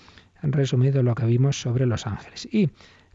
han 0.42 0.52
resumido 0.52 1.04
lo 1.04 1.16
que 1.16 1.26
vimos 1.26 1.60
sobre 1.60 1.86
los 1.86 2.08
ángeles. 2.08 2.48
Y 2.52 2.70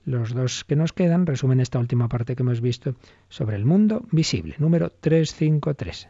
los 0.06 0.32
dos 0.32 0.64
que 0.64 0.76
nos 0.76 0.92
quedan 0.92 1.26
resumen 1.26 1.60
esta 1.60 1.78
última 1.78 2.08
parte 2.08 2.36
que 2.36 2.42
hemos 2.42 2.62
visto 2.62 2.94
sobre 3.28 3.56
el 3.56 3.66
mundo 3.66 4.04
visible, 4.12 4.54
número 4.58 4.90
353. 4.90 6.08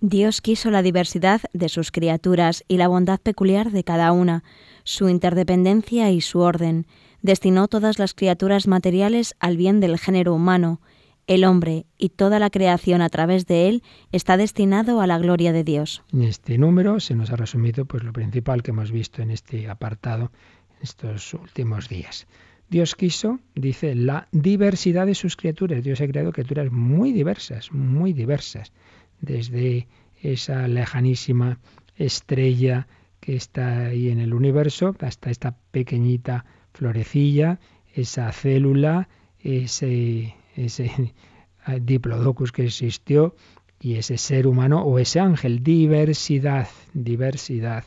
Dios 0.00 0.42
quiso 0.42 0.70
la 0.70 0.82
diversidad 0.82 1.40
de 1.54 1.70
sus 1.70 1.90
criaturas 1.90 2.62
y 2.68 2.76
la 2.76 2.86
bondad 2.86 3.18
peculiar 3.18 3.72
de 3.72 3.82
cada 3.82 4.12
una, 4.12 4.44
su 4.84 5.08
interdependencia 5.08 6.10
y 6.10 6.20
su 6.20 6.40
orden. 6.40 6.86
Destinó 7.22 7.66
todas 7.66 7.98
las 7.98 8.12
criaturas 8.12 8.66
materiales 8.66 9.34
al 9.40 9.56
bien 9.56 9.80
del 9.80 9.98
género 9.98 10.34
humano. 10.34 10.80
El 11.26 11.44
hombre 11.44 11.86
y 11.96 12.10
toda 12.10 12.38
la 12.38 12.50
creación 12.50 13.00
a 13.00 13.08
través 13.08 13.46
de 13.46 13.68
él 13.68 13.82
está 14.12 14.36
destinado 14.36 15.00
a 15.00 15.06
la 15.06 15.18
gloria 15.18 15.52
de 15.52 15.64
Dios. 15.64 16.04
En 16.12 16.22
este 16.22 16.58
número 16.58 17.00
se 17.00 17.14
nos 17.14 17.30
ha 17.30 17.36
resumido 17.36 17.86
pues 17.86 18.04
lo 18.04 18.12
principal 18.12 18.62
que 18.62 18.72
hemos 18.72 18.92
visto 18.92 19.22
en 19.22 19.30
este 19.30 19.68
apartado 19.68 20.30
en 20.76 20.82
estos 20.82 21.32
últimos 21.32 21.88
días. 21.88 22.26
Dios 22.68 22.96
quiso, 22.96 23.38
dice, 23.54 23.94
la 23.94 24.26
diversidad 24.32 25.06
de 25.06 25.14
sus 25.14 25.36
criaturas. 25.36 25.84
Dios 25.84 26.00
ha 26.00 26.08
creado 26.08 26.32
criaturas 26.32 26.72
muy 26.72 27.12
diversas, 27.12 27.70
muy 27.70 28.12
diversas. 28.12 28.72
Desde 29.20 29.86
esa 30.20 30.66
lejanísima 30.66 31.60
estrella 31.94 32.88
que 33.20 33.36
está 33.36 33.86
ahí 33.86 34.08
en 34.10 34.18
el 34.18 34.34
universo 34.34 34.96
hasta 34.98 35.30
esta 35.30 35.56
pequeñita 35.70 36.44
florecilla, 36.72 37.60
esa 37.94 38.32
célula, 38.32 39.08
ese, 39.38 40.34
ese 40.56 41.14
diplodocus 41.80 42.50
que 42.50 42.64
existió 42.64 43.36
y 43.80 43.94
ese 43.94 44.18
ser 44.18 44.48
humano 44.48 44.82
o 44.82 44.98
ese 44.98 45.20
ángel. 45.20 45.62
Diversidad, 45.62 46.68
diversidad 46.94 47.84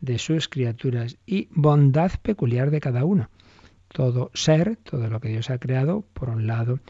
de 0.00 0.18
sus 0.18 0.48
criaturas 0.48 1.18
y 1.26 1.48
bondad 1.50 2.12
peculiar 2.22 2.70
de 2.70 2.80
cada 2.80 3.04
uno 3.04 3.28
todo 3.92 4.30
ser, 4.34 4.76
todo 4.76 5.08
lo 5.08 5.20
que 5.20 5.28
Dios 5.28 5.50
ha 5.50 5.58
creado, 5.58 6.04
por 6.14 6.30
un 6.30 6.46
lado, 6.46 6.80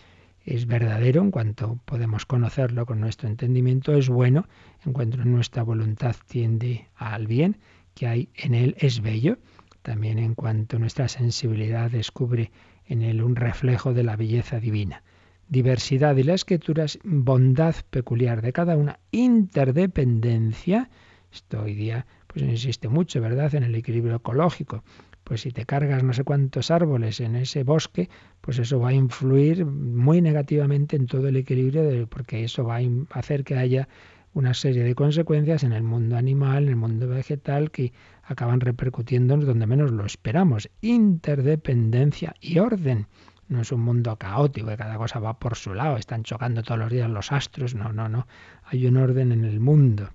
es 0.45 0.67
verdadero 0.67 1.21
en 1.21 1.31
cuanto 1.31 1.79
podemos 1.85 2.27
conocerlo 2.27 2.87
con 2.87 3.01
nuestro 3.01 3.29
entendimiento, 3.29 3.95
es 3.95 4.09
bueno 4.09 4.47
en 4.85 4.93
cuanto 4.93 5.19
nuestra 5.19 5.63
voluntad 5.63 6.17
tiende 6.27 6.89
al 6.97 7.27
bien 7.27 7.59
que 7.95 8.07
hay 8.07 8.29
en 8.35 8.55
él, 8.55 8.75
es 8.79 9.03
bello, 9.03 9.39
también 9.83 10.19
en 10.19 10.35
cuanto 10.35 10.79
nuestra 10.79 11.09
sensibilidad 11.09 11.91
descubre 11.91 12.51
en 12.87 13.03
él 13.03 13.23
un 13.23 13.37
reflejo 13.37 13.93
de 13.93 14.03
la 14.03 14.17
belleza 14.17 14.59
divina. 14.59 15.03
Diversidad 15.49 16.15
de 16.15 16.25
las 16.25 16.37
escrituras, 16.37 16.99
bondad 17.05 17.75
peculiar 17.91 18.43
de 18.43 18.53
cada 18.53 18.77
una, 18.77 18.99
interdependencia, 19.11 20.89
esto 21.33 21.63
hoy 21.63 21.75
día 21.75 22.07
pues 22.27 22.43
existe 22.45 22.89
mucho, 22.89 23.21
¿verdad?, 23.21 23.55
en 23.55 23.63
el 23.63 23.75
equilibrio 23.75 24.17
ecológico 24.17 24.83
pues 25.25 25.43
si 25.43 25.51
te 25.51 25.65
cargas 25.65 26.03
no 26.03 26.13
sé 26.13 26.25
cuántos 26.25 26.71
árboles 26.71 27.21
en 27.21 27.37
ese 27.37 27.65
bosque, 27.65 28.09
pues 28.41 28.59
eso 28.59 28.81
va 28.81 28.89
a 28.89 28.93
influir 28.93 29.65
muy 29.65 30.21
negativamente 30.21 30.97
en 30.97 31.07
todo 31.07 31.29
el 31.29 31.37
equilibrio, 31.37 32.07
porque 32.09 32.45
eso 32.45 32.65
va 32.65 32.79
a 32.79 33.19
hacer 33.19 33.45
que 33.45 33.57
haya 33.57 33.89
una 34.35 34.55
serie 34.55 34.83
de 34.83 34.95
consecuencias 34.95 35.63
en 35.63 35.73
el 35.73 35.83
mundo 35.83 36.17
animal, 36.17 36.65
en 36.65 36.71
el 36.71 36.77
mundo 36.77 37.07
vegetal, 37.07 37.71
que 37.71 37.93
acaban 38.23 38.61
repercutiendo 38.61 39.37
donde 39.37 39.67
menos 39.67 39.91
lo 39.91 40.07
esperamos. 40.07 40.71
Interdependencia 40.81 42.35
y 42.41 42.59
orden. 42.59 43.07
No 43.49 43.61
es 43.61 43.73
un 43.73 43.83
mundo 43.83 44.17
caótico, 44.17 44.69
que 44.69 44.77
cada 44.77 44.97
cosa 44.97 45.19
va 45.19 45.39
por 45.39 45.57
su 45.57 45.75
lado, 45.75 45.97
están 45.97 46.23
chocando 46.23 46.63
todos 46.63 46.79
los 46.79 46.91
días 46.91 47.11
los 47.11 47.33
astros, 47.33 47.75
no, 47.75 47.93
no, 47.93 48.09
no. 48.09 48.27
Hay 48.65 48.87
un 48.87 48.97
orden 48.97 49.33
en 49.33 49.45
el 49.45 49.61
mundo. 49.61 50.09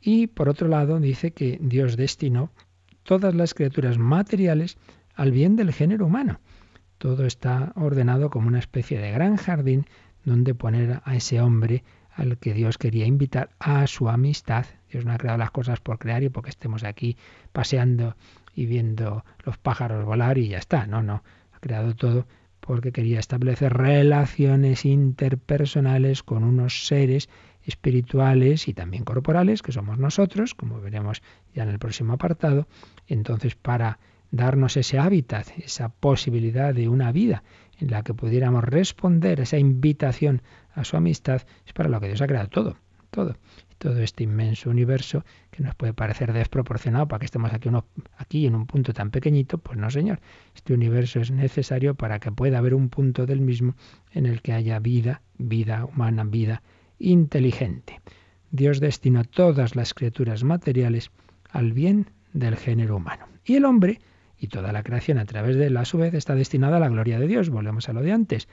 Y 0.00 0.26
por 0.26 0.48
otro 0.48 0.68
lado 0.68 1.00
dice 1.00 1.32
que 1.32 1.58
Dios 1.62 1.96
destinó 1.96 2.50
todas 3.02 3.34
las 3.34 3.54
criaturas 3.54 3.98
materiales 3.98 4.78
al 5.14 5.32
bien 5.32 5.56
del 5.56 5.72
género 5.72 6.06
humano. 6.06 6.40
Todo 6.98 7.24
está 7.26 7.72
ordenado 7.76 8.30
como 8.30 8.48
una 8.48 8.58
especie 8.58 8.98
de 8.98 9.10
gran 9.10 9.36
jardín 9.36 9.86
donde 10.24 10.54
poner 10.54 11.00
a 11.04 11.16
ese 11.16 11.40
hombre 11.40 11.82
al 12.10 12.38
que 12.38 12.52
Dios 12.52 12.76
quería 12.76 13.06
invitar 13.06 13.50
a 13.58 13.86
su 13.86 14.08
amistad. 14.08 14.66
Dios 14.90 15.04
no 15.04 15.12
ha 15.12 15.18
creado 15.18 15.38
las 15.38 15.50
cosas 15.50 15.80
por 15.80 15.98
crear 15.98 16.22
y 16.22 16.28
porque 16.28 16.50
estemos 16.50 16.84
aquí 16.84 17.16
paseando 17.52 18.16
y 18.54 18.66
viendo 18.66 19.24
los 19.44 19.56
pájaros 19.58 20.04
volar 20.04 20.36
y 20.38 20.48
ya 20.48 20.58
está. 20.58 20.86
No, 20.86 21.02
no. 21.02 21.22
Ha 21.52 21.60
creado 21.60 21.94
todo 21.94 22.26
porque 22.60 22.92
quería 22.92 23.18
establecer 23.18 23.72
relaciones 23.72 24.84
interpersonales 24.84 26.22
con 26.22 26.44
unos 26.44 26.86
seres 26.86 27.28
espirituales 27.70 28.68
y 28.68 28.74
también 28.74 29.04
corporales, 29.04 29.62
que 29.62 29.72
somos 29.72 29.98
nosotros, 29.98 30.54
como 30.54 30.80
veremos 30.80 31.22
ya 31.54 31.62
en 31.62 31.70
el 31.70 31.78
próximo 31.78 32.12
apartado, 32.12 32.66
entonces 33.06 33.54
para 33.54 33.98
darnos 34.30 34.76
ese 34.76 34.98
hábitat, 34.98 35.46
esa 35.58 35.88
posibilidad 35.88 36.74
de 36.74 36.88
una 36.88 37.12
vida 37.12 37.42
en 37.78 37.90
la 37.90 38.02
que 38.02 38.14
pudiéramos 38.14 38.62
responder 38.64 39.40
esa 39.40 39.58
invitación 39.58 40.42
a 40.74 40.84
su 40.84 40.96
amistad, 40.96 41.42
es 41.66 41.72
para 41.72 41.88
lo 41.88 42.00
que 42.00 42.08
Dios 42.08 42.20
ha 42.20 42.26
creado 42.26 42.48
todo, 42.48 42.76
todo. 43.10 43.36
todo 43.78 43.98
este 44.00 44.24
inmenso 44.24 44.68
universo 44.68 45.24
que 45.50 45.62
nos 45.62 45.74
puede 45.74 45.94
parecer 45.94 46.32
desproporcionado 46.32 47.08
para 47.08 47.20
que 47.20 47.24
estemos 47.24 47.52
aquí, 47.52 47.68
uno, 47.68 47.86
aquí 48.18 48.46
en 48.46 48.54
un 48.54 48.66
punto 48.66 48.92
tan 48.92 49.10
pequeñito, 49.10 49.56
pues 49.56 49.78
no, 49.78 49.90
señor. 49.90 50.20
Este 50.54 50.74
universo 50.74 51.20
es 51.20 51.30
necesario 51.30 51.94
para 51.94 52.18
que 52.18 52.30
pueda 52.30 52.58
haber 52.58 52.74
un 52.74 52.90
punto 52.90 53.24
del 53.24 53.40
mismo 53.40 53.74
en 54.12 54.26
el 54.26 54.42
que 54.42 54.52
haya 54.52 54.78
vida, 54.78 55.22
vida 55.38 55.86
humana, 55.86 56.24
vida 56.24 56.62
inteligente. 57.00 58.00
Dios 58.52 58.78
destinó 58.78 59.24
todas 59.24 59.74
las 59.74 59.94
criaturas 59.94 60.44
materiales 60.44 61.10
al 61.50 61.72
bien 61.72 62.06
del 62.32 62.56
género 62.56 62.96
humano. 62.96 63.26
Y 63.44 63.56
el 63.56 63.64
hombre 63.64 64.00
y 64.38 64.46
toda 64.46 64.72
la 64.72 64.82
creación 64.82 65.18
a 65.18 65.24
través 65.24 65.56
de 65.56 65.66
él, 65.66 65.76
a 65.76 65.84
su 65.84 65.98
vez, 65.98 66.14
está 66.14 66.34
destinada 66.34 66.78
a 66.78 66.80
la 66.80 66.88
gloria 66.88 67.18
de 67.18 67.26
Dios. 67.26 67.50
Volvemos 67.50 67.88
a 67.88 67.92
lo 67.92 68.00
de 68.00 68.12
antes. 68.12 68.48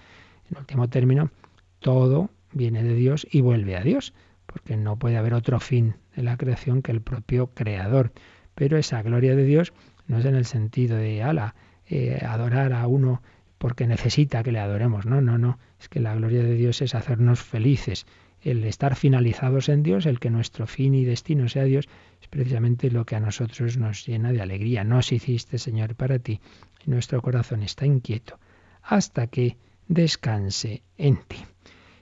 En 0.51 0.57
último 0.57 0.89
término, 0.89 1.31
todo 1.79 2.29
viene 2.51 2.83
de 2.83 2.93
Dios 2.93 3.25
y 3.31 3.41
vuelve 3.41 3.77
a 3.77 3.81
Dios, 3.81 4.13
porque 4.45 4.75
no 4.75 4.97
puede 4.97 5.17
haber 5.17 5.33
otro 5.33 5.59
fin 5.59 5.95
de 6.15 6.23
la 6.23 6.37
creación 6.37 6.81
que 6.81 6.91
el 6.91 7.01
propio 7.01 7.47
creador. 7.53 8.11
Pero 8.53 8.77
esa 8.77 9.01
gloria 9.01 9.35
de 9.35 9.45
Dios 9.45 9.73
no 10.07 10.17
es 10.17 10.25
en 10.25 10.35
el 10.35 10.45
sentido 10.45 10.97
de, 10.97 11.23
ala, 11.23 11.55
eh, 11.85 12.19
adorar 12.25 12.73
a 12.73 12.87
uno 12.87 13.21
porque 13.57 13.87
necesita 13.87 14.43
que 14.43 14.51
le 14.51 14.59
adoremos. 14.59 15.05
No, 15.05 15.21
no, 15.21 15.37
no. 15.37 15.57
Es 15.79 15.87
que 15.89 15.99
la 15.99 16.15
gloria 16.15 16.43
de 16.43 16.55
Dios 16.55 16.81
es 16.81 16.95
hacernos 16.95 17.41
felices. 17.41 18.05
El 18.47 18.63
estar 18.63 18.95
finalizados 18.95 19.67
en 19.67 19.83
Dios, 19.83 20.05
el 20.05 20.21
que 20.21 20.29
nuestro 20.29 20.67
fin 20.67 20.93
y 20.93 21.03
destino 21.03 21.49
sea 21.49 21.65
Dios, 21.65 21.89
es 22.21 22.29
precisamente 22.29 22.89
lo 22.89 23.05
que 23.05 23.17
a 23.17 23.19
nosotros 23.19 23.75
nos 23.75 24.05
llena 24.05 24.31
de 24.31 24.41
alegría. 24.41 24.85
Nos 24.85 25.11
hiciste, 25.11 25.57
Señor, 25.57 25.95
para 25.95 26.17
ti, 26.19 26.39
y 26.85 26.89
nuestro 26.89 27.21
corazón 27.21 27.61
está 27.61 27.85
inquieto 27.85 28.39
hasta 28.81 29.27
que 29.27 29.57
descanse 29.89 30.81
en 30.97 31.17
ti. 31.27 31.43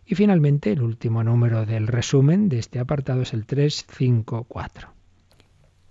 Y 0.06 0.14
finalmente, 0.14 0.72
el 0.72 0.84
último 0.84 1.24
número 1.24 1.66
del 1.66 1.88
resumen 1.88 2.48
de 2.48 2.60
este 2.60 2.78
apartado 2.78 3.24
es 3.24 3.34
el 3.34 3.48
354. 3.48 4.90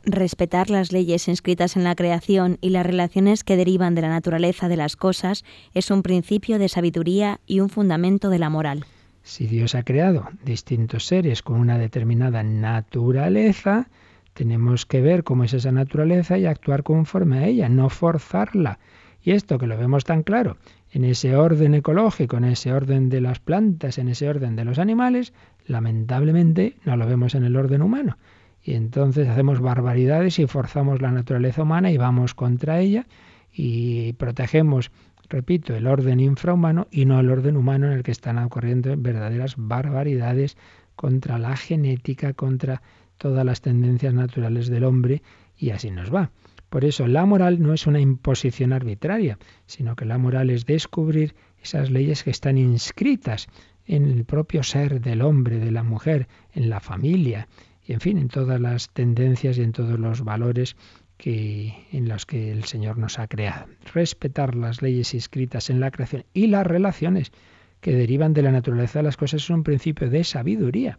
Respetar 0.04 0.70
las 0.70 0.92
leyes 0.92 1.26
inscritas 1.26 1.74
en 1.74 1.82
la 1.82 1.96
creación 1.96 2.58
y 2.60 2.70
las 2.70 2.86
relaciones 2.86 3.42
que 3.42 3.56
derivan 3.56 3.96
de 3.96 4.02
la 4.02 4.08
naturaleza 4.08 4.68
de 4.68 4.76
las 4.76 4.94
cosas 4.94 5.44
es 5.72 5.90
un 5.90 6.04
principio 6.04 6.60
de 6.60 6.68
sabiduría 6.68 7.40
y 7.44 7.58
un 7.58 7.70
fundamento 7.70 8.30
de 8.30 8.38
la 8.38 8.50
moral. 8.50 8.86
Si 9.24 9.46
Dios 9.46 9.74
ha 9.74 9.82
creado 9.84 10.28
distintos 10.44 11.06
seres 11.06 11.42
con 11.42 11.58
una 11.58 11.78
determinada 11.78 12.42
naturaleza, 12.42 13.88
tenemos 14.34 14.84
que 14.84 15.00
ver 15.00 15.24
cómo 15.24 15.44
es 15.44 15.54
esa 15.54 15.72
naturaleza 15.72 16.36
y 16.36 16.44
actuar 16.44 16.82
conforme 16.82 17.38
a 17.38 17.46
ella, 17.46 17.70
no 17.70 17.88
forzarla. 17.88 18.78
Y 19.22 19.30
esto 19.30 19.56
que 19.56 19.66
lo 19.66 19.78
vemos 19.78 20.04
tan 20.04 20.24
claro 20.24 20.58
en 20.92 21.04
ese 21.04 21.36
orden 21.36 21.72
ecológico, 21.72 22.36
en 22.36 22.44
ese 22.44 22.74
orden 22.74 23.08
de 23.08 23.22
las 23.22 23.40
plantas, 23.40 23.96
en 23.96 24.08
ese 24.08 24.28
orden 24.28 24.56
de 24.56 24.66
los 24.66 24.78
animales, 24.78 25.32
lamentablemente 25.66 26.76
no 26.84 26.98
lo 26.98 27.06
vemos 27.06 27.34
en 27.34 27.44
el 27.44 27.56
orden 27.56 27.80
humano. 27.80 28.18
Y 28.62 28.74
entonces 28.74 29.26
hacemos 29.26 29.58
barbaridades 29.58 30.38
y 30.38 30.46
forzamos 30.46 31.00
la 31.00 31.10
naturaleza 31.10 31.62
humana 31.62 31.90
y 31.90 31.96
vamos 31.96 32.34
contra 32.34 32.78
ella 32.78 33.06
y 33.54 34.12
protegemos, 34.12 34.90
repito, 35.28 35.74
el 35.74 35.86
orden 35.86 36.20
infrahumano 36.20 36.86
y 36.90 37.04
no 37.04 37.20
el 37.20 37.30
orden 37.30 37.56
humano 37.56 37.86
en 37.86 37.92
el 37.92 38.02
que 38.02 38.12
están 38.12 38.38
ocurriendo 38.38 38.94
verdaderas 38.96 39.54
barbaridades 39.56 40.56
contra 40.96 41.38
la 41.38 41.56
genética, 41.56 42.32
contra 42.32 42.82
todas 43.18 43.44
las 43.44 43.60
tendencias 43.60 44.14
naturales 44.14 44.68
del 44.68 44.84
hombre 44.84 45.22
y 45.56 45.70
así 45.70 45.90
nos 45.90 46.14
va. 46.14 46.30
Por 46.68 46.84
eso 46.84 47.06
la 47.06 47.24
moral 47.24 47.62
no 47.62 47.72
es 47.72 47.86
una 47.86 48.00
imposición 48.00 48.72
arbitraria, 48.72 49.38
sino 49.66 49.94
que 49.94 50.04
la 50.04 50.18
moral 50.18 50.50
es 50.50 50.66
descubrir 50.66 51.34
esas 51.62 51.90
leyes 51.90 52.24
que 52.24 52.30
están 52.30 52.58
inscritas 52.58 53.48
en 53.86 54.06
el 54.06 54.24
propio 54.24 54.62
ser 54.62 55.00
del 55.00 55.22
hombre, 55.22 55.58
de 55.58 55.70
la 55.70 55.82
mujer, 55.82 56.26
en 56.52 56.70
la 56.70 56.80
familia, 56.80 57.48
y 57.86 57.92
en 57.92 58.00
fin, 58.00 58.18
en 58.18 58.28
todas 58.28 58.60
las 58.60 58.90
tendencias 58.90 59.58
y 59.58 59.62
en 59.62 59.72
todos 59.72 59.98
los 60.00 60.22
valores 60.22 60.76
que, 61.24 61.86
en 61.90 62.06
los 62.06 62.26
que 62.26 62.52
el 62.52 62.64
Señor 62.64 62.98
nos 62.98 63.18
ha 63.18 63.28
creado. 63.28 63.64
Respetar 63.94 64.54
las 64.54 64.82
leyes 64.82 65.14
inscritas 65.14 65.70
en 65.70 65.80
la 65.80 65.90
creación 65.90 66.26
y 66.34 66.48
las 66.48 66.66
relaciones 66.66 67.32
que 67.80 67.94
derivan 67.94 68.34
de 68.34 68.42
la 68.42 68.52
naturaleza 68.52 68.98
de 68.98 69.04
las 69.04 69.16
cosas 69.16 69.42
es 69.42 69.48
un 69.48 69.62
principio 69.62 70.10
de 70.10 70.22
sabiduría. 70.22 70.98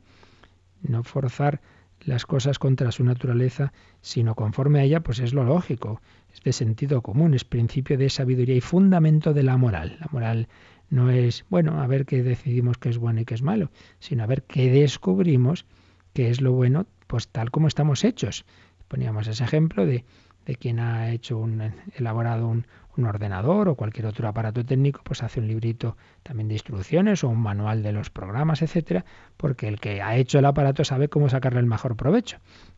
No 0.82 1.03
forzar 1.03 1.61
las 1.99 2.26
cosas 2.26 2.57
contra 2.57 2.91
su 2.91 3.03
naturaleza, 3.03 3.71
sino 4.01 4.34
conforme 4.34 4.80
a 4.80 4.84
ella, 4.86 5.01
pues 5.01 5.19
es 5.19 5.32
lo 5.32 5.43
lógico, 5.43 6.01
es 6.34 6.41
de 6.41 6.53
sentido 6.53 7.03
común, 7.03 7.36
es 7.36 7.43
principio 7.43 7.95
de 7.95 8.09
sabiduría 8.09 8.55
y 8.55 8.61
fundamento 8.61 9.32
de 9.32 9.43
la 9.43 9.57
moral. 9.57 9.97
La 9.99 10.07
moral 10.11 10.47
no 10.89 11.11
es, 11.11 11.45
bueno, 11.51 11.84
a 11.84 11.86
ver 11.86 12.07
qué 12.07 12.23
decidimos 12.23 12.80
que 12.80 12.89
es 12.89 12.97
bueno 12.97 13.21
y 13.21 13.26
qué 13.26 13.36
es 13.36 13.43
malo, 13.43 13.69
sino 13.99 14.23
a 14.23 14.26
ver 14.26 14.41
qué 14.41 14.71
descubrimos 14.71 15.67
que 16.13 16.32
es 16.32 16.41
lo 16.41 16.51
bueno, 16.51 16.88
pues 17.05 17.28
tal 17.28 17.51
como 17.51 17.67
estamos 17.67 18.03
hechos. 18.03 18.43
Poníamos 18.88 19.27
ese 19.27 19.43
ejemplo 19.43 19.86
de, 19.86 20.05
de 20.45 20.55
quien 20.55 20.79
ha 20.79 21.09
hecho 21.11 21.38
un, 21.38 21.73
elaborado 21.95 22.47
un, 22.47 22.67
un 22.97 23.05
ordenador 23.05 23.67
o 23.67 23.75
cualquier 23.75 24.05
otro 24.05 24.27
aparato 24.27 24.65
técnico, 24.65 25.01
pues 25.03 25.23
hace 25.23 25.39
un 25.39 25.47
librito 25.47 25.97
también 26.23 26.47
de 26.47 26.55
instrucciones 26.55 27.23
o 27.23 27.29
un 27.29 27.41
manual 27.41 27.83
de 27.83 27.91
los 27.91 28.09
programas, 28.09 28.61
etcétera, 28.61 29.05
porque 29.38 29.67
el 29.67 29.79
que 29.79 30.01
ha 30.01 30.15
hecho 30.15 30.39
el 30.39 30.45
aparato 30.45 30.83
sabe 30.83 31.09
cómo 31.09 31.29
sacarle 31.29 31.59
el 31.59 31.65
mejor 31.65 31.95
provecho. 31.95 32.38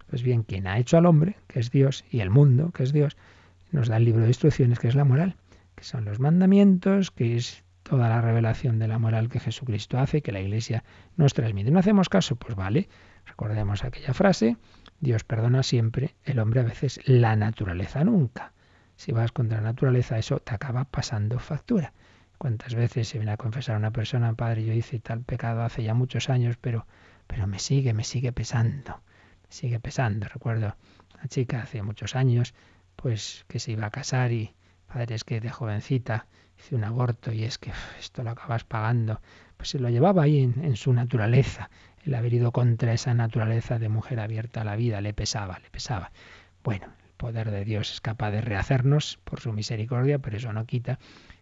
Pues 0.09 0.23
bien, 0.23 0.43
quien 0.43 0.67
ha 0.67 0.79
hecho 0.79 0.97
al 0.97 1.05
hombre, 1.05 1.37
que 1.47 1.59
es 1.59 1.71
Dios, 1.71 2.05
y 2.09 2.21
el 2.21 2.29
mundo, 2.29 2.71
que 2.71 2.83
es 2.83 2.93
Dios, 2.93 3.17
nos 3.71 3.89
da 3.89 3.97
el 3.97 4.05
libro 4.05 4.21
de 4.21 4.29
instrucciones, 4.29 4.79
que 4.79 4.87
es 4.87 4.95
la 4.95 5.03
moral, 5.03 5.35
que 5.75 5.83
son 5.83 6.05
los 6.05 6.19
mandamientos, 6.19 7.11
que 7.11 7.35
es 7.35 7.63
toda 7.83 8.09
la 8.09 8.21
revelación 8.21 8.79
de 8.79 8.87
la 8.87 8.99
moral 8.99 9.29
que 9.29 9.39
Jesucristo 9.39 9.97
hace, 9.97 10.21
que 10.21 10.31
la 10.31 10.41
Iglesia 10.41 10.83
nos 11.15 11.33
transmite. 11.33 11.71
¿No 11.71 11.79
hacemos 11.79 12.09
caso? 12.09 12.35
Pues 12.35 12.55
vale, 12.55 12.89
recordemos 13.25 13.83
aquella 13.83 14.13
frase, 14.13 14.57
Dios 14.99 15.23
perdona 15.23 15.63
siempre, 15.63 16.15
el 16.23 16.39
hombre 16.39 16.61
a 16.61 16.63
veces, 16.63 16.99
la 17.05 17.35
naturaleza 17.35 18.03
nunca 18.03 18.53
si 18.97 19.11
vas 19.11 19.31
contra 19.31 19.61
la 19.61 19.69
naturaleza, 19.69 20.17
eso 20.17 20.39
te 20.39 20.53
acaba 20.53 20.83
pasando 20.83 21.39
factura. 21.39 21.93
¿Cuántas 22.37 22.75
veces 22.75 23.07
se 23.07 23.19
viene 23.19 23.31
a 23.31 23.37
confesar 23.37 23.75
a 23.75 23.77
una 23.77 23.91
persona, 23.91 24.33
padre, 24.33 24.65
yo 24.65 24.73
hice 24.73 24.99
tal 24.99 25.21
pecado 25.21 25.61
hace 25.61 25.83
ya 25.83 25.93
muchos 25.93 26.29
años, 26.29 26.57
pero, 26.59 26.85
pero 27.27 27.47
me 27.47 27.59
sigue, 27.59 27.93
me 27.93 28.03
sigue 28.03 28.31
pesando, 28.31 29.01
me 29.43 29.51
sigue 29.51 29.79
pesando. 29.79 30.27
Recuerdo 30.27 30.75
una 31.13 31.27
chica 31.27 31.61
hace 31.61 31.81
muchos 31.83 32.15
años, 32.15 32.53
pues 32.95 33.45
que 33.47 33.59
se 33.59 33.71
iba 33.71 33.85
a 33.85 33.91
casar 33.91 34.31
y, 34.31 34.55
padre, 34.87 35.15
es 35.15 35.23
que 35.23 35.41
de 35.41 35.49
jovencita 35.49 36.27
hice 36.57 36.75
un 36.75 36.83
aborto 36.83 37.31
y 37.31 37.43
es 37.43 37.59
que 37.59 37.71
esto 37.99 38.23
lo 38.23 38.31
acabas 38.31 38.63
pagando. 38.63 39.21
Pues 39.57 39.69
se 39.69 39.79
lo 39.79 39.89
llevaba 39.89 40.23
ahí 40.23 40.39
en, 40.39 40.63
en 40.63 40.75
su 40.75 40.91
naturaleza, 40.91 41.69
el 42.07 42.15
haber 42.15 42.33
ido 42.33 42.51
contra 42.51 42.93
esa 42.93 43.13
naturaleza 43.13 43.79
de 43.79 43.89
mujer 43.89 44.19
abierta 44.19 44.61
a 44.61 44.63
la 44.63 44.75
vida, 44.75 45.01
le 45.01 45.13
pesaba, 45.13 45.59
le 45.59 45.69
pesaba. 45.69 46.11
Bueno, 46.63 46.87
poder 47.17 47.51
de 47.51 47.65
Dios 47.65 47.91
es 47.91 48.01
capaz 48.01 48.31
de 48.31 48.41
rehacernos 48.41 49.19
por 49.23 49.41
su 49.41 49.51
misericordia, 49.51 50.19
pero 50.19 50.37
eso 50.37 50.53
no 50.53 50.65
quita 50.65 50.99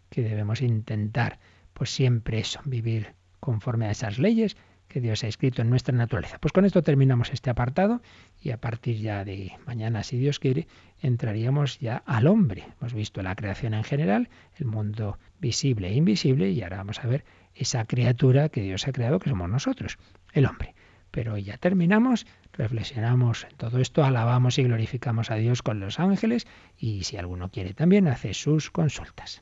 que 0.09 0.23
debemos 0.23 0.61
intentar, 0.61 1.39
pues 1.73 1.91
siempre 1.91 2.39
eso, 2.39 2.61
vivir 2.65 3.13
conforme 3.39 3.85
a 3.85 3.91
esas 3.91 4.17
leyes 4.17 4.57
que 4.87 5.01
Dios 5.01 5.23
ha 5.23 5.27
escrito 5.27 5.61
en 5.61 5.69
nuestra 5.69 5.95
naturaleza. 5.95 6.39
Pues 6.39 6.51
con 6.51 6.65
esto 6.65 6.81
terminamos 6.81 7.31
este 7.31 7.49
apartado 7.49 8.01
y 8.41 8.51
a 8.51 8.57
partir 8.57 8.97
ya 8.97 9.23
de 9.23 9.51
mañana, 9.67 10.03
si 10.03 10.17
Dios 10.17 10.39
quiere, 10.39 10.67
entraríamos 10.99 11.79
ya 11.79 11.97
al 12.05 12.27
hombre. 12.27 12.63
Hemos 12.79 12.93
visto 12.93 13.21
la 13.21 13.35
creación 13.35 13.73
en 13.75 13.83
general, 13.83 14.29
el 14.57 14.65
mundo 14.65 15.19
visible 15.39 15.89
e 15.89 15.93
invisible, 15.93 16.49
y 16.49 16.63
ahora 16.63 16.77
vamos 16.77 17.03
a 17.03 17.07
ver 17.07 17.23
esa 17.55 17.85
criatura 17.85 18.49
que 18.49 18.61
Dios 18.61 18.87
ha 18.87 18.91
creado, 18.91 19.19
que 19.19 19.29
somos 19.29 19.49
nosotros, 19.49 19.97
el 20.33 20.45
hombre. 20.45 20.75
Pero 21.11 21.37
ya 21.37 21.57
terminamos, 21.57 22.27
reflexionamos 22.53 23.45
en 23.49 23.55
todo 23.57 23.79
esto, 23.79 24.03
alabamos 24.03 24.57
y 24.59 24.63
glorificamos 24.63 25.31
a 25.31 25.35
Dios 25.35 25.61
con 25.61 25.79
los 25.79 25.99
ángeles 25.99 26.45
y 26.77 27.03
si 27.03 27.17
alguno 27.17 27.49
quiere 27.49 27.73
también 27.73 28.07
hace 28.07 28.33
sus 28.33 28.69
consultas. 28.69 29.41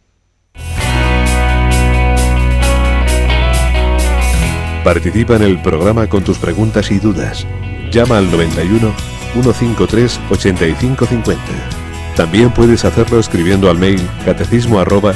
Participa 4.84 5.38
en 5.38 5.43
el 5.43 5.61
programa 5.61 6.07
con 6.07 6.24
tus 6.24 6.38
preguntas 6.38 6.91
y 6.91 6.99
dudas. 6.99 7.47
Llama 7.89 8.18
al 8.18 8.30
91 8.30 8.93
153 9.34 10.20
8550. 10.30 11.41
También 12.16 12.51
puedes 12.51 12.86
hacerlo 12.86 13.20
escribiendo 13.20 13.70
al 13.70 13.78
mail 13.78 14.01
catecismo 14.26 14.80
arroba. 14.80 15.16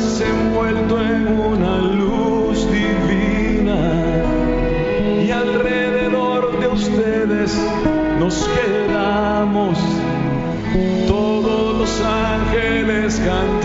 envuelto 0.00 1.00
en 1.00 1.28
una 1.28 1.78
luz 1.78 2.66
divina 2.70 4.22
y 5.22 5.30
alrededor 5.30 6.58
de 6.58 6.68
ustedes 6.68 7.54
nos 8.18 8.48
quedamos 8.48 9.78
todos 11.06 11.78
los 11.78 12.00
ángeles 12.00 13.20
cantando. 13.24 13.59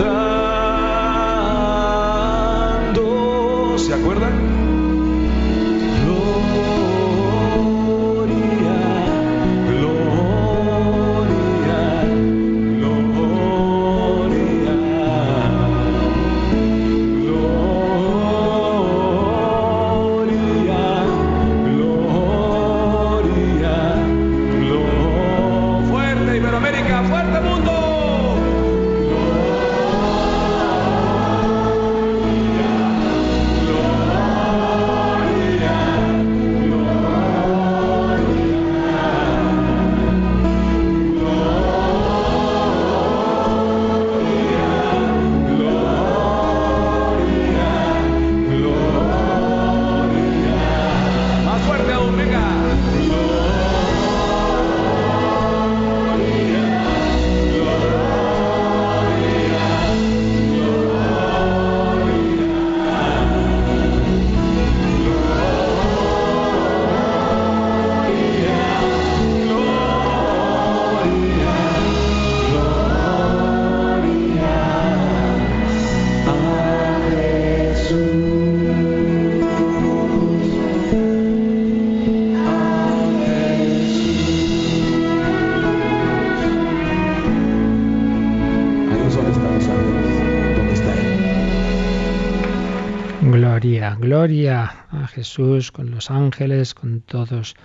Gloria, 93.98 94.06
gloria 94.08 94.86
a 94.90 95.06
Jesús 95.08 95.72
con 95.72 95.90
los 95.90 96.10
ángeles, 96.10 96.74
con 96.74 97.00
todos 97.00 97.56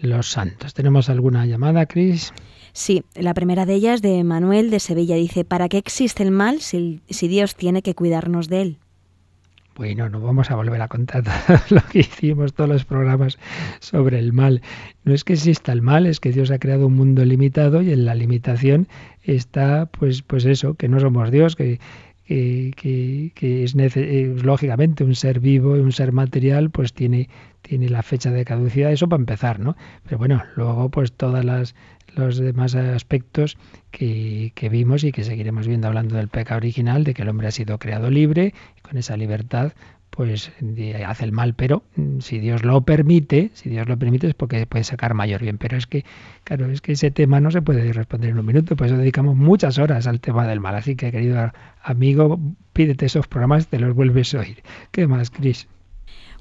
los 0.00 0.30
santos. 0.30 0.74
¿Tenemos 0.74 1.08
alguna 1.08 1.46
llamada, 1.46 1.86
Cris? 1.86 2.32
Sí, 2.72 3.04
la 3.14 3.32
primera 3.32 3.64
de 3.64 3.74
ellas 3.74 4.02
de 4.02 4.22
Manuel 4.22 4.70
de 4.70 4.80
Sevilla 4.80 5.16
dice, 5.16 5.44
¿para 5.44 5.68
qué 5.68 5.78
existe 5.78 6.22
el 6.22 6.30
mal 6.30 6.60
si, 6.60 7.00
si 7.08 7.26
Dios 7.26 7.56
tiene 7.56 7.82
que 7.82 7.94
cuidarnos 7.94 8.48
de 8.48 8.62
él? 8.62 8.78
Bueno, 9.76 10.08
no 10.08 10.20
vamos 10.20 10.50
a 10.50 10.56
volver 10.56 10.82
a 10.82 10.88
contar 10.88 11.22
todo 11.46 11.58
lo 11.70 11.80
que 11.90 12.00
hicimos, 12.00 12.52
todos 12.52 12.68
los 12.68 12.84
programas 12.84 13.38
sobre 13.80 14.18
el 14.18 14.32
mal. 14.32 14.60
No 15.04 15.14
es 15.14 15.24
que 15.24 15.34
exista 15.34 15.72
el 15.72 15.82
mal, 15.82 16.06
es 16.06 16.20
que 16.20 16.32
Dios 16.32 16.50
ha 16.50 16.58
creado 16.58 16.88
un 16.88 16.96
mundo 16.96 17.24
limitado 17.24 17.80
y 17.80 17.92
en 17.92 18.04
la 18.04 18.14
limitación 18.14 18.88
está, 19.22 19.86
pues, 19.86 20.22
pues 20.22 20.44
eso, 20.44 20.74
que 20.74 20.88
no 20.88 21.00
somos 21.00 21.30
Dios, 21.30 21.56
que, 21.56 21.80
que, 22.28 22.72
que- 22.76 23.32
que 23.34 23.64
es 23.64 23.74
eh, 23.76 24.34
lógicamente 24.42 25.02
un 25.04 25.14
ser 25.14 25.40
vivo 25.40 25.76
y 25.76 25.80
un 25.80 25.92
ser 25.92 26.12
material, 26.12 26.70
pues 26.70 26.92
tiene, 26.92 27.28
tiene 27.62 27.88
la 27.88 28.02
fecha 28.02 28.30
de 28.30 28.44
caducidad, 28.44 28.92
eso 28.92 29.08
para 29.08 29.20
empezar, 29.20 29.58
¿no? 29.60 29.76
Pero 30.04 30.18
bueno, 30.18 30.42
luego 30.56 30.90
pues 30.90 31.12
todas 31.12 31.44
las 31.44 31.74
los 32.14 32.38
demás 32.38 32.74
aspectos 32.74 33.56
que, 33.90 34.52
que 34.54 34.68
vimos 34.68 35.04
y 35.04 35.12
que 35.12 35.24
seguiremos 35.24 35.68
viendo 35.68 35.86
hablando 35.88 36.16
del 36.16 36.28
pecado 36.28 36.56
original, 36.58 37.04
de 37.04 37.14
que 37.14 37.22
el 37.22 37.28
hombre 37.28 37.48
ha 37.48 37.50
sido 37.52 37.78
creado 37.78 38.10
libre 38.10 38.54
y 38.76 38.80
con 38.80 38.96
esa 38.96 39.16
libertad 39.16 39.72
pues 40.18 40.50
hace 41.06 41.24
el 41.24 41.30
mal, 41.30 41.54
pero 41.54 41.84
mm, 41.94 42.18
si 42.18 42.40
Dios 42.40 42.64
lo 42.64 42.80
permite, 42.80 43.52
si 43.54 43.68
Dios 43.68 43.88
lo 43.88 43.96
permite 43.96 44.26
es 44.26 44.34
porque 44.34 44.66
puede 44.66 44.82
sacar 44.82 45.14
mayor 45.14 45.42
bien, 45.42 45.58
pero 45.58 45.76
es 45.76 45.86
que, 45.86 46.04
claro, 46.42 46.68
es 46.72 46.80
que 46.80 46.90
ese 46.90 47.12
tema 47.12 47.38
no 47.38 47.52
se 47.52 47.62
puede 47.62 47.92
responder 47.92 48.30
en 48.30 48.40
un 48.40 48.44
minuto, 48.44 48.74
por 48.74 48.88
eso 48.88 48.96
dedicamos 48.96 49.36
muchas 49.36 49.78
horas 49.78 50.08
al 50.08 50.18
tema 50.18 50.44
del 50.48 50.58
mal, 50.58 50.74
así 50.74 50.96
que 50.96 51.12
querido 51.12 51.52
amigo, 51.84 52.40
pídete 52.72 53.06
esos 53.06 53.28
programas, 53.28 53.68
te 53.68 53.78
los 53.78 53.94
vuelves 53.94 54.34
a 54.34 54.40
oír. 54.40 54.60
¿Qué 54.90 55.06
más, 55.06 55.30
Cris? 55.30 55.68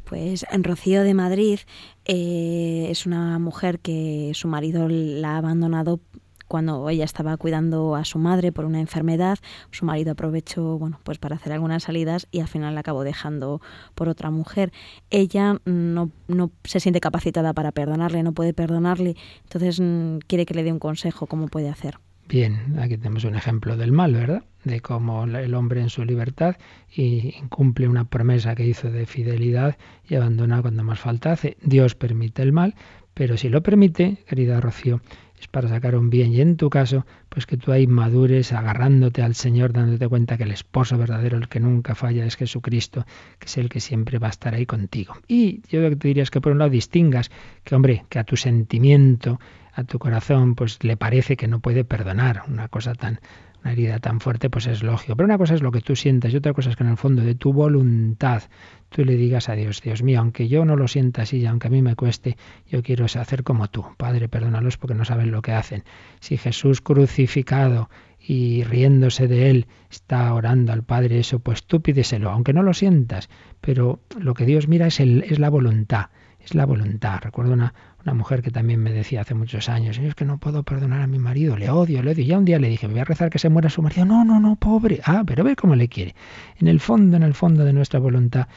Pues 0.05 0.43
en 0.49 0.63
Rocío 0.63 1.03
de 1.03 1.13
Madrid 1.13 1.59
eh, 2.05 2.87
es 2.89 3.05
una 3.05 3.37
mujer 3.37 3.77
que 3.77 4.31
su 4.33 4.47
marido 4.47 4.87
la 4.89 5.35
ha 5.35 5.37
abandonado 5.37 5.99
cuando 6.47 6.89
ella 6.89 7.05
estaba 7.05 7.37
cuidando 7.37 7.95
a 7.95 8.05
su 8.05 8.19
madre 8.19 8.51
por 8.51 8.65
una 8.65 8.79
enfermedad, 8.79 9.37
su 9.71 9.85
marido 9.85 10.11
aprovechó, 10.11 10.77
bueno, 10.77 10.99
pues 11.03 11.17
para 11.17 11.35
hacer 11.35 11.53
algunas 11.53 11.83
salidas 11.83 12.27
y 12.31 12.39
al 12.39 12.47
final 12.47 12.73
la 12.75 12.81
acabó 12.81 13.03
dejando 13.03 13.61
por 13.95 14.09
otra 14.09 14.31
mujer. 14.31 14.71
Ella 15.09 15.59
no, 15.65 16.11
no 16.27 16.51
se 16.63 16.79
siente 16.79 16.99
capacitada 16.99 17.53
para 17.53 17.71
perdonarle, 17.71 18.23
no 18.23 18.33
puede 18.33 18.53
perdonarle, 18.53 19.15
entonces 19.43 19.79
mm, 19.79 20.19
quiere 20.27 20.45
que 20.45 20.53
le 20.53 20.63
dé 20.63 20.71
un 20.71 20.79
consejo 20.79 21.27
cómo 21.27 21.47
puede 21.47 21.69
hacer. 21.69 21.99
Bien, 22.27 22.77
aquí 22.79 22.97
tenemos 22.97 23.23
un 23.23 23.35
ejemplo 23.35 23.77
del 23.77 23.93
mal, 23.93 24.13
¿verdad? 24.13 24.43
De 24.65 24.81
cómo 24.81 25.23
el 25.23 25.53
hombre 25.53 25.79
en 25.79 25.89
su 25.89 26.03
libertad 26.03 26.57
incumple 26.93 27.87
una 27.87 28.03
promesa 28.03 28.53
que 28.53 28.65
hizo 28.65 28.91
de 28.91 29.05
fidelidad 29.05 29.77
y 30.07 30.15
abandona 30.15 30.61
cuando 30.61 30.83
más 30.83 30.99
falta 30.99 31.31
hace. 31.31 31.55
Dios 31.61 31.95
permite 31.95 32.41
el 32.41 32.51
mal, 32.51 32.75
pero 33.13 33.37
si 33.37 33.47
lo 33.47 33.63
permite, 33.63 34.17
querida 34.27 34.59
Rocío, 34.59 35.01
es 35.39 35.47
para 35.47 35.67
sacar 35.67 35.95
un 35.95 36.09
bien. 36.09 36.33
Y 36.33 36.41
en 36.41 36.57
tu 36.57 36.69
caso, 36.69 37.05
pues 37.29 37.45
que 37.45 37.57
tú 37.57 37.71
ahí 37.71 37.87
madures 37.87 38.53
agarrándote 38.53 39.21
al 39.21 39.35
Señor, 39.35 39.73
dándote 39.73 40.07
cuenta 40.07 40.37
que 40.37 40.43
el 40.43 40.51
esposo 40.51 40.97
verdadero, 40.97 41.37
el 41.37 41.47
que 41.47 41.59
nunca 41.59 41.95
falla, 41.95 42.25
es 42.25 42.35
Jesucristo, 42.35 43.05
que 43.39 43.45
es 43.45 43.57
el 43.57 43.69
que 43.69 43.79
siempre 43.79 44.19
va 44.19 44.27
a 44.27 44.31
estar 44.31 44.55
ahí 44.55 44.65
contigo. 44.65 45.15
Y 45.27 45.61
yo 45.69 45.81
te 45.97 46.07
diría 46.07 46.23
es 46.23 46.31
que 46.31 46.41
por 46.41 46.51
un 46.51 46.59
lado 46.59 46.71
distingas 46.71 47.29
que, 47.63 47.75
hombre, 47.75 48.05
que 48.09 48.19
a 48.19 48.23
tu 48.23 48.37
sentimiento, 48.37 49.39
a 49.73 49.83
tu 49.83 49.99
corazón, 49.99 50.55
pues 50.55 50.83
le 50.83 50.97
parece 50.97 51.37
que 51.37 51.47
no 51.47 51.59
puede 51.59 51.83
perdonar 51.83 52.43
una 52.47 52.67
cosa 52.67 52.95
tan, 52.95 53.19
una 53.67 53.73
herida 53.73 53.99
tan 53.99 54.21
fuerte, 54.21 54.49
pues 54.49 54.65
es 54.67 54.81
lógico. 54.81 55.15
Pero 55.17 55.25
una 55.25 55.37
cosa 55.37 55.53
es 55.53 55.61
lo 55.61 55.71
que 55.71 55.81
tú 55.81 55.95
sientas 55.95 56.33
y 56.33 56.37
otra 56.37 56.53
cosa 56.53 56.69
es 56.69 56.77
que 56.77 56.83
en 56.83 56.89
el 56.89 56.97
fondo 56.97 57.21
de 57.21 57.35
tu 57.35 57.51
voluntad 57.51 58.43
tú 58.89 59.03
le 59.03 59.15
digas 59.17 59.49
a 59.49 59.55
Dios, 59.55 59.81
Dios 59.81 60.03
mío, 60.03 60.19
aunque 60.19 60.47
yo 60.47 60.63
no 60.63 60.77
lo 60.77 60.87
sienta 60.87 61.23
así 61.23 61.45
aunque 61.45 61.67
a 61.67 61.71
mí 61.71 61.81
me 61.81 61.95
cueste, 61.95 62.37
yo 62.69 62.81
quiero 62.81 63.05
hacer 63.05 63.43
como 63.43 63.67
tú. 63.69 63.85
Padre, 63.97 64.29
perdónalos 64.29 64.77
porque 64.77 64.95
no 64.95 65.03
saben 65.03 65.31
lo 65.31 65.41
que 65.41 65.51
hacen. 65.51 65.83
Si 66.21 66.37
Jesús 66.37 66.79
crucificado 66.79 67.89
y 68.19 68.63
riéndose 68.63 69.27
de 69.27 69.49
él 69.49 69.67
está 69.91 70.33
orando 70.33 70.71
al 70.71 70.83
Padre 70.83 71.19
eso, 71.19 71.39
pues 71.39 71.65
tú 71.65 71.81
pídeselo, 71.81 72.29
aunque 72.29 72.53
no 72.53 72.63
lo 72.63 72.73
sientas, 72.73 73.29
pero 73.59 73.99
lo 74.17 74.33
que 74.33 74.45
Dios 74.45 74.69
mira 74.69 74.87
es, 74.87 75.01
el, 75.01 75.23
es 75.23 75.39
la 75.39 75.49
voluntad, 75.49 76.07
es 76.47 76.55
la 76.55 76.65
voluntad. 76.65 77.19
Recuerdo 77.21 77.53
una, 77.53 77.73
una 78.03 78.13
mujer 78.13 78.41
que 78.41 78.51
también 78.51 78.81
me 78.81 78.91
decía 78.91 79.21
hace 79.21 79.33
muchos 79.33 79.67
años, 79.69 79.97
es 79.97 80.15
que 80.15 80.25
no 80.25 80.37
puedo 80.37 80.63
perdonar 80.63 81.01
a 81.01 81.07
mi 81.07 81.19
marido, 81.19 81.57
le 81.57 81.69
odio, 81.69 82.01
le 82.01 82.11
odio. 82.11 82.23
Y 82.23 82.27
ya 82.27 82.37
un 82.37 82.45
día 82.45 82.57
le 82.57 82.69
dije, 82.69 82.87
voy 82.87 82.99
a 82.99 83.03
rezar 83.03 83.29
que 83.29 83.39
se 83.39 83.49
muera 83.49 83.69
su 83.69 83.81
marido. 83.81 84.05
No, 84.05 84.23
no, 84.23 84.39
no, 84.39 84.55
pobre. 84.55 85.01
Ah, 85.03 85.23
pero 85.25 85.43
ve 85.43 85.55
cómo 85.55 85.75
le 85.75 85.89
quiere. 85.89 86.15
En 86.57 86.67
el 86.67 86.79
fondo, 86.79 87.17
en 87.17 87.23
el 87.23 87.33
fondo 87.33 87.65
de 87.65 87.73
nuestra 87.73 87.99
voluntad 87.99 88.47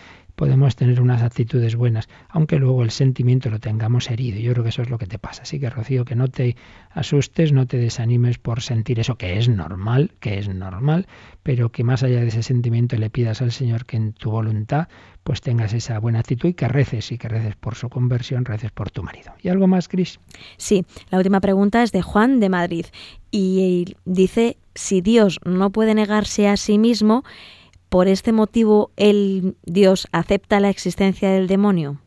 podemos 0.41 0.75
tener 0.75 1.03
unas 1.03 1.21
actitudes 1.21 1.77
buenas, 1.77 2.09
aunque 2.31 2.59
luego 2.59 2.83
el 2.83 2.91
sentimiento 2.91 3.51
lo 3.51 3.59
tengamos 3.59 4.11
herido. 4.11 4.41
Yo 4.41 4.53
creo 4.53 4.63
que 4.63 4.71
eso 4.71 4.81
es 4.81 4.89
lo 4.89 4.97
que 4.97 5.05
te 5.05 5.19
pasa. 5.19 5.43
Así 5.43 5.61
que, 5.61 5.69
Rocío, 5.69 6.07
que 6.07 6.17
no 6.17 6.29
te 6.29 6.57
asustes, 6.93 7.53
no 7.53 7.67
te 7.67 7.77
desanimes 7.77 8.39
por 8.39 8.63
sentir 8.63 8.99
eso, 9.01 9.17
que 9.17 9.37
es 9.37 9.51
normal, 9.51 10.13
que 10.19 10.39
es 10.39 10.49
normal, 10.49 11.07
pero 11.43 11.71
que 11.73 11.85
más 11.85 12.03
allá 12.03 12.23
de 12.23 12.29
ese 12.29 12.43
sentimiento 12.43 12.97
le 12.97 13.11
pidas 13.11 13.43
al 13.43 13.53
Señor 13.53 13.85
que 13.85 13.99
en 13.99 14.15
tu 14.15 14.31
voluntad 14.31 14.89
pues 15.25 15.43
tengas 15.43 15.75
esa 15.75 15.99
buena 15.99 16.21
actitud 16.21 16.49
y 16.49 16.55
que 16.55 16.69
reces 16.69 17.13
y 17.13 17.19
que 17.19 17.29
reces 17.29 17.55
por 17.57 17.75
su 17.75 17.91
conversión, 17.91 18.47
reces 18.47 18.71
por 18.71 18.91
tu 18.91 19.03
marido. 19.03 19.35
¿Y 19.43 19.51
algo 19.51 19.67
más, 19.67 19.89
Cris? 19.89 20.21
Sí, 20.57 20.87
la 21.11 21.19
última 21.19 21.43
pregunta 21.43 21.83
es 21.83 21.93
de 21.93 22.01
Juan 22.01 22.41
de 22.41 22.49
Madrid 22.49 22.87
y 23.31 23.95
dice, 24.07 24.57
si 24.75 25.03
Dios 25.03 25.39
no 25.45 25.69
puede 25.69 25.95
negarse 25.95 26.49
a 26.49 26.57
sí 26.57 26.79
mismo, 26.79 27.25
por 27.91 28.09
este 28.09 28.33
motivo 28.33 28.93
el 28.97 29.57
Dios 29.65 30.09
acepta 30.13 30.61
la 30.61 30.71
existencia 30.71 31.31
del 31.31 31.47
demonio? 31.47 32.01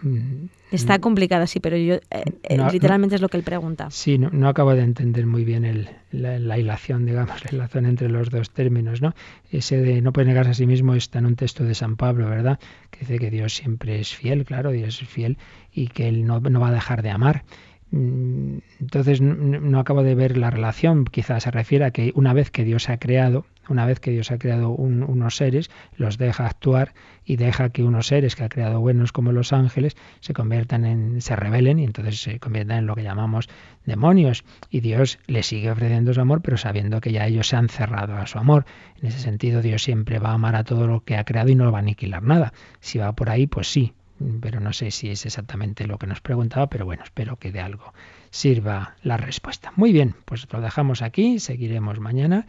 Mm, 0.00 0.46
Está 0.70 0.98
mm. 0.98 1.00
complicada, 1.00 1.46
sí, 1.46 1.60
pero 1.60 1.76
yo 1.76 1.94
eh, 1.94 2.00
eh, 2.42 2.58
literalmente 2.72 3.16
es 3.16 3.20
lo 3.20 3.28
que 3.28 3.36
él 3.36 3.42
pregunta. 3.42 3.90
Sí, 3.90 4.18
no, 4.18 4.48
acabo 4.48 4.74
de 4.74 4.82
entender 4.82 5.26
muy 5.26 5.44
bien 5.44 5.64
el, 5.64 5.88
la, 6.12 6.38
la, 6.38 6.58
hilación, 6.58 7.04
digamos, 7.06 7.44
la 7.44 7.52
hilación 7.52 7.86
entre 7.86 8.08
los 8.08 8.30
dos 8.30 8.50
términos, 8.50 9.02
¿no? 9.02 9.14
Ese 9.50 9.78
de 9.78 10.00
no 10.02 10.12
puede 10.12 10.28
negarse 10.28 10.50
a 10.52 10.54
sí 10.54 10.66
mismo 10.66 10.94
está 10.94 11.18
en 11.18 11.26
un 11.26 11.36
texto 11.36 11.64
de 11.64 11.74
San 11.74 11.96
Pablo, 11.96 12.28
¿verdad? 12.28 12.58
Que 12.90 13.00
dice 13.00 13.18
que 13.18 13.30
Dios 13.30 13.54
siempre 13.54 13.98
es 13.98 14.14
fiel, 14.14 14.44
claro, 14.44 14.70
Dios 14.70 15.02
es 15.02 15.08
fiel 15.08 15.38
y 15.72 15.88
que 15.88 16.08
Él 16.08 16.26
no, 16.26 16.40
no 16.40 16.60
va 16.60 16.68
a 16.68 16.72
dejar 16.72 17.02
de 17.02 17.10
amar. 17.10 17.44
Mm, 17.90 18.58
entonces 18.80 19.20
no 19.22 19.80
acabo 19.80 20.02
de 20.02 20.14
ver 20.14 20.36
la 20.36 20.50
relación, 20.50 21.06
quizás 21.06 21.44
se 21.44 21.50
refiere 21.50 21.86
a 21.86 21.90
que 21.90 22.12
una 22.14 22.34
vez 22.34 22.50
que 22.50 22.64
Dios 22.64 22.90
ha 22.90 22.98
creado, 22.98 23.46
una 23.68 23.86
vez 23.86 24.00
que 24.00 24.10
Dios 24.10 24.30
ha 24.30 24.38
creado 24.38 24.70
unos 24.70 25.36
seres, 25.36 25.70
los 25.96 26.18
deja 26.18 26.46
actuar 26.46 26.94
y 27.24 27.36
deja 27.36 27.70
que 27.70 27.82
unos 27.82 28.06
seres 28.06 28.36
que 28.36 28.44
ha 28.44 28.48
creado 28.48 28.80
buenos 28.80 29.12
como 29.12 29.32
los 29.32 29.52
ángeles 29.52 29.96
se 30.20 30.32
conviertan 30.32 30.84
en, 30.84 31.20
se 31.20 31.36
rebelen 31.36 31.78
y 31.78 31.84
entonces 31.84 32.20
se 32.20 32.40
conviertan 32.40 32.78
en 32.78 32.86
lo 32.86 32.94
que 32.94 33.02
llamamos 33.02 33.48
demonios. 33.84 34.44
Y 34.70 34.80
Dios 34.80 35.18
les 35.26 35.46
sigue 35.46 35.70
ofreciendo 35.70 36.14
su 36.14 36.20
amor, 36.20 36.40
pero 36.42 36.56
sabiendo 36.56 37.00
que 37.00 37.12
ya 37.12 37.26
ellos 37.26 37.48
se 37.48 37.56
han 37.56 37.68
cerrado 37.68 38.16
a 38.16 38.26
su 38.26 38.38
amor. 38.38 38.64
En 39.00 39.08
ese 39.08 39.18
sentido, 39.18 39.62
Dios 39.62 39.82
siempre 39.82 40.18
va 40.18 40.30
a 40.30 40.34
amar 40.34 40.56
a 40.56 40.64
todo 40.64 40.86
lo 40.86 41.04
que 41.04 41.16
ha 41.16 41.24
creado 41.24 41.50
y 41.50 41.54
no 41.54 41.70
va 41.70 41.78
a 41.78 41.82
aniquilar 41.82 42.22
nada. 42.22 42.52
Si 42.80 42.98
va 42.98 43.12
por 43.12 43.30
ahí, 43.30 43.46
pues 43.46 43.68
sí, 43.68 43.92
pero 44.40 44.60
no 44.60 44.72
sé 44.72 44.90
si 44.90 45.10
es 45.10 45.26
exactamente 45.26 45.86
lo 45.86 45.98
que 45.98 46.06
nos 46.06 46.20
preguntaba, 46.20 46.68
pero 46.68 46.84
bueno, 46.84 47.04
espero 47.04 47.36
que 47.36 47.52
de 47.52 47.60
algo 47.60 47.92
sirva 48.30 48.96
la 49.02 49.16
respuesta. 49.16 49.72
Muy 49.76 49.92
bien, 49.92 50.14
pues 50.24 50.46
lo 50.52 50.60
dejamos 50.60 51.02
aquí, 51.02 51.38
seguiremos 51.38 52.00
mañana 52.00 52.46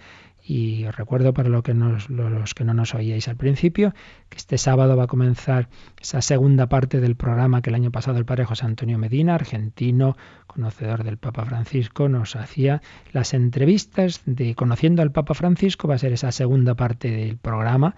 y 0.49 0.83
os 0.85 0.95
recuerdo 0.95 1.31
para 1.31 1.47
lo 1.47 1.61
que 1.61 1.75
los 1.75 2.53
que 2.55 2.63
no 2.63 2.73
nos 2.73 2.95
oíais 2.95 3.27
al 3.27 3.35
principio, 3.35 3.93
que 4.29 4.37
este 4.37 4.57
sábado 4.57 4.97
va 4.97 5.03
a 5.03 5.07
comenzar 5.07 5.69
esa 6.01 6.23
segunda 6.23 6.67
parte 6.67 6.99
del 6.99 7.15
programa 7.15 7.61
que 7.61 7.69
el 7.69 7.75
año 7.75 7.91
pasado 7.91 8.17
el 8.17 8.25
padre 8.25 8.45
José 8.45 8.65
Antonio 8.65 8.97
Medina, 8.97 9.35
argentino, 9.35 10.17
conocedor 10.47 11.03
del 11.03 11.17
Papa 11.17 11.45
Francisco, 11.45 12.09
nos 12.09 12.35
hacía 12.35 12.81
las 13.11 13.35
entrevistas 13.35 14.23
de 14.25 14.55
Conociendo 14.55 15.03
al 15.03 15.11
Papa 15.11 15.35
Francisco, 15.35 15.87
va 15.87 15.93
a 15.93 15.99
ser 15.99 16.13
esa 16.13 16.31
segunda 16.31 16.73
parte 16.73 17.11
del 17.11 17.37
programa 17.37 17.95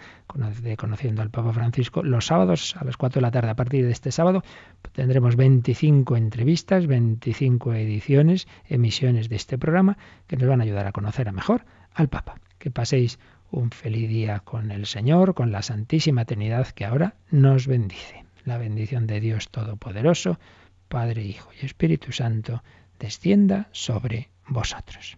de 0.62 0.76
Conociendo 0.76 1.22
al 1.22 1.30
Papa 1.30 1.54
Francisco, 1.54 2.04
los 2.04 2.26
sábados 2.26 2.76
a 2.78 2.84
las 2.84 2.98
4 2.98 3.20
de 3.20 3.22
la 3.22 3.32
tarde. 3.32 3.50
A 3.50 3.56
partir 3.56 3.86
de 3.86 3.92
este 3.92 4.12
sábado 4.12 4.44
tendremos 4.92 5.38
25 5.38 6.18
entrevistas, 6.18 6.86
25 6.86 7.76
ediciones, 7.76 8.46
emisiones 8.68 9.30
de 9.30 9.38
este 9.38 9.58
programa 9.58 9.98
que 10.28 10.36
nos 10.36 10.50
van 10.50 10.60
a 10.60 10.66
ayudar 10.66 10.86
a 10.88 10.92
conocer 10.92 11.30
a 11.30 11.32
mejor 11.32 11.64
al 11.94 12.10
Papa. 12.10 12.40
Que 12.58 12.72
paséis 12.72 13.20
un 13.52 13.72
feliz 13.72 14.10
día 14.10 14.40
con 14.40 14.72
el 14.72 14.86
Señor, 14.86 15.34
con 15.34 15.52
la 15.52 15.62
Santísima 15.62 16.26
Trinidad 16.26 16.68
que 16.70 16.86
ahora 16.86 17.16
nos 17.30 17.68
bendice. 17.68 18.26
La 18.46 18.58
bendición 18.58 19.08
de 19.08 19.20
Dios 19.20 19.50
Todopoderoso, 19.50 20.40
Padre, 20.88 21.24
Hijo 21.24 21.52
y 21.62 21.66
Espíritu 21.66 22.12
Santo, 22.12 22.64
descienda 23.00 23.68
sobre 23.72 24.30
vosotros. 24.48 25.18